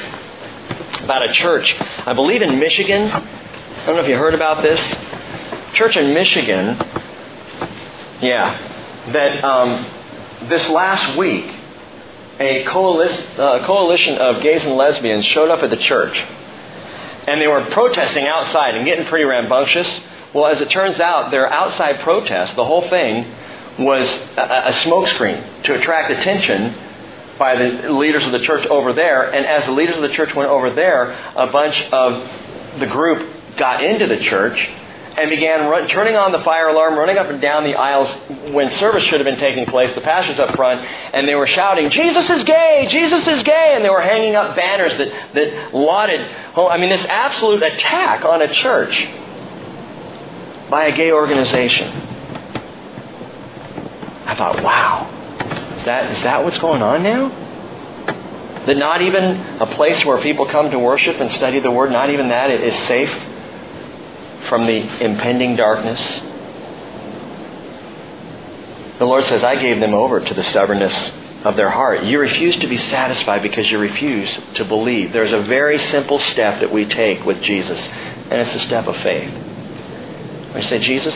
about 1.02 1.28
a 1.28 1.32
church, 1.32 1.74
I 1.78 2.12
believe 2.14 2.42
in 2.42 2.58
Michigan. 2.58 3.10
I 3.10 3.86
don't 3.86 3.96
know 3.96 4.02
if 4.02 4.08
you 4.08 4.16
heard 4.16 4.34
about 4.34 4.62
this. 4.62 4.80
Church 5.74 5.96
in 5.96 6.12
Michigan, 6.14 6.76
yeah, 8.20 9.10
that 9.12 9.44
um, 9.44 10.48
this 10.48 10.68
last 10.68 11.16
week, 11.16 11.46
a 12.40 12.64
uh, 12.64 13.66
coalition 13.66 14.18
of 14.18 14.42
gays 14.42 14.64
and 14.64 14.74
lesbians 14.74 15.24
showed 15.26 15.50
up 15.50 15.62
at 15.62 15.70
the 15.70 15.76
church. 15.76 16.20
And 17.28 17.40
they 17.40 17.46
were 17.46 17.64
protesting 17.66 18.26
outside 18.26 18.74
and 18.74 18.84
getting 18.86 19.06
pretty 19.06 19.24
rambunctious. 19.24 20.00
Well, 20.32 20.46
as 20.46 20.60
it 20.60 20.70
turns 20.70 21.00
out, 21.00 21.30
their 21.30 21.50
outside 21.50 22.00
protest, 22.00 22.54
the 22.56 22.64
whole 22.64 22.88
thing, 22.88 23.26
was 23.78 24.08
a, 24.36 24.68
a 24.68 24.72
smokescreen 24.72 25.64
to 25.64 25.74
attract 25.74 26.10
attention 26.10 26.74
by 27.38 27.56
the 27.56 27.90
leaders 27.90 28.24
of 28.26 28.32
the 28.32 28.38
church 28.40 28.66
over 28.66 28.92
there. 28.92 29.32
And 29.32 29.46
as 29.46 29.64
the 29.64 29.72
leaders 29.72 29.96
of 29.96 30.02
the 30.02 30.10
church 30.10 30.34
went 30.34 30.50
over 30.50 30.70
there, 30.70 31.10
a 31.34 31.46
bunch 31.46 31.82
of 31.90 32.78
the 32.78 32.86
group 32.86 33.56
got 33.56 33.82
into 33.82 34.06
the 34.06 34.18
church 34.18 34.68
and 35.16 35.28
began 35.28 35.68
run, 35.68 35.88
turning 35.88 36.14
on 36.14 36.32
the 36.32 36.42
fire 36.44 36.68
alarm, 36.68 36.96
running 36.96 37.18
up 37.18 37.28
and 37.28 37.40
down 37.40 37.64
the 37.64 37.74
aisles 37.74 38.08
when 38.54 38.70
service 38.72 39.02
should 39.04 39.20
have 39.20 39.24
been 39.24 39.40
taking 39.40 39.66
place. 39.66 39.92
The 39.94 40.00
pastors 40.00 40.38
up 40.38 40.54
front, 40.54 40.82
and 40.82 41.28
they 41.28 41.34
were 41.34 41.48
shouting, 41.48 41.90
"Jesus 41.90 42.30
is 42.30 42.44
gay! 42.44 42.86
Jesus 42.88 43.26
is 43.26 43.42
gay!" 43.42 43.72
And 43.74 43.84
they 43.84 43.90
were 43.90 44.00
hanging 44.00 44.36
up 44.36 44.54
banners 44.54 44.96
that 44.98 45.34
that 45.34 45.74
lauded. 45.74 46.20
I 46.56 46.76
mean, 46.78 46.90
this 46.90 47.04
absolute 47.06 47.62
attack 47.62 48.24
on 48.24 48.40
a 48.40 48.54
church 48.54 49.08
by 50.70 50.86
a 50.86 50.96
gay 50.96 51.12
organization. 51.12 51.88
I 54.26 54.36
thought, 54.36 54.62
wow, 54.62 55.74
is 55.76 55.82
that, 55.84 56.12
is 56.12 56.22
that 56.22 56.44
what's 56.44 56.58
going 56.58 56.82
on 56.82 57.02
now? 57.02 57.28
That 58.66 58.76
not 58.76 59.02
even 59.02 59.24
a 59.60 59.66
place 59.66 60.04
where 60.04 60.20
people 60.22 60.46
come 60.46 60.70
to 60.70 60.78
worship 60.78 61.20
and 61.20 61.32
study 61.32 61.58
the 61.58 61.70
Word, 61.70 61.90
not 61.90 62.10
even 62.10 62.28
that 62.28 62.50
is 62.50 62.76
safe 62.86 63.10
from 64.48 64.66
the 64.66 65.04
impending 65.04 65.56
darkness? 65.56 66.00
The 68.98 69.06
Lord 69.06 69.24
says, 69.24 69.42
I 69.42 69.56
gave 69.56 69.80
them 69.80 69.94
over 69.94 70.20
to 70.20 70.34
the 70.34 70.42
stubbornness 70.44 71.12
of 71.42 71.56
their 71.56 71.70
heart. 71.70 72.04
You 72.04 72.20
refuse 72.20 72.56
to 72.58 72.66
be 72.66 72.76
satisfied 72.76 73.42
because 73.42 73.70
you 73.70 73.78
refuse 73.78 74.38
to 74.54 74.64
believe. 74.64 75.12
There's 75.12 75.32
a 75.32 75.40
very 75.40 75.78
simple 75.78 76.18
step 76.18 76.60
that 76.60 76.70
we 76.70 76.84
take 76.84 77.24
with 77.24 77.40
Jesus, 77.40 77.80
and 77.80 78.34
it's 78.34 78.54
a 78.54 78.60
step 78.60 78.86
of 78.86 78.96
faith. 78.98 79.49
We 80.54 80.62
say, 80.62 80.78
Jesus, 80.80 81.14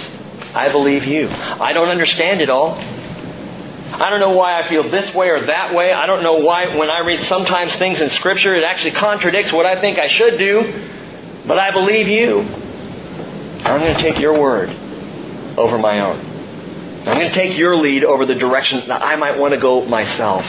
I 0.54 0.70
believe 0.70 1.04
you. 1.04 1.28
I 1.28 1.72
don't 1.72 1.88
understand 1.88 2.40
it 2.40 2.50
all. 2.50 2.78
I 2.78 4.10
don't 4.10 4.20
know 4.20 4.32
why 4.32 4.60
I 4.60 4.68
feel 4.68 4.90
this 4.90 5.14
way 5.14 5.28
or 5.28 5.46
that 5.46 5.74
way. 5.74 5.92
I 5.92 6.06
don't 6.06 6.22
know 6.22 6.36
why 6.36 6.76
when 6.76 6.90
I 6.90 7.00
read 7.00 7.20
sometimes 7.24 7.74
things 7.76 8.00
in 8.00 8.10
Scripture, 8.10 8.56
it 8.56 8.64
actually 8.64 8.92
contradicts 8.92 9.52
what 9.52 9.66
I 9.66 9.80
think 9.80 9.98
I 9.98 10.08
should 10.08 10.38
do. 10.38 10.90
But 11.46 11.58
I 11.58 11.70
believe 11.70 12.08
you. 12.08 12.40
I'm 12.40 13.80
going 13.80 13.94
to 13.94 14.02
take 14.02 14.18
your 14.18 14.38
word 14.38 14.70
over 15.56 15.78
my 15.78 16.00
own. 16.00 16.18
I'm 17.06 17.18
going 17.18 17.28
to 17.28 17.34
take 17.34 17.56
your 17.56 17.76
lead 17.76 18.04
over 18.04 18.26
the 18.26 18.34
direction 18.34 18.88
that 18.88 19.02
I 19.02 19.16
might 19.16 19.38
want 19.38 19.54
to 19.54 19.60
go 19.60 19.84
myself. 19.84 20.44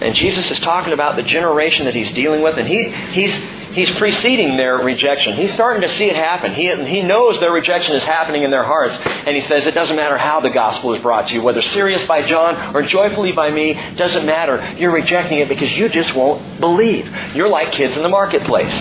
And 0.00 0.14
Jesus 0.14 0.50
is 0.50 0.58
talking 0.60 0.92
about 0.92 1.16
the 1.16 1.22
generation 1.22 1.84
that 1.84 1.94
he's 1.94 2.10
dealing 2.12 2.42
with, 2.42 2.58
and 2.58 2.66
he, 2.66 2.90
he's, 2.90 3.38
he's 3.72 3.90
preceding 3.92 4.56
their 4.56 4.76
rejection. 4.76 5.36
He's 5.36 5.52
starting 5.52 5.82
to 5.82 5.88
see 5.88 6.04
it 6.04 6.16
happen. 6.16 6.52
He, 6.52 6.74
he 6.86 7.02
knows 7.02 7.38
their 7.40 7.52
rejection 7.52 7.94
is 7.94 8.04
happening 8.04 8.42
in 8.42 8.50
their 8.50 8.64
hearts. 8.64 8.96
And 8.98 9.36
he 9.36 9.42
says, 9.42 9.66
It 9.66 9.74
doesn't 9.74 9.96
matter 9.96 10.18
how 10.18 10.40
the 10.40 10.50
gospel 10.50 10.94
is 10.94 11.02
brought 11.02 11.28
to 11.28 11.34
you, 11.34 11.42
whether 11.42 11.62
serious 11.62 12.06
by 12.06 12.22
John 12.22 12.74
or 12.74 12.82
joyfully 12.82 13.32
by 13.32 13.50
me, 13.50 13.74
doesn't 13.96 14.26
matter. 14.26 14.74
You're 14.78 14.92
rejecting 14.92 15.38
it 15.38 15.48
because 15.48 15.70
you 15.72 15.88
just 15.88 16.14
won't 16.14 16.60
believe. 16.60 17.10
You're 17.34 17.48
like 17.48 17.72
kids 17.72 17.96
in 17.96 18.02
the 18.02 18.08
marketplace. 18.08 18.74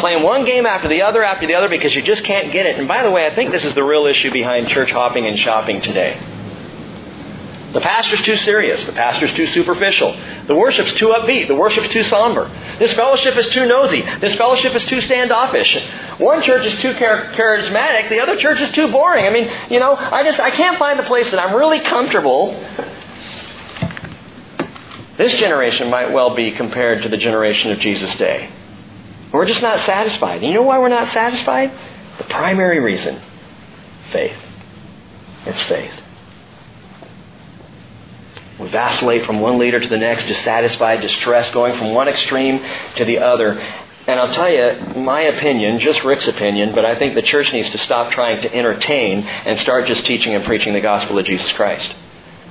Playing 0.00 0.22
one 0.22 0.44
game 0.44 0.64
after 0.64 0.88
the 0.88 1.02
other 1.02 1.22
after 1.22 1.46
the 1.46 1.54
other 1.54 1.68
because 1.68 1.94
you 1.94 2.02
just 2.02 2.24
can't 2.24 2.52
get 2.52 2.66
it. 2.66 2.78
And 2.78 2.88
by 2.88 3.02
the 3.02 3.10
way, 3.10 3.26
I 3.26 3.34
think 3.34 3.50
this 3.50 3.64
is 3.64 3.74
the 3.74 3.84
real 3.84 4.06
issue 4.06 4.30
behind 4.30 4.68
church 4.68 4.90
hopping 4.90 5.26
and 5.26 5.38
shopping 5.38 5.82
today. 5.82 6.18
The 7.72 7.80
pastor's 7.80 8.22
too 8.22 8.36
serious. 8.36 8.84
The 8.84 8.92
pastor's 8.92 9.32
too 9.34 9.46
superficial. 9.46 10.18
The 10.48 10.54
worship's 10.56 10.92
too 10.94 11.08
upbeat. 11.08 11.46
The 11.46 11.54
worship's 11.54 11.88
too 11.92 12.02
somber. 12.02 12.50
This 12.80 12.92
fellowship 12.94 13.36
is 13.36 13.48
too 13.50 13.66
nosy. 13.66 14.02
This 14.20 14.34
fellowship 14.34 14.74
is 14.74 14.84
too 14.86 15.00
standoffish. 15.00 15.76
One 16.18 16.42
church 16.42 16.66
is 16.66 16.80
too 16.80 16.94
charismatic. 16.94 18.08
The 18.08 18.20
other 18.20 18.36
church 18.36 18.60
is 18.60 18.72
too 18.72 18.90
boring. 18.90 19.24
I 19.24 19.30
mean, 19.30 19.50
you 19.70 19.78
know, 19.78 19.94
I 19.94 20.24
just 20.24 20.40
I 20.40 20.50
can't 20.50 20.78
find 20.78 20.98
a 20.98 21.04
place 21.04 21.30
that 21.30 21.38
I'm 21.38 21.54
really 21.54 21.80
comfortable. 21.80 22.52
This 25.16 25.34
generation 25.34 25.90
might 25.90 26.12
well 26.12 26.34
be 26.34 26.50
compared 26.50 27.02
to 27.02 27.08
the 27.08 27.18
generation 27.18 27.70
of 27.70 27.78
Jesus' 27.78 28.14
day. 28.16 28.50
We're 29.32 29.46
just 29.46 29.62
not 29.62 29.78
satisfied. 29.80 30.42
You 30.42 30.52
know 30.54 30.62
why 30.62 30.78
we're 30.78 30.88
not 30.88 31.08
satisfied? 31.08 31.70
The 32.18 32.24
primary 32.24 32.80
reason 32.80 33.20
faith. 34.10 34.42
It's 35.46 35.62
faith. 35.62 35.92
We 38.60 38.68
vacillate 38.68 39.24
from 39.24 39.40
one 39.40 39.56
leader 39.56 39.80
to 39.80 39.88
the 39.88 39.96
next, 39.96 40.26
dissatisfied, 40.26 41.00
distressed, 41.00 41.54
going 41.54 41.78
from 41.78 41.94
one 41.94 42.08
extreme 42.08 42.62
to 42.96 43.06
the 43.06 43.18
other. 43.18 43.58
And 43.58 44.20
I'll 44.20 44.34
tell 44.34 44.52
you, 44.52 45.00
my 45.02 45.22
opinion, 45.22 45.78
just 45.78 46.04
Rick's 46.04 46.28
opinion, 46.28 46.74
but 46.74 46.84
I 46.84 46.98
think 46.98 47.14
the 47.14 47.22
church 47.22 47.52
needs 47.54 47.70
to 47.70 47.78
stop 47.78 48.12
trying 48.12 48.42
to 48.42 48.54
entertain 48.54 49.22
and 49.22 49.58
start 49.60 49.86
just 49.86 50.04
teaching 50.04 50.34
and 50.34 50.44
preaching 50.44 50.74
the 50.74 50.80
gospel 50.80 51.18
of 51.18 51.24
Jesus 51.24 51.50
Christ. 51.52 51.94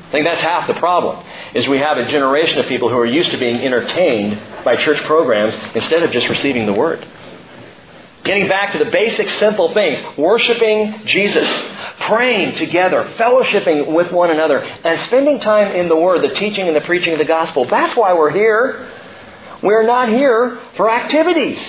I 0.08 0.12
think 0.12 0.26
that's 0.26 0.42
half 0.42 0.66
the 0.66 0.74
problem, 0.74 1.24
is 1.54 1.68
we 1.68 1.78
have 1.78 1.98
a 2.00 2.06
generation 2.06 2.58
of 2.58 2.66
people 2.66 2.90
who 2.90 2.98
are 2.98 3.06
used 3.06 3.30
to 3.30 3.38
being 3.38 3.58
entertained 3.58 4.42
by 4.66 4.78
church 4.78 4.98
programs 5.04 5.56
instead 5.76 6.02
of 6.02 6.10
just 6.10 6.28
receiving 6.28 6.66
the 6.66 6.74
Word. 6.74 7.08
Getting 8.24 8.48
back 8.48 8.74
to 8.74 8.84
the 8.84 8.90
basic, 8.90 9.30
simple 9.32 9.74
things. 9.74 10.18
Worshiping 10.18 11.06
Jesus. 11.06 11.48
Praying 12.10 12.56
together. 12.56 13.04
Fellowshipping 13.16 13.94
with 13.94 14.12
one 14.12 14.32
another. 14.32 14.60
And 14.60 15.00
spending 15.02 15.40
time 15.40 15.76
in 15.76 15.88
the 15.88 15.96
Word, 15.96 16.30
the 16.30 16.36
teaching 16.36 16.68
and 16.68 16.76
the 16.76 16.82
preaching 16.82 17.14
of 17.14 17.20
the 17.20 17.26
gospel. 17.26 17.66
That's 17.66 17.96
why 17.96 18.14
we're 18.14 18.32
here. 18.32 18.92
We're 19.64 19.86
not 19.86 20.10
here 20.10 20.60
for 20.76 20.90
activities. 20.90 21.60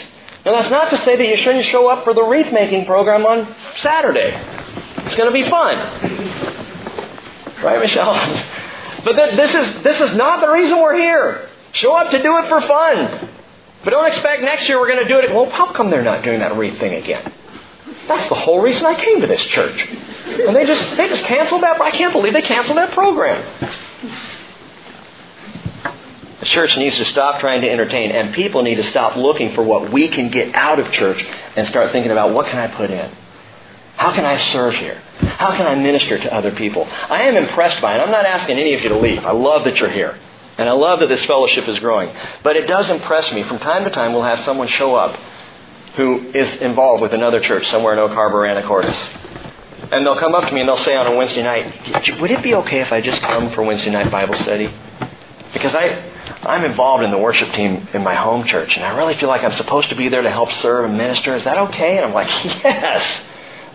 Now 0.45 0.53
that's 0.53 0.70
not 0.70 0.91
to 0.91 0.99
say 1.05 1.16
that 1.16 1.26
you 1.26 1.36
shouldn't 1.36 1.66
show 1.66 1.88
up 1.88 2.05
for 2.05 2.14
the 2.14 2.22
wreath 2.22 2.53
making 2.53 2.86
program 2.86 3.26
on 3.26 3.55
Saturday. 3.76 4.32
It's 5.05 5.14
going 5.14 5.28
to 5.28 5.32
be 5.32 5.49
fun. 5.49 5.76
Right, 7.62 7.80
Michelle? 7.80 8.14
But 9.05 9.36
this 9.36 9.55
is, 9.55 9.82
this 9.82 10.01
is 10.01 10.16
not 10.16 10.41
the 10.41 10.49
reason 10.49 10.78
we're 10.80 10.97
here. 10.97 11.49
Show 11.72 11.95
up 11.95 12.11
to 12.11 12.22
do 12.22 12.38
it 12.38 12.49
for 12.49 12.61
fun. 12.62 13.28
But 13.84 13.91
don't 13.91 14.07
expect 14.07 14.43
next 14.43 14.68
year 14.68 14.78
we're 14.78 14.88
going 14.88 15.03
to 15.03 15.09
do 15.09 15.18
it. 15.18 15.34
Well, 15.34 15.51
how 15.51 15.72
come 15.72 15.91
they're 15.91 16.03
not 16.03 16.22
doing 16.24 16.41
that 16.41 16.57
wreath 16.57 16.78
thing 16.78 16.95
again? 16.95 17.32
That's 18.11 18.28
the 18.28 18.34
whole 18.34 18.61
reason 18.61 18.84
I 18.84 18.96
came 18.96 19.20
to 19.20 19.28
this 19.28 19.42
church. 19.44 19.88
And 20.26 20.56
they 20.56 20.66
just 20.66 20.96
they 20.96 21.08
just 21.08 21.22
canceled 21.22 21.62
that. 21.62 21.80
I 21.80 21.92
can't 21.92 22.12
believe 22.12 22.32
they 22.32 22.42
canceled 22.42 22.76
that 22.76 22.90
program. 22.90 23.70
The 26.40 26.46
church 26.46 26.76
needs 26.76 26.96
to 26.96 27.04
stop 27.04 27.38
trying 27.38 27.61
to 27.61 27.70
entertain, 27.70 28.11
and 28.11 28.34
people 28.34 28.62
need 28.62 28.76
to 28.76 28.82
stop 28.82 29.14
looking 29.14 29.54
for 29.54 29.62
what 29.62 29.92
we 29.92 30.08
can 30.08 30.28
get 30.28 30.56
out 30.56 30.80
of 30.80 30.90
church 30.90 31.24
and 31.54 31.68
start 31.68 31.92
thinking 31.92 32.11
about 32.11 32.34
what 32.34 32.48
can 32.48 32.58
I 32.58 32.66
put 32.66 32.90
in? 32.90 33.12
How 33.94 34.12
can 34.12 34.24
I 34.24 34.38
serve 34.50 34.74
here? 34.74 35.00
How 35.20 35.54
can 35.56 35.68
I 35.68 35.76
minister 35.76 36.18
to 36.18 36.34
other 36.34 36.50
people? 36.50 36.88
I 36.90 37.22
am 37.28 37.36
impressed 37.36 37.80
by 37.80 37.94
it. 37.94 38.00
I'm 38.00 38.11
not 38.11 38.26
asking 38.26 38.58
any 38.58 38.74
of 38.74 38.82
you 38.82 38.88
to 38.88 38.98
leave. 38.98 39.24
I 39.24 39.30
love 39.30 39.62
that 39.64 39.78
you're 39.78 39.90
here. 39.90 40.18
And 40.58 40.68
I 40.68 40.72
love 40.72 40.98
that 40.98 41.08
this 41.08 41.24
fellowship 41.26 41.68
is 41.68 41.78
growing. 41.78 42.12
But 42.42 42.56
it 42.56 42.66
does 42.66 42.90
impress 42.90 43.30
me. 43.32 43.44
From 43.44 43.61
time 43.61 43.84
to 43.84 43.90
time, 43.90 44.14
we'll 44.14 44.24
have 44.24 44.44
someone 44.44 44.66
show 44.66 44.96
up 44.96 45.16
who 45.97 46.30
is 46.34 46.57
involved 46.57 47.03
with 47.03 47.12
another 47.12 47.41
church 47.41 47.68
somewhere 47.68 47.93
in 47.93 47.99
Oak 47.99 48.12
Harbor, 48.12 48.38
Anacortes. 48.38 48.97
And 49.93 50.07
they'll 50.07 50.18
come 50.18 50.34
up 50.34 50.49
to 50.49 50.55
me 50.55 50.61
and 50.61 50.68
they'll 50.68 50.78
say 50.78 50.95
on 50.95 51.07
a 51.07 51.16
Wednesday 51.16 51.43
night, 51.43 52.20
Would 52.20 52.30
it 52.30 52.43
be 52.43 52.55
okay 52.55 52.80
if 52.80 52.93
I 52.93 53.01
just 53.01 53.20
come 53.22 53.53
for 53.53 53.62
Wednesday 53.62 53.91
night 53.91 54.11
Bible 54.11 54.34
study? 54.34 54.72
Because 55.53 55.74
I, 55.74 55.88
I'm 56.43 56.64
involved 56.64 57.03
in 57.03 57.11
the 57.11 57.18
worship 57.18 57.53
team 57.53 57.88
in 57.93 58.05
my 58.05 58.14
home 58.14 58.47
church, 58.47 58.76
and 58.76 58.84
I 58.84 58.97
really 58.97 59.14
feel 59.14 59.28
like 59.28 59.43
I'm 59.43 59.53
supposed 59.53 59.88
to 59.88 59.97
be 59.97 60.09
there 60.09 60.22
to 60.22 60.30
help 60.30 60.53
serve 60.53 60.84
and 60.84 60.97
minister. 60.97 61.34
Is 61.34 61.45
that 61.45 61.59
okay? 61.59 61.97
And 61.97 62.07
I'm 62.07 62.14
like, 62.14 62.28
Yes, 62.45 63.22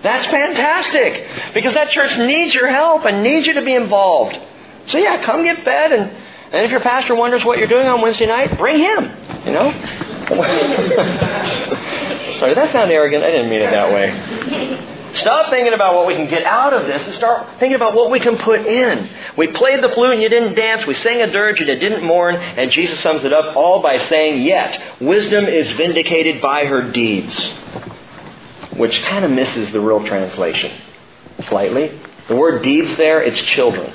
that's 0.03 0.25
fantastic. 0.27 1.53
Because 1.53 1.73
that 1.73 1.89
church 1.89 2.17
needs 2.17 2.53
your 2.53 2.69
help 2.69 3.05
and 3.05 3.23
needs 3.23 3.45
you 3.45 3.53
to 3.53 3.61
be 3.61 3.73
involved. 3.73 4.39
So, 4.87 4.97
yeah, 4.97 5.21
come 5.21 5.43
get 5.43 5.65
fed 5.65 5.91
and 5.91 6.25
and 6.55 6.63
if 6.63 6.71
your 6.71 6.79
pastor 6.79 7.15
wonders 7.15 7.43
what 7.43 7.57
you're 7.57 7.67
doing 7.67 7.87
on 7.87 8.01
Wednesday 8.01 8.27
night, 8.27 8.57
bring 8.57 8.77
him. 8.79 9.11
You 9.45 9.51
know? 9.51 10.14
Sorry, 12.39 12.53
did 12.53 12.57
that 12.57 12.71
sound 12.71 12.91
arrogant? 12.91 13.23
I 13.23 13.31
didn't 13.31 13.49
mean 13.49 13.61
it 13.61 13.71
that 13.71 13.93
way. 13.93 14.91
Stop 15.15 15.49
thinking 15.49 15.73
about 15.73 15.95
what 15.95 16.07
we 16.07 16.15
can 16.15 16.27
get 16.27 16.43
out 16.43 16.73
of 16.73 16.87
this 16.87 17.01
and 17.03 17.13
start 17.15 17.59
thinking 17.59 17.75
about 17.75 17.93
what 17.93 18.11
we 18.11 18.19
can 18.19 18.37
put 18.37 18.65
in. 18.65 19.09
We 19.37 19.47
played 19.47 19.81
the 19.81 19.89
flute 19.89 20.13
and 20.13 20.21
you 20.21 20.29
didn't 20.29 20.55
dance. 20.55 20.85
We 20.85 20.93
sang 20.95 21.21
a 21.21 21.31
dirge 21.31 21.61
and 21.61 21.69
you 21.69 21.75
didn't 21.75 22.03
mourn. 22.03 22.35
And 22.35 22.71
Jesus 22.71 22.99
sums 22.99 23.23
it 23.23 23.31
up 23.31 23.55
all 23.55 23.81
by 23.81 24.05
saying, 24.07 24.43
Yet, 24.43 25.01
wisdom 25.01 25.45
is 25.45 25.71
vindicated 25.73 26.41
by 26.41 26.65
her 26.65 26.91
deeds. 26.91 27.53
Which 28.75 29.01
kind 29.03 29.23
of 29.23 29.31
misses 29.31 29.71
the 29.71 29.79
real 29.79 30.05
translation 30.05 30.81
slightly. 31.47 31.97
The 32.27 32.35
word 32.35 32.63
deeds 32.63 32.97
there, 32.97 33.21
it's 33.21 33.39
children. 33.39 33.93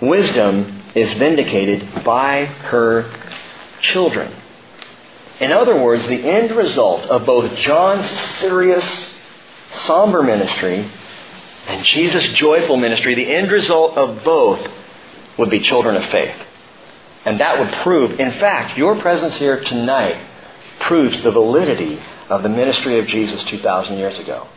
Wisdom 0.00 0.82
is 0.94 1.12
vindicated 1.14 2.04
by 2.04 2.44
her 2.44 3.10
children. 3.80 4.39
In 5.40 5.52
other 5.52 5.80
words, 5.80 6.06
the 6.06 6.28
end 6.28 6.50
result 6.52 7.02
of 7.08 7.24
both 7.24 7.56
John's 7.56 8.08
serious, 8.38 8.84
somber 9.86 10.22
ministry 10.22 10.90
and 11.66 11.84
Jesus' 11.84 12.28
joyful 12.32 12.76
ministry, 12.76 13.14
the 13.14 13.32
end 13.32 13.50
result 13.50 13.96
of 13.96 14.24
both 14.24 14.66
would 15.38 15.50
be 15.50 15.60
children 15.60 15.96
of 15.96 16.04
faith. 16.06 16.36
And 17.24 17.40
that 17.40 17.58
would 17.58 17.72
prove, 17.82 18.18
in 18.18 18.32
fact, 18.40 18.76
your 18.76 18.98
presence 19.00 19.36
here 19.36 19.62
tonight 19.62 20.20
proves 20.80 21.22
the 21.22 21.30
validity 21.30 22.02
of 22.28 22.42
the 22.42 22.48
ministry 22.48 22.98
of 22.98 23.06
Jesus 23.06 23.42
2,000 23.44 23.98
years 23.98 24.18
ago. 24.18 24.48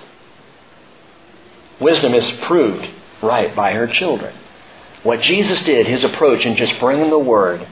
Wisdom 1.80 2.14
is 2.14 2.40
proved 2.42 2.88
right 3.22 3.56
by 3.56 3.74
her 3.74 3.88
children. 3.88 4.34
What 5.04 5.22
Jesus 5.22 5.62
did, 5.64 5.88
his 5.88 6.04
approach 6.04 6.46
in 6.46 6.56
just 6.56 6.80
bringing 6.80 7.10
the 7.10 7.20
Word, 7.20 7.68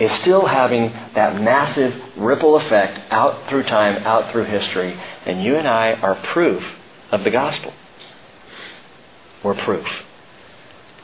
is 0.00 0.10
still 0.20 0.46
having 0.46 0.90
that 1.14 1.40
massive 1.40 1.94
ripple 2.16 2.56
effect 2.56 2.98
out 3.12 3.48
through 3.48 3.64
time, 3.64 4.02
out 4.04 4.32
through 4.32 4.44
history. 4.44 4.98
And 5.26 5.44
you 5.44 5.56
and 5.56 5.68
I 5.68 5.92
are 5.92 6.14
proof 6.14 6.64
of 7.12 7.22
the 7.22 7.30
gospel. 7.30 7.72
We're 9.42 9.54
proof. 9.54 9.86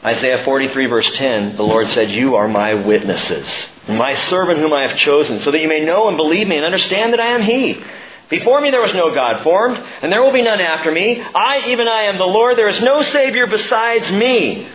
Isaiah 0.05 0.45
43, 0.45 0.87
verse 0.87 1.11
10, 1.15 1.57
the 1.57 1.63
Lord 1.63 1.89
said, 1.89 2.11
You 2.11 2.37
are 2.37 2.49
my 2.49 2.75
witnesses, 2.75 3.47
my 3.89 4.15
servant 4.15 4.61
whom 4.61 4.73
I 4.73 4.87
have 4.87 4.99
chosen, 4.99 5.41
so 5.41 5.51
that 5.51 5.61
you 5.61 5.69
may 5.69 5.85
know 5.85 6.09
and 6.09 6.17
believe 6.17 6.47
me 6.47 6.57
and 6.57 6.65
understand 6.65 7.13
that 7.13 7.21
I 7.21 7.29
am 7.29 7.43
He. 7.43 7.83
Before 8.29 8.61
me 8.61 8.71
there 8.71 8.83
was 8.83 8.95
no 8.95 9.15
God 9.15 9.43
formed, 9.43 9.79
and 10.03 10.13
there 10.13 10.23
will 10.23 10.33
be 10.33 10.43
none 10.43 10.61
after 10.61 10.91
me. 10.91 11.21
I, 11.21 11.65
even 11.69 11.87
I, 11.89 12.05
am 12.05 12.19
the 12.19 12.25
Lord. 12.25 12.57
There 12.57 12.69
is 12.69 12.81
no 12.81 13.03
Savior 13.03 13.47
besides 13.47 14.11
me. 14.11 14.69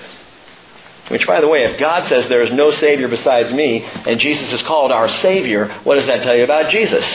Which, 1.11 1.27
by 1.27 1.41
the 1.41 1.47
way, 1.47 1.65
if 1.65 1.77
God 1.77 2.07
says 2.07 2.27
there 2.29 2.41
is 2.41 2.53
no 2.53 2.71
Savior 2.71 3.09
besides 3.09 3.51
me, 3.51 3.83
and 3.83 4.17
Jesus 4.17 4.53
is 4.53 4.61
called 4.61 4.93
our 4.93 5.09
Savior, 5.09 5.67
what 5.83 5.95
does 5.95 6.05
that 6.05 6.21
tell 6.21 6.35
you 6.35 6.45
about 6.45 6.69
Jesus? 6.69 7.05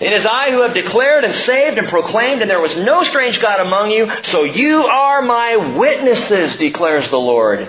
It 0.00 0.14
is 0.14 0.24
I 0.24 0.50
who 0.50 0.62
have 0.62 0.72
declared 0.72 1.24
and 1.24 1.34
saved 1.34 1.76
and 1.76 1.88
proclaimed, 1.88 2.40
and 2.40 2.50
there 2.50 2.60
was 2.60 2.74
no 2.76 3.04
strange 3.04 3.38
God 3.38 3.60
among 3.60 3.90
you, 3.90 4.10
so 4.24 4.44
you 4.44 4.84
are 4.84 5.20
my 5.20 5.56
witnesses, 5.76 6.56
declares 6.56 7.08
the 7.10 7.18
Lord. 7.18 7.60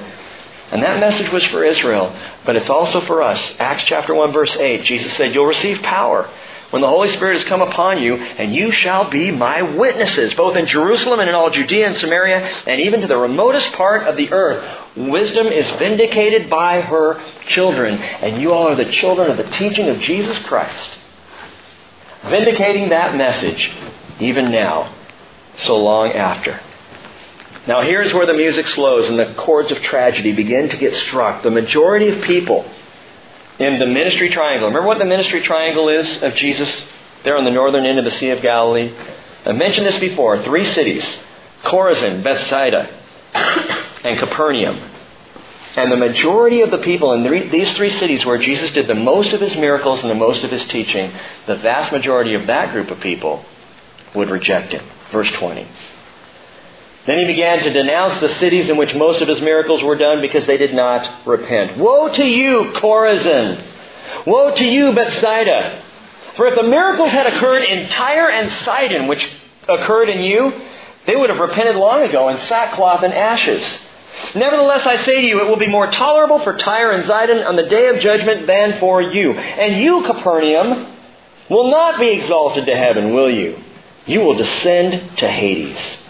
And 0.72 0.82
that 0.82 1.02
message 1.02 1.30
was 1.30 1.44
for 1.46 1.66
Israel, 1.66 2.16
but 2.46 2.56
it's 2.56 2.70
also 2.70 3.02
for 3.02 3.22
us. 3.22 3.54
Acts 3.60 3.84
chapter 3.84 4.16
1, 4.16 4.32
verse 4.32 4.56
8, 4.56 4.84
Jesus 4.86 5.14
said, 5.18 5.34
You'll 5.34 5.46
receive 5.46 5.82
power 5.82 6.30
when 6.72 6.82
the 6.82 6.88
Holy 6.88 7.10
Spirit 7.10 7.38
has 7.38 7.48
come 7.48 7.62
upon 7.62 8.02
you, 8.02 8.16
and 8.16 8.56
you 8.56 8.72
shall 8.72 9.10
be 9.10 9.30
my 9.30 9.62
witnesses, 9.62 10.34
both 10.34 10.56
in 10.56 10.66
Jerusalem 10.66 11.20
and 11.20 11.30
in 11.30 11.36
all 11.36 11.50
Judea 11.50 11.88
and 11.88 11.98
Samaria, 11.98 12.64
and 12.66 12.82
even 12.82 13.02
to 13.02 13.08
the 13.08 13.18
remotest 13.18 13.74
part 13.74 14.08
of 14.08 14.16
the 14.16 14.32
earth. 14.32 14.80
Wisdom 14.96 15.48
is 15.48 15.70
vindicated 15.72 16.50
by 16.50 16.82
her 16.82 17.22
children, 17.48 17.96
and 17.96 18.42
you 18.42 18.54
all 18.54 18.70
are 18.70 18.76
the 18.76 18.92
children 18.92 19.30
of 19.30 19.38
the 19.38 19.52
teaching 19.52 19.90
of 19.90 20.00
Jesus 20.00 20.40
Christ. 20.40 20.92
Vindicating 22.24 22.90
that 22.90 23.16
message, 23.16 23.72
even 24.20 24.52
now, 24.52 24.96
so 25.58 25.76
long 25.78 26.12
after. 26.14 26.62
Now, 27.68 27.82
here's 27.84 28.14
where 28.14 28.26
the 28.26 28.34
music 28.34 28.68
slows 28.68 29.10
and 29.10 29.20
the 29.20 29.36
chords 29.36 29.72
of 29.72 29.80
tragedy 29.84 30.32
begin 30.32 30.70
to 30.70 30.78
get 30.78 30.96
struck. 30.96 31.44
The 31.44 31.52
majority 31.52 32.10
of 32.10 32.24
people 32.24 32.66
in 33.62 33.78
the 33.78 33.86
ministry 33.86 34.30
triangle. 34.30 34.68
Remember 34.68 34.88
what 34.88 34.98
the 34.98 35.06
ministry 35.06 35.42
triangle 35.42 35.88
is 35.88 36.24
of 36.24 36.34
Jesus 36.34 36.84
there 37.24 37.38
on 37.38 37.46
the 37.46 37.52
northern 37.52 37.86
end 37.86 38.00
of 38.00 38.06
the 38.06 38.12
Sea 38.12 38.32
of 38.32 38.42
Galilee? 38.42 38.92
I 39.46 39.52
mentioned 39.52 39.86
this 39.86 40.00
before. 40.00 40.44
Three 40.44 40.66
cities 40.66 41.06
Chorazin, 41.64 42.24
Bethsaida, 42.24 42.90
and 44.04 44.18
Capernaum. 44.18 44.90
And 45.76 45.92
the 45.92 45.96
majority 45.96 46.62
of 46.62 46.72
the 46.72 46.80
people 46.80 47.14
in 47.14 47.50
these 47.52 47.72
three 47.76 47.92
cities 47.92 48.26
where 48.26 48.40
Jesus 48.40 48.72
did 48.72 48.88
the 48.88 48.96
most 48.96 49.32
of 49.32 49.40
his 49.40 49.56
miracles 49.56 50.02
and 50.02 50.10
the 50.10 50.16
most 50.16 50.44
of 50.44 50.50
his 50.50 50.64
teaching, 50.66 51.14
the 51.46 51.56
vast 51.56 51.92
majority 51.92 52.34
of 52.34 52.48
that 52.48 52.74
group 52.74 52.90
of 52.90 53.00
people 53.00 53.46
would 54.16 54.30
reject 54.30 54.74
him. 54.74 54.84
Verse 55.12 55.30
20. 55.32 55.68
Then 57.06 57.20
he 57.20 57.26
began 57.26 57.60
to 57.60 57.74
denounce 57.74 58.20
the 58.20 58.30
cities 58.30 58.70
in 58.70 58.78
which 58.78 58.94
most 58.94 59.22
of 59.22 59.28
his 59.28 59.42
miracles 59.42 59.82
were 59.84 59.96
done 59.96 60.22
because 60.22 60.46
they 60.46 60.58
did 60.58 60.74
not 60.74 61.26
repent. 61.26 61.78
Woe 61.78 62.10
to 62.10 62.24
you, 62.24 62.74
Chorazin! 62.76 63.64
Woe 64.28 64.54
to 64.56 64.64
you, 64.64 64.94
Bethsaida! 64.94 65.84
For 66.36 66.48
if 66.48 66.56
the 66.56 66.64
miracles 66.64 67.12
had 67.12 67.28
occurred 67.28 67.64
in 67.64 67.90
Tyre 67.90 68.30
and 68.30 68.52
Sidon, 68.64 69.08
which 69.08 69.28
occurred 69.68 70.10
in 70.10 70.22
you, 70.22 70.54
they 71.08 71.16
would 71.16 71.30
have 71.30 71.40
repented 71.40 71.76
long 71.76 72.04
ago 72.04 72.30
in 72.30 72.38
sackcloth 72.42 73.04
and 73.04 73.14
ashes. 73.14 73.66
Nevertheless, 74.36 74.86
I 74.86 74.98
say 74.98 75.22
to 75.22 75.28
you, 75.28 75.42
it 75.42 75.48
will 75.48 75.58
be 75.58 75.68
more 75.68 75.90
tolerable 75.90 76.40
for 76.40 76.56
Tyre 76.56 76.92
and 76.92 77.08
Sidon 77.08 77.40
on 77.40 77.56
the 77.56 77.66
day 77.66 77.88
of 77.88 78.00
judgment 78.00 78.46
than 78.46 78.80
for 78.80 79.02
you. 79.02 79.34
And 79.34 79.82
you, 79.82 80.04
Capernaum, 80.04 80.96
will 81.50 81.72
not 81.72 82.00
be 82.00 82.10
exalted 82.10 82.68
to 82.68 82.76
heaven, 82.76 83.14
will 83.14 83.32
you? 83.32 83.58
You 84.06 84.22
will 84.22 84.36
descend 84.36 85.18
to 85.18 85.28
Hades. 85.28 86.01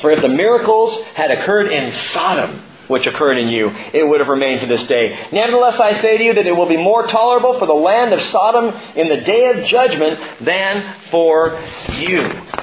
For 0.00 0.10
if 0.10 0.22
the 0.22 0.28
miracles 0.28 1.02
had 1.14 1.30
occurred 1.30 1.72
in 1.72 1.92
Sodom, 2.12 2.62
which 2.88 3.06
occurred 3.06 3.38
in 3.38 3.48
you, 3.48 3.70
it 3.92 4.06
would 4.06 4.20
have 4.20 4.28
remained 4.28 4.62
to 4.62 4.66
this 4.66 4.82
day. 4.84 5.28
Nevertheless, 5.32 5.78
I 5.78 6.00
say 6.00 6.16
to 6.18 6.24
you 6.24 6.34
that 6.34 6.46
it 6.46 6.56
will 6.56 6.68
be 6.68 6.76
more 6.76 7.06
tolerable 7.06 7.58
for 7.58 7.66
the 7.66 7.74
land 7.74 8.12
of 8.12 8.22
Sodom 8.22 8.74
in 8.96 9.08
the 9.08 9.18
day 9.18 9.50
of 9.50 9.66
judgment 9.66 10.44
than 10.44 10.96
for 11.10 11.62
you. 11.98 12.20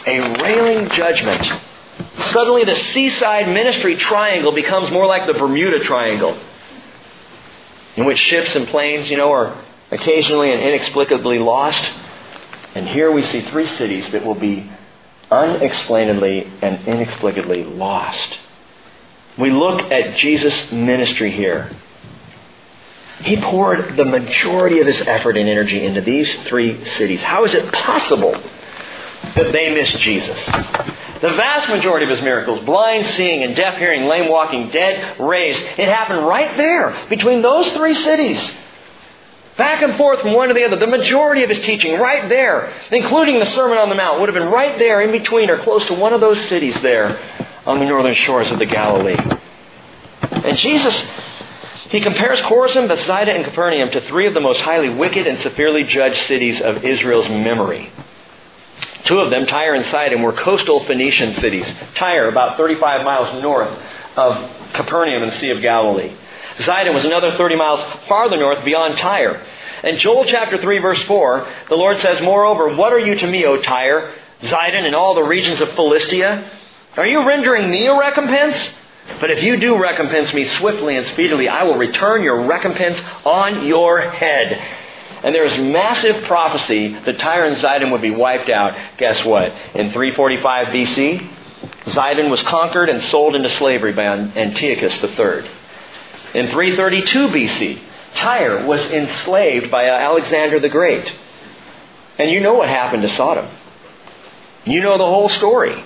A 0.07 0.41
railing 0.41 0.89
judgment. 0.89 1.61
Suddenly, 2.31 2.63
the 2.63 2.75
seaside 2.75 3.49
ministry 3.49 3.95
triangle 3.97 4.51
becomes 4.51 4.89
more 4.91 5.05
like 5.05 5.27
the 5.27 5.33
Bermuda 5.33 5.79
Triangle, 5.83 6.37
in 7.95 8.05
which 8.05 8.19
ships 8.19 8.55
and 8.55 8.67
planes, 8.67 9.09
you 9.09 9.17
know, 9.17 9.31
are 9.31 9.63
occasionally 9.91 10.51
and 10.51 10.61
inexplicably 10.61 11.39
lost. 11.39 11.81
And 12.73 12.87
here 12.87 13.11
we 13.11 13.23
see 13.23 13.41
three 13.41 13.67
cities 13.67 14.11
that 14.11 14.25
will 14.25 14.35
be 14.35 14.69
unexplainably 15.31 16.51
and 16.61 16.87
inexplicably 16.87 17.63
lost. 17.63 18.37
We 19.37 19.51
look 19.51 19.91
at 19.91 20.17
Jesus' 20.17 20.71
ministry 20.71 21.31
here. 21.31 21.75
He 23.19 23.37
poured 23.37 23.97
the 23.97 24.05
majority 24.05 24.79
of 24.79 24.87
his 24.87 25.01
effort 25.01 25.37
and 25.37 25.49
energy 25.49 25.83
into 25.83 26.01
these 26.01 26.33
three 26.43 26.85
cities. 26.85 27.21
How 27.21 27.45
is 27.45 27.53
it 27.53 27.71
possible 27.71 28.31
that 29.35 29.51
they 29.51 29.73
missed 29.73 29.97
Jesus? 29.99 30.43
The 30.45 31.31
vast 31.31 31.69
majority 31.69 32.05
of 32.05 32.09
his 32.09 32.21
miracles, 32.21 32.63
blind 32.65 33.07
seeing 33.07 33.43
and 33.43 33.55
deaf 33.55 33.77
hearing, 33.77 34.07
lame 34.07 34.29
walking, 34.29 34.69
dead 34.69 35.19
raised, 35.19 35.59
it 35.59 35.87
happened 35.87 36.25
right 36.27 36.55
there 36.57 37.07
between 37.09 37.41
those 37.41 37.71
three 37.73 37.95
cities. 37.95 38.39
Back 39.57 39.81
and 39.81 39.97
forth 39.97 40.21
from 40.21 40.33
one 40.33 40.49
to 40.49 40.53
the 40.53 40.65
other. 40.65 40.77
The 40.77 40.87
majority 40.87 41.43
of 41.43 41.49
his 41.49 41.59
teaching 41.59 41.97
right 41.97 42.27
there, 42.27 42.73
including 42.91 43.39
the 43.39 43.45
Sermon 43.45 43.77
on 43.77 43.87
the 43.87 43.95
Mount, 43.95 44.19
would 44.19 44.27
have 44.27 44.33
been 44.33 44.51
right 44.51 44.77
there 44.77 45.01
in 45.01 45.11
between 45.11 45.49
or 45.49 45.63
close 45.63 45.85
to 45.85 45.93
one 45.93 46.13
of 46.13 46.19
those 46.19 46.39
cities 46.49 46.79
there 46.81 47.17
on 47.65 47.79
the 47.79 47.85
northern 47.85 48.13
shores 48.13 48.51
of 48.51 48.59
the 48.59 48.65
Galilee. 48.65 49.17
And 50.31 50.57
Jesus, 50.57 51.01
he 51.89 52.01
compares 52.01 52.41
Chorazin, 52.41 52.89
Bethsaida, 52.89 53.31
and 53.31 53.45
Capernaum 53.45 53.91
to 53.91 54.01
three 54.01 54.27
of 54.27 54.33
the 54.33 54.41
most 54.41 54.59
highly 54.59 54.89
wicked 54.89 55.25
and 55.25 55.39
severely 55.39 55.85
judged 55.85 56.17
cities 56.27 56.59
of 56.59 56.83
Israel's 56.83 57.29
memory. 57.29 57.91
Two 59.05 59.19
of 59.19 59.29
them, 59.29 59.45
Tyre 59.45 59.73
and 59.75 59.85
Sidon, 59.85 60.21
were 60.21 60.33
coastal 60.33 60.83
Phoenician 60.83 61.33
cities. 61.35 61.71
Tyre, 61.93 62.27
about 62.27 62.57
35 62.57 63.05
miles 63.05 63.41
north 63.41 63.79
of 64.17 64.73
Capernaum 64.73 65.23
in 65.23 65.29
the 65.29 65.37
Sea 65.37 65.51
of 65.51 65.61
Galilee. 65.61 66.13
Zidon 66.57 66.93
was 66.93 67.05
another 67.05 67.37
30 67.37 67.55
miles 67.55 67.81
farther 68.07 68.37
north 68.37 68.63
beyond 68.63 68.97
Tyre. 68.97 69.45
In 69.83 69.97
Joel 69.97 70.25
chapter 70.25 70.57
3 70.57 70.79
verse 70.79 71.01
4, 71.03 71.47
the 71.69 71.75
Lord 71.75 71.97
says, 71.97 72.21
Moreover, 72.21 72.75
what 72.75 72.93
are 72.93 72.99
you 72.99 73.15
to 73.15 73.27
me, 73.27 73.45
O 73.45 73.61
Tyre, 73.61 74.13
Zidon, 74.41 74.85
and 74.85 74.95
all 74.95 75.15
the 75.15 75.23
regions 75.23 75.61
of 75.61 75.69
Philistia? 75.73 76.49
Are 76.97 77.05
you 77.05 77.27
rendering 77.27 77.69
me 77.69 77.87
a 77.87 77.97
recompense? 77.97 78.55
But 79.19 79.31
if 79.31 79.43
you 79.43 79.57
do 79.57 79.77
recompense 79.77 80.33
me 80.33 80.45
swiftly 80.45 80.95
and 80.95 81.05
speedily, 81.07 81.47
I 81.47 81.63
will 81.63 81.77
return 81.77 82.23
your 82.23 82.47
recompense 82.47 82.99
on 83.23 83.65
your 83.65 84.01
head. 84.01 84.53
And 85.23 85.33
there 85.33 85.45
is 85.45 85.57
massive 85.57 86.23
prophecy 86.25 86.89
that 86.89 87.19
Tyre 87.19 87.45
and 87.45 87.57
Zidon 87.57 87.91
would 87.91 88.01
be 88.01 88.11
wiped 88.11 88.49
out. 88.49 88.77
Guess 88.97 89.25
what? 89.25 89.51
In 89.73 89.91
345 89.91 90.67
BC, 90.67 91.29
Zidon 91.85 92.29
was 92.29 92.41
conquered 92.43 92.89
and 92.89 93.01
sold 93.03 93.35
into 93.35 93.49
slavery 93.49 93.93
by 93.93 94.03
Antiochus 94.03 95.01
III. 95.03 95.49
In 96.35 96.51
332 96.51 97.29
BC, 97.29 97.81
Tyre 98.15 98.65
was 98.65 98.85
enslaved 98.87 99.71
by 99.71 99.87
uh, 99.87 99.93
Alexander 99.93 100.59
the 100.59 100.67
Great. 100.67 101.15
And 102.19 102.29
you 102.29 102.41
know 102.41 102.55
what 102.55 102.67
happened 102.67 103.03
to 103.03 103.07
Sodom. 103.07 103.47
You 104.65 104.81
know 104.81 104.97
the 104.97 105.05
whole 105.05 105.29
story. 105.29 105.81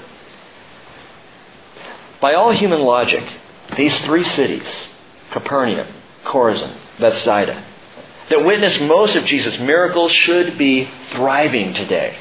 By 2.20 2.34
all 2.34 2.52
human 2.52 2.82
logic, 2.82 3.24
these 3.78 3.96
three 4.00 4.24
cities, 4.24 4.68
Capernaum, 5.30 5.88
Chorazin, 6.26 6.76
Bethsaida, 7.00 7.64
that 8.32 8.44
witnessed 8.44 8.82
most 8.82 9.16
of 9.16 9.26
Jesus' 9.26 9.60
miracles 9.60 10.12
should 10.12 10.58
be 10.58 10.90
thriving 11.12 11.76
today. 11.76 12.18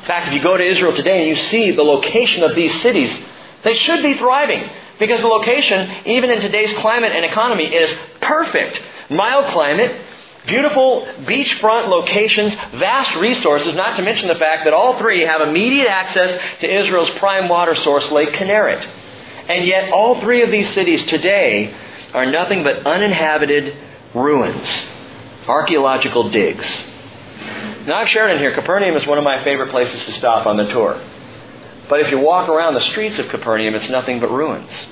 In 0.00 0.04
fact, 0.06 0.26
if 0.26 0.34
you 0.34 0.42
go 0.42 0.56
to 0.56 0.64
Israel 0.64 0.96
today 0.96 1.20
and 1.20 1.38
you 1.38 1.44
see 1.44 1.70
the 1.70 1.84
location 1.84 2.42
of 2.42 2.56
these 2.56 2.82
cities, 2.82 3.16
they 3.62 3.76
should 3.76 4.02
be 4.02 4.14
thriving. 4.18 4.68
Because 5.02 5.20
the 5.20 5.26
location, 5.26 6.06
even 6.06 6.30
in 6.30 6.40
today's 6.40 6.72
climate 6.74 7.10
and 7.10 7.24
economy, 7.24 7.64
is 7.64 7.92
perfect. 8.20 8.80
Mild 9.10 9.46
climate, 9.46 10.00
beautiful 10.46 11.04
beachfront 11.22 11.88
locations, 11.88 12.54
vast 12.78 13.12
resources, 13.16 13.74
not 13.74 13.96
to 13.96 14.02
mention 14.02 14.28
the 14.28 14.36
fact 14.36 14.62
that 14.62 14.72
all 14.72 15.00
three 15.00 15.22
have 15.22 15.40
immediate 15.40 15.88
access 15.88 16.40
to 16.60 16.72
Israel's 16.72 17.10
prime 17.18 17.48
water 17.48 17.74
source, 17.74 18.08
Lake 18.12 18.28
Kinneret. 18.28 18.88
And 19.48 19.66
yet, 19.66 19.92
all 19.92 20.20
three 20.20 20.44
of 20.44 20.52
these 20.52 20.72
cities 20.72 21.04
today 21.06 21.74
are 22.14 22.26
nothing 22.26 22.62
but 22.62 22.86
uninhabited 22.86 23.76
ruins, 24.14 24.68
archaeological 25.48 26.30
digs. 26.30 26.64
Now, 27.88 27.96
I've 27.96 28.08
shared 28.08 28.30
in 28.30 28.38
here, 28.38 28.54
Capernaum 28.54 28.94
is 28.94 29.04
one 29.08 29.18
of 29.18 29.24
my 29.24 29.42
favorite 29.42 29.72
places 29.72 30.04
to 30.04 30.12
stop 30.12 30.46
on 30.46 30.58
the 30.58 30.68
tour. 30.68 30.94
But 31.88 32.00
if 32.00 32.10
you 32.10 32.18
walk 32.18 32.48
around 32.48 32.74
the 32.74 32.80
streets 32.80 33.18
of 33.18 33.28
Capernaum, 33.28 33.74
it's 33.74 33.88
nothing 33.88 34.20
but 34.20 34.30
ruins. 34.30 34.86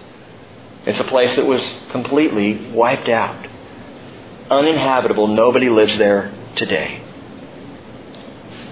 It's 0.87 1.01
a 1.01 1.05
place 1.05 1.37
that 1.37 1.47
was 1.47 1.63
completely 1.91 2.71
wiped 2.73 3.09
out, 3.09 3.47
uninhabitable. 4.51 5.29
Nobody 5.29 5.69
lives 5.69 5.97
there 5.99 6.33
today. 6.57 7.03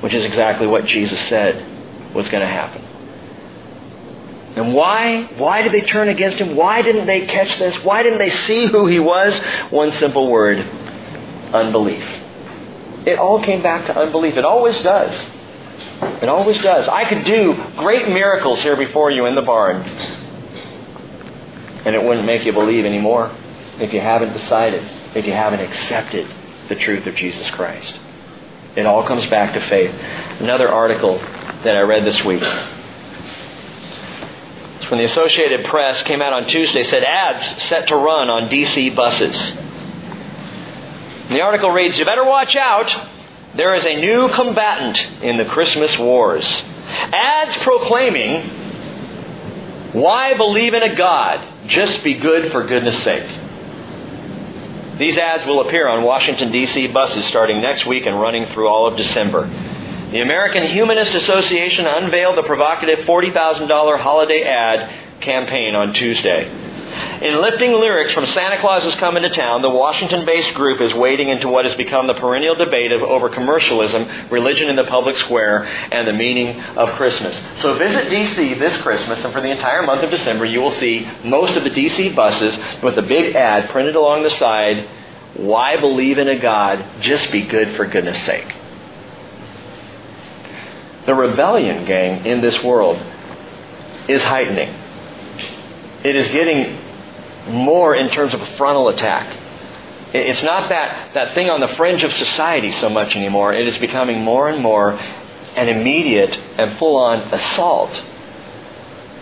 Which 0.00 0.14
is 0.14 0.24
exactly 0.24 0.66
what 0.66 0.86
Jesus 0.86 1.20
said 1.28 2.14
was 2.14 2.28
going 2.28 2.42
to 2.42 2.48
happen. 2.48 2.82
And 4.56 4.74
why? 4.74 5.24
Why 5.36 5.62
did 5.62 5.72
they 5.72 5.82
turn 5.82 6.08
against 6.08 6.38
him? 6.38 6.56
Why 6.56 6.82
didn't 6.82 7.06
they 7.06 7.26
catch 7.26 7.58
this? 7.58 7.76
Why 7.84 8.02
didn't 8.02 8.18
they 8.18 8.30
see 8.30 8.66
who 8.66 8.86
he 8.86 8.98
was? 8.98 9.38
One 9.70 9.92
simple 9.92 10.30
word 10.30 10.58
unbelief. 11.54 12.04
It 13.06 13.18
all 13.18 13.42
came 13.42 13.62
back 13.62 13.86
to 13.86 13.96
unbelief. 13.98 14.36
It 14.36 14.44
always 14.44 14.80
does. 14.82 15.14
It 16.22 16.28
always 16.28 16.58
does. 16.58 16.88
I 16.88 17.08
could 17.08 17.24
do 17.24 17.54
great 17.76 18.08
miracles 18.08 18.60
here 18.62 18.76
before 18.76 19.10
you 19.10 19.26
in 19.26 19.34
the 19.34 19.42
barn. 19.42 19.82
And 21.84 21.94
it 21.94 22.02
wouldn't 22.02 22.26
make 22.26 22.44
you 22.44 22.52
believe 22.52 22.84
anymore 22.84 23.34
if 23.78 23.92
you 23.92 24.00
haven't 24.00 24.32
decided, 24.32 24.82
if 25.14 25.24
you 25.24 25.32
haven't 25.32 25.60
accepted 25.60 26.28
the 26.68 26.74
truth 26.74 27.06
of 27.06 27.14
Jesus 27.14 27.48
Christ. 27.50 27.98
It 28.76 28.86
all 28.86 29.06
comes 29.06 29.26
back 29.26 29.54
to 29.54 29.60
faith. 29.60 29.94
Another 30.40 30.68
article 30.68 31.18
that 31.18 31.76
I 31.76 31.80
read 31.80 32.04
this 32.04 32.22
week. 32.24 32.42
It's 34.76 34.90
when 34.90 34.98
the 34.98 35.04
Associated 35.04 35.66
Press 35.66 36.02
came 36.02 36.22
out 36.22 36.32
on 36.32 36.46
Tuesday 36.46 36.82
said 36.82 37.02
ads 37.02 37.64
set 37.64 37.88
to 37.88 37.96
run 37.96 38.28
on 38.28 38.48
DC 38.48 38.94
buses. 38.94 39.36
And 41.28 41.36
the 41.36 41.40
article 41.40 41.70
reads, 41.70 41.98
You 41.98 42.04
better 42.04 42.24
watch 42.24 42.56
out. 42.56 43.17
There 43.58 43.74
is 43.74 43.84
a 43.84 43.96
new 43.96 44.28
combatant 44.28 44.96
in 45.20 45.36
the 45.36 45.44
Christmas 45.44 45.98
wars. 45.98 46.46
Ads 46.86 47.56
proclaiming, 47.64 48.48
Why 49.94 50.34
believe 50.34 50.74
in 50.74 50.84
a 50.84 50.94
God? 50.94 51.68
Just 51.68 52.04
be 52.04 52.14
good 52.14 52.52
for 52.52 52.66
goodness 52.68 53.02
sake. 53.02 53.28
These 55.00 55.18
ads 55.18 55.44
will 55.44 55.66
appear 55.66 55.88
on 55.88 56.04
Washington, 56.04 56.52
D.C. 56.52 56.86
buses 56.88 57.24
starting 57.26 57.60
next 57.60 57.84
week 57.84 58.06
and 58.06 58.20
running 58.20 58.46
through 58.52 58.68
all 58.68 58.86
of 58.86 58.96
December. 58.96 59.48
The 60.12 60.20
American 60.20 60.64
Humanist 60.64 61.14
Association 61.14 61.84
unveiled 61.86 62.38
the 62.38 62.44
provocative 62.44 63.00
$40,000 63.00 63.98
holiday 63.98 64.44
ad 64.44 65.20
campaign 65.20 65.74
on 65.74 65.94
Tuesday. 65.94 66.67
In 67.22 67.40
lifting 67.40 67.72
lyrics 67.72 68.12
from 68.12 68.26
Santa 68.26 68.60
Claus 68.60 68.84
is 68.84 68.94
Coming 68.94 69.24
to 69.24 69.28
Town, 69.30 69.62
the 69.62 69.70
Washington 69.70 70.24
based 70.24 70.54
group 70.54 70.80
is 70.80 70.94
wading 70.94 71.28
into 71.28 71.48
what 71.48 71.64
has 71.64 71.74
become 71.74 72.06
the 72.06 72.14
perennial 72.14 72.54
debate 72.54 72.92
of 72.92 73.02
over 73.02 73.28
commercialism, 73.28 74.30
religion 74.30 74.68
in 74.68 74.76
the 74.76 74.84
public 74.84 75.16
square, 75.16 75.64
and 75.64 76.06
the 76.06 76.12
meaning 76.12 76.60
of 76.60 76.90
Christmas. 76.96 77.36
So 77.60 77.76
visit 77.76 78.08
D.C. 78.08 78.54
this 78.54 78.80
Christmas, 78.82 79.24
and 79.24 79.32
for 79.32 79.40
the 79.40 79.50
entire 79.50 79.82
month 79.82 80.02
of 80.04 80.10
December, 80.10 80.44
you 80.44 80.60
will 80.60 80.70
see 80.72 81.10
most 81.24 81.56
of 81.56 81.64
the 81.64 81.70
D.C. 81.70 82.10
buses 82.10 82.56
with 82.82 82.96
a 82.98 83.02
big 83.02 83.34
ad 83.34 83.70
printed 83.70 83.96
along 83.96 84.22
the 84.22 84.30
side 84.30 84.88
Why 85.34 85.76
believe 85.78 86.18
in 86.18 86.28
a 86.28 86.38
God? 86.38 86.84
Just 87.00 87.30
be 87.30 87.42
good 87.42 87.76
for 87.76 87.86
goodness 87.86 88.22
sake. 88.24 88.56
The 91.06 91.14
rebellion, 91.14 91.84
gang, 91.84 92.26
in 92.26 92.40
this 92.40 92.62
world 92.62 93.00
is 94.08 94.22
heightening. 94.22 94.68
It 96.04 96.16
is 96.16 96.28
getting 96.28 96.77
more 97.48 97.94
in 97.94 98.10
terms 98.10 98.34
of 98.34 98.40
a 98.40 98.46
frontal 98.56 98.88
attack. 98.88 99.36
It's 100.12 100.42
not 100.42 100.70
that, 100.70 101.14
that 101.14 101.34
thing 101.34 101.50
on 101.50 101.60
the 101.60 101.68
fringe 101.68 102.02
of 102.02 102.12
society 102.12 102.72
so 102.72 102.88
much 102.88 103.14
anymore. 103.14 103.52
It 103.52 103.66
is 103.66 103.76
becoming 103.78 104.22
more 104.22 104.48
and 104.48 104.62
more 104.62 104.92
an 104.92 105.68
immediate 105.68 106.36
and 106.56 106.78
full 106.78 106.96
on 106.96 107.20
assault 107.34 108.02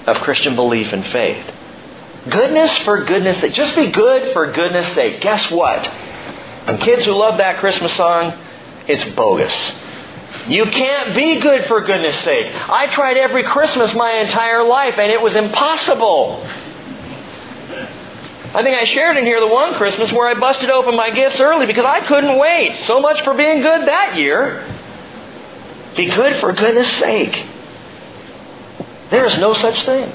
of 0.07 0.16
Christian 0.18 0.55
belief 0.55 0.93
and 0.93 1.05
faith. 1.07 1.53
Goodness 2.29 2.77
for 2.79 3.05
goodness 3.05 3.41
sake. 3.41 3.53
Just 3.53 3.74
be 3.74 3.89
good 3.89 4.33
for 4.33 4.53
goodness 4.53 4.93
sake. 4.95 5.20
Guess 5.20 5.51
what? 5.51 5.87
And 5.87 6.81
kids 6.81 7.07
who 7.07 7.12
love 7.12 7.39
that 7.39 7.59
Christmas 7.59 7.95
song, 7.95 8.37
it's 8.89 9.05
bogus. 9.16 9.72
You 10.49 10.66
can't 10.66 11.14
be 11.14 11.41
good 11.41 11.66
for 11.66 11.81
goodness 11.81 12.18
sake. 12.20 12.53
I 12.55 12.93
tried 12.93 13.16
every 13.16 13.45
Christmas 13.45 13.95
my 13.95 14.12
entire 14.18 14.64
life 14.64 14.99
and 14.99 15.11
it 15.11 15.20
was 15.20 15.35
impossible. 15.35 16.47
I 18.57 18.63
think 18.63 18.75
I 18.75 18.87
shared 18.87 19.19
in 19.19 19.27
here 19.27 19.39
the 19.39 19.49
one 19.49 19.75
Christmas 19.75 20.11
where 20.11 20.27
I 20.29 20.33
busted 20.33 20.71
open 20.71 20.97
my 20.97 21.11
gifts 21.11 21.39
early 21.41 21.67
because 21.67 21.85
I 21.85 22.01
couldn't 22.01 22.39
wait. 22.39 22.75
So 22.87 23.01
much 23.01 23.21
for 23.21 23.35
being 23.35 23.61
good 23.61 23.87
that 23.87 24.17
year. 24.17 24.65
Be 25.95 26.07
good 26.07 26.41
for 26.41 26.55
goodness 26.55 26.91
sake. 26.97 27.47
There 29.11 29.27
is 29.27 29.37
no 29.37 29.53
such 29.53 29.85
thing. 29.85 30.11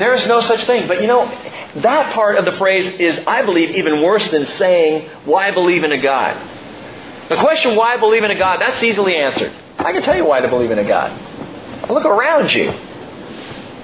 There 0.00 0.14
is 0.14 0.26
no 0.26 0.40
such 0.40 0.66
thing. 0.66 0.88
But 0.88 1.00
you 1.00 1.06
know, 1.06 1.26
that 1.76 2.12
part 2.12 2.38
of 2.38 2.44
the 2.44 2.58
phrase 2.58 2.92
is, 2.98 3.20
I 3.24 3.42
believe, 3.42 3.76
even 3.76 4.02
worse 4.02 4.28
than 4.32 4.44
saying, 4.58 5.08
why 5.26 5.52
believe 5.52 5.84
in 5.84 5.92
a 5.92 5.98
God? 5.98 6.36
The 7.28 7.36
question, 7.36 7.76
why 7.76 7.98
believe 7.98 8.24
in 8.24 8.32
a 8.32 8.38
God, 8.38 8.60
that's 8.60 8.82
easily 8.82 9.14
answered. 9.14 9.52
I 9.78 9.92
can 9.92 10.02
tell 10.02 10.16
you 10.16 10.24
why 10.24 10.40
to 10.40 10.48
believe 10.48 10.72
in 10.72 10.80
a 10.80 10.88
God. 10.88 11.88
Look 11.88 12.04
around 12.04 12.52
you. 12.52 12.72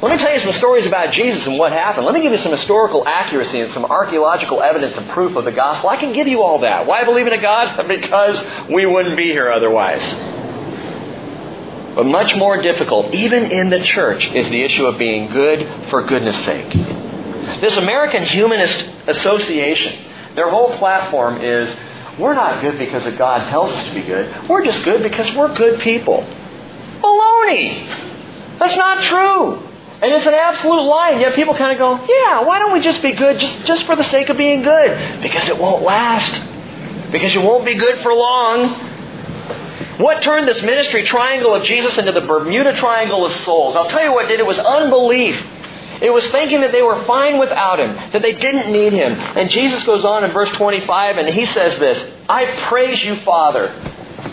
Let 0.02 0.10
me 0.10 0.18
tell 0.18 0.34
you 0.34 0.40
some 0.40 0.52
stories 0.54 0.84
about 0.84 1.12
Jesus 1.12 1.46
and 1.46 1.56
what 1.56 1.70
happened. 1.70 2.06
Let 2.06 2.14
me 2.16 2.22
give 2.22 2.32
you 2.32 2.38
some 2.38 2.50
historical 2.50 3.06
accuracy 3.06 3.60
and 3.60 3.72
some 3.72 3.84
archaeological 3.84 4.60
evidence 4.60 4.96
and 4.96 5.08
proof 5.10 5.36
of 5.36 5.44
the 5.44 5.52
gospel. 5.52 5.90
I 5.90 5.96
can 5.96 6.12
give 6.12 6.26
you 6.26 6.42
all 6.42 6.58
that. 6.62 6.88
Why 6.88 7.04
believe 7.04 7.28
in 7.28 7.32
a 7.32 7.40
God? 7.40 7.86
Because 7.92 8.42
we 8.68 8.84
wouldn't 8.84 9.16
be 9.16 9.26
here 9.26 9.52
otherwise. 9.52 10.02
But 11.94 12.06
much 12.06 12.34
more 12.34 12.60
difficult, 12.60 13.14
even 13.14 13.44
in 13.44 13.70
the 13.70 13.80
church, 13.84 14.26
is 14.26 14.48
the 14.48 14.62
issue 14.62 14.86
of 14.86 14.98
being 14.98 15.30
good 15.30 15.88
for 15.88 16.02
goodness 16.02 16.42
sake. 16.44 16.72
This 17.60 17.76
American 17.76 18.24
Humanist 18.24 18.84
Association, 19.06 20.04
their 20.34 20.50
whole 20.50 20.76
platform 20.78 21.40
is 21.40 21.72
we're 22.18 22.34
not 22.34 22.60
good 22.60 22.76
because 22.76 23.06
a 23.06 23.12
God 23.12 23.48
tells 23.50 23.70
us 23.70 23.86
to 23.88 23.94
be 23.94 24.02
good. 24.02 24.48
We're 24.48 24.64
just 24.64 24.84
good 24.84 25.02
because 25.04 25.32
we're 25.36 25.54
good 25.54 25.78
people. 25.80 26.26
Baloney! 27.00 28.58
That's 28.58 28.74
not 28.74 29.02
true. 29.04 29.71
And 30.02 30.12
it's 30.12 30.26
an 30.26 30.34
absolute 30.34 30.82
lie, 30.82 31.10
and 31.12 31.20
yet 31.20 31.34
people 31.36 31.54
kind 31.54 31.70
of 31.70 31.78
go, 31.78 32.04
yeah, 32.12 32.42
why 32.42 32.58
don't 32.58 32.72
we 32.72 32.80
just 32.80 33.00
be 33.02 33.12
good 33.12 33.38
just, 33.38 33.64
just 33.64 33.86
for 33.86 33.94
the 33.94 34.02
sake 34.02 34.30
of 34.30 34.36
being 34.36 34.62
good? 34.62 35.22
Because 35.22 35.48
it 35.48 35.56
won't 35.56 35.84
last. 35.84 37.12
Because 37.12 37.32
you 37.32 37.40
won't 37.40 37.64
be 37.64 37.74
good 37.74 38.00
for 38.00 38.12
long. 38.12 38.90
What 39.98 40.20
turned 40.20 40.48
this 40.48 40.60
ministry 40.62 41.04
triangle 41.04 41.54
of 41.54 41.62
Jesus 41.62 41.96
into 41.96 42.10
the 42.10 42.20
Bermuda 42.20 42.74
Triangle 42.76 43.24
of 43.24 43.32
souls? 43.44 43.76
I'll 43.76 43.88
tell 43.88 44.02
you 44.02 44.12
what 44.12 44.26
did. 44.26 44.40
It 44.40 44.46
was 44.46 44.58
unbelief. 44.58 45.40
It 46.00 46.12
was 46.12 46.26
thinking 46.32 46.62
that 46.62 46.72
they 46.72 46.82
were 46.82 47.04
fine 47.04 47.38
without 47.38 47.78
him, 47.78 47.94
that 48.10 48.22
they 48.22 48.32
didn't 48.32 48.72
need 48.72 48.92
him. 48.92 49.12
And 49.12 49.48
Jesus 49.48 49.84
goes 49.84 50.04
on 50.04 50.24
in 50.24 50.32
verse 50.32 50.50
25 50.50 51.16
and 51.18 51.28
he 51.28 51.46
says 51.46 51.78
this 51.78 52.12
I 52.28 52.46
praise 52.62 53.04
you, 53.04 53.20
Father, 53.20 53.72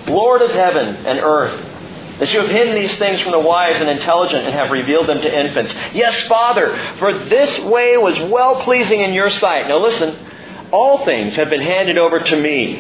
Lord 0.08 0.42
of 0.42 0.50
heaven 0.50 0.96
and 1.06 1.20
earth 1.20 1.69
that 2.20 2.34
you 2.34 2.40
have 2.40 2.50
hidden 2.50 2.76
these 2.76 2.96
things 2.98 3.22
from 3.22 3.32
the 3.32 3.40
wise 3.40 3.80
and 3.80 3.90
intelligent 3.90 4.46
and 4.46 4.54
have 4.54 4.72
revealed 4.72 5.08
them 5.08 5.22
to 5.22 5.40
infants. 5.40 5.74
Yes, 5.94 6.20
Father, 6.28 6.96
for 7.00 7.14
this 7.14 7.60
way 7.60 7.98
was 7.98 8.20
well 8.30 8.62
pleasing 8.64 9.00
in 9.00 9.14
your 9.14 9.30
sight. 9.30 9.68
Now 9.68 9.80
listen, 9.80 10.18
all 10.72 11.06
things 11.06 11.36
have 11.38 11.50
been 11.50 11.62
handed 11.62 11.98
over 11.98 12.20
to 12.20 12.36
me 12.36 12.76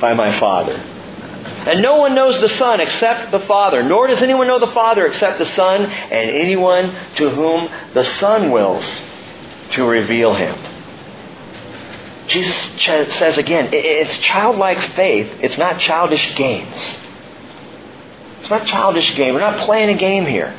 by 0.00 0.14
my 0.14 0.38
Father. 0.38 0.74
And 0.74 1.82
no 1.82 1.96
one 1.96 2.14
knows 2.14 2.40
the 2.40 2.48
Son 2.48 2.80
except 2.80 3.30
the 3.30 3.40
Father, 3.40 3.82
nor 3.82 4.06
does 4.06 4.22
anyone 4.22 4.46
know 4.46 4.58
the 4.58 4.72
Father 4.72 5.06
except 5.06 5.38
the 5.38 5.46
Son, 5.46 5.84
and 5.84 6.30
anyone 6.30 6.94
to 7.16 7.30
whom 7.30 7.68
the 7.94 8.04
Son 8.18 8.50
wills 8.50 8.84
to 9.72 9.84
reveal 9.84 10.34
him. 10.34 10.56
Jesus 12.28 12.56
says 13.16 13.38
again, 13.38 13.70
it's 13.72 14.16
childlike 14.18 14.94
faith, 14.94 15.30
it's 15.40 15.58
not 15.58 15.78
childish 15.80 16.34
games. 16.36 16.76
It's 18.40 18.50
not 18.50 18.62
a 18.62 18.66
childish 18.66 19.14
game. 19.16 19.34
We're 19.34 19.40
not 19.40 19.64
playing 19.66 19.90
a 19.90 19.98
game 19.98 20.26
here. 20.26 20.54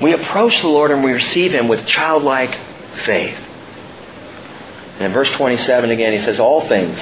We 0.00 0.12
approach 0.12 0.60
the 0.60 0.68
Lord 0.68 0.90
and 0.90 1.04
we 1.04 1.12
receive 1.12 1.52
Him 1.52 1.68
with 1.68 1.86
childlike 1.86 2.58
faith. 3.04 3.38
And 4.96 5.02
in 5.02 5.12
verse 5.12 5.30
27 5.30 5.90
again, 5.90 6.12
he 6.12 6.18
says, 6.20 6.38
All 6.38 6.68
things, 6.68 6.98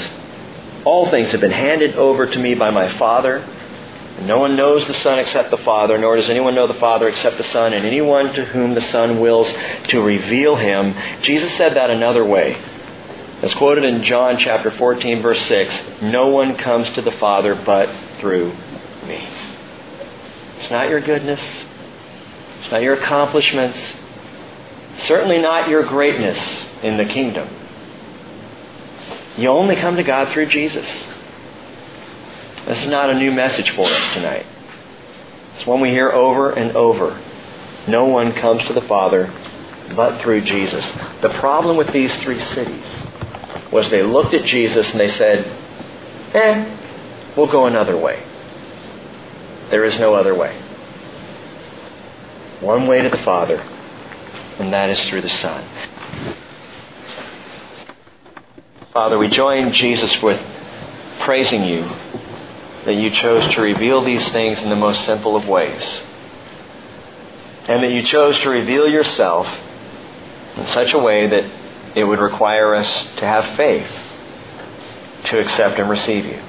all 0.84 1.10
things 1.10 1.30
have 1.30 1.40
been 1.40 1.50
handed 1.50 1.96
over 1.96 2.26
to 2.26 2.38
me 2.38 2.54
by 2.54 2.70
my 2.70 2.96
Father. 2.98 3.46
No 4.22 4.38
one 4.38 4.54
knows 4.54 4.86
the 4.86 4.94
Son 4.94 5.18
except 5.18 5.50
the 5.50 5.56
Father, 5.58 5.96
nor 5.96 6.16
does 6.16 6.28
anyone 6.28 6.54
know 6.54 6.66
the 6.66 6.74
Father 6.74 7.08
except 7.08 7.38
the 7.38 7.44
Son, 7.44 7.72
and 7.72 7.86
anyone 7.86 8.32
to 8.34 8.44
whom 8.44 8.74
the 8.74 8.82
Son 8.82 9.18
wills 9.18 9.50
to 9.88 10.00
reveal 10.00 10.56
Him. 10.56 10.94
Jesus 11.22 11.56
said 11.56 11.74
that 11.74 11.90
another 11.90 12.24
way. 12.24 12.54
As 13.42 13.54
quoted 13.54 13.84
in 13.84 14.02
John 14.02 14.36
chapter 14.36 14.70
14, 14.70 15.22
verse 15.22 15.40
6, 15.46 16.02
No 16.02 16.28
one 16.28 16.56
comes 16.58 16.90
to 16.90 17.02
the 17.02 17.12
Father 17.12 17.54
but 17.54 17.88
through 18.20 18.52
me. 19.06 19.26
It's 20.60 20.70
not 20.70 20.90
your 20.90 21.00
goodness. 21.00 21.40
It's 22.60 22.70
not 22.70 22.82
your 22.82 22.94
accomplishments. 22.94 23.94
Certainly 24.98 25.38
not 25.38 25.70
your 25.70 25.84
greatness 25.84 26.38
in 26.82 26.98
the 26.98 27.06
kingdom. 27.06 27.48
You 29.38 29.48
only 29.48 29.76
come 29.76 29.96
to 29.96 30.02
God 30.02 30.32
through 30.32 30.46
Jesus. 30.46 30.86
This 32.66 32.82
is 32.82 32.88
not 32.88 33.08
a 33.08 33.14
new 33.14 33.32
message 33.32 33.70
for 33.70 33.86
us 33.86 34.14
tonight. 34.14 34.44
It's 35.54 35.66
one 35.66 35.80
we 35.80 35.88
hear 35.88 36.10
over 36.10 36.50
and 36.50 36.76
over. 36.76 37.18
No 37.88 38.04
one 38.04 38.32
comes 38.32 38.62
to 38.64 38.74
the 38.74 38.82
Father 38.82 39.32
but 39.96 40.20
through 40.20 40.42
Jesus. 40.42 40.84
The 41.22 41.30
problem 41.40 41.78
with 41.78 41.90
these 41.92 42.14
three 42.16 42.40
cities 42.40 42.86
was 43.72 43.88
they 43.90 44.02
looked 44.02 44.34
at 44.34 44.44
Jesus 44.44 44.90
and 44.90 45.00
they 45.00 45.08
said, 45.08 45.46
eh, 46.34 46.76
we'll 47.34 47.50
go 47.50 47.64
another 47.64 47.96
way. 47.96 48.29
There 49.70 49.84
is 49.84 49.98
no 49.98 50.14
other 50.14 50.34
way. 50.34 50.60
One 52.60 52.86
way 52.86 53.02
to 53.02 53.08
the 53.08 53.18
Father, 53.18 53.60
and 54.58 54.72
that 54.72 54.90
is 54.90 55.02
through 55.06 55.22
the 55.22 55.30
Son. 55.30 55.64
Father, 58.92 59.16
we 59.18 59.28
join 59.28 59.72
Jesus 59.72 60.20
with 60.20 60.40
praising 61.20 61.64
you 61.64 61.82
that 62.84 62.94
you 62.94 63.10
chose 63.10 63.46
to 63.54 63.60
reveal 63.60 64.02
these 64.02 64.28
things 64.30 64.60
in 64.60 64.68
the 64.68 64.76
most 64.76 65.04
simple 65.04 65.36
of 65.36 65.46
ways. 65.46 66.02
And 67.68 67.82
that 67.84 67.92
you 67.92 68.02
chose 68.02 68.38
to 68.40 68.50
reveal 68.50 68.88
yourself 68.88 69.46
in 70.56 70.66
such 70.66 70.92
a 70.92 70.98
way 70.98 71.28
that 71.28 71.44
it 71.96 72.04
would 72.04 72.18
require 72.18 72.74
us 72.74 73.06
to 73.16 73.26
have 73.26 73.56
faith 73.56 73.88
to 75.24 75.38
accept 75.38 75.78
and 75.78 75.88
receive 75.88 76.24
you. 76.24 76.42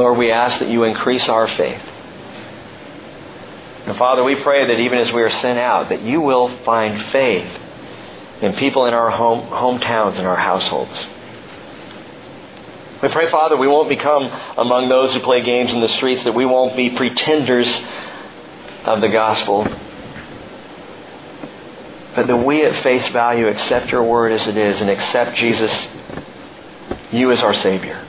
Lord, 0.00 0.16
we 0.16 0.32
ask 0.32 0.60
that 0.60 0.70
you 0.70 0.84
increase 0.84 1.28
our 1.28 1.46
faith. 1.46 1.82
And 3.84 3.98
Father, 3.98 4.24
we 4.24 4.34
pray 4.36 4.66
that 4.66 4.80
even 4.80 4.98
as 4.98 5.12
we 5.12 5.20
are 5.20 5.28
sent 5.28 5.58
out, 5.58 5.90
that 5.90 6.00
you 6.00 6.22
will 6.22 6.56
find 6.64 7.04
faith 7.12 7.46
in 8.40 8.54
people 8.54 8.86
in 8.86 8.94
our 8.94 9.10
home, 9.10 9.50
hometowns 9.50 10.16
and 10.16 10.26
our 10.26 10.38
households. 10.38 11.04
We 13.02 13.10
pray, 13.10 13.30
Father, 13.30 13.58
we 13.58 13.66
won't 13.66 13.90
become 13.90 14.24
among 14.56 14.88
those 14.88 15.12
who 15.12 15.20
play 15.20 15.42
games 15.42 15.74
in 15.74 15.82
the 15.82 15.88
streets, 15.88 16.24
that 16.24 16.34
we 16.34 16.46
won't 16.46 16.78
be 16.78 16.96
pretenders 16.96 17.70
of 18.86 19.02
the 19.02 19.10
gospel, 19.10 19.64
but 22.14 22.26
that 22.26 22.36
we 22.38 22.64
at 22.64 22.82
face 22.82 23.06
value 23.08 23.48
accept 23.48 23.92
your 23.92 24.04
word 24.04 24.32
as 24.32 24.46
it 24.46 24.56
is 24.56 24.80
and 24.80 24.88
accept 24.88 25.36
Jesus, 25.36 25.88
you 27.12 27.30
as 27.32 27.42
our 27.42 27.52
Savior. 27.52 28.06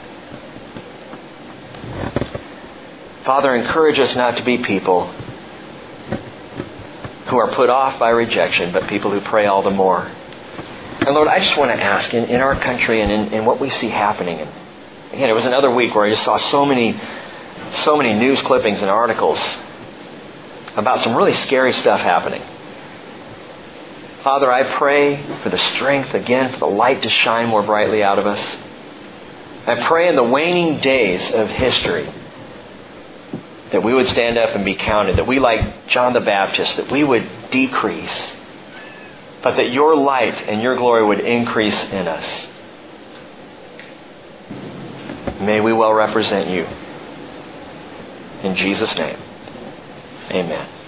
Father, 3.26 3.54
encourage 3.56 4.00
us 4.00 4.16
not 4.16 4.38
to 4.38 4.44
be 4.44 4.58
people 4.58 5.08
who 7.28 7.38
are 7.38 7.52
put 7.52 7.70
off 7.70 8.00
by 8.00 8.10
rejection, 8.10 8.74
but 8.74 8.88
people 8.88 9.12
who 9.12 9.22
pray 9.22 9.46
all 9.46 9.62
the 9.62 9.70
more. 9.70 10.02
And 10.02 11.14
Lord, 11.14 11.28
I 11.28 11.40
just 11.40 11.56
want 11.56 11.72
to 11.72 11.82
ask 11.82 12.14
in, 12.14 12.26
in 12.26 12.42
our 12.42 12.60
country 12.60 13.02
and 13.02 13.12
in, 13.12 13.34
in 13.34 13.46
what 13.46 13.60
we 13.60 13.70
see 13.70 13.90
happening, 13.90 14.40
and 14.40 14.50
again, 15.14 15.30
it 15.30 15.34
was 15.34 15.46
another 15.46 15.70
week 15.70 15.94
where 15.94 16.06
I 16.06 16.10
just 16.10 16.24
saw 16.24 16.38
so 16.38 16.66
many, 16.66 17.00
so 17.84 17.96
many 17.96 18.14
news 18.14 18.42
clippings 18.42 18.82
and 18.82 18.90
articles 18.90 19.40
about 20.76 21.02
some 21.04 21.16
really 21.16 21.34
scary 21.34 21.74
stuff 21.74 22.02
happening. 22.02 22.42
Father, 24.24 24.52
I 24.52 24.64
pray 24.64 25.24
for 25.44 25.50
the 25.50 25.58
strength 25.58 26.14
again, 26.16 26.54
for 26.54 26.60
the 26.60 26.66
light 26.68 27.04
to 27.04 27.10
shine 27.10 27.50
more 27.50 27.64
brightly 27.64 28.04
out 28.04 28.18
of 28.18 28.26
us. 28.26 28.58
I 29.68 29.84
pray 29.84 30.08
in 30.08 30.16
the 30.16 30.24
waning 30.24 30.80
days 30.80 31.32
of 31.32 31.50
history 31.50 32.12
that 33.72 33.84
we 33.84 33.94
would 33.94 34.08
stand 34.08 34.38
up 34.38 34.56
and 34.56 34.66
be 34.66 34.76
counted, 34.76 35.16
that 35.18 35.28
we, 35.28 35.40
like 35.40 35.88
John 35.88 36.14
the 36.14 36.22
Baptist, 36.22 36.78
that 36.78 36.92
we 36.92 37.04
would 37.04 37.28
decrease, 37.52 38.34
but 39.42 39.56
that 39.58 39.72
your 39.72 39.96
light 39.96 40.36
and 40.48 40.62
your 40.62 40.76
glory 40.76 41.06
would 41.06 41.20
increase 41.22 41.82
in 41.92 42.08
us. 42.08 42.48
May 45.40 45.60
we 45.60 45.74
well 45.74 45.94
represent 45.94 46.50
you. 46.50 46.68
In 48.48 48.56
Jesus' 48.56 48.96
name, 48.96 49.18
amen. 50.30 50.81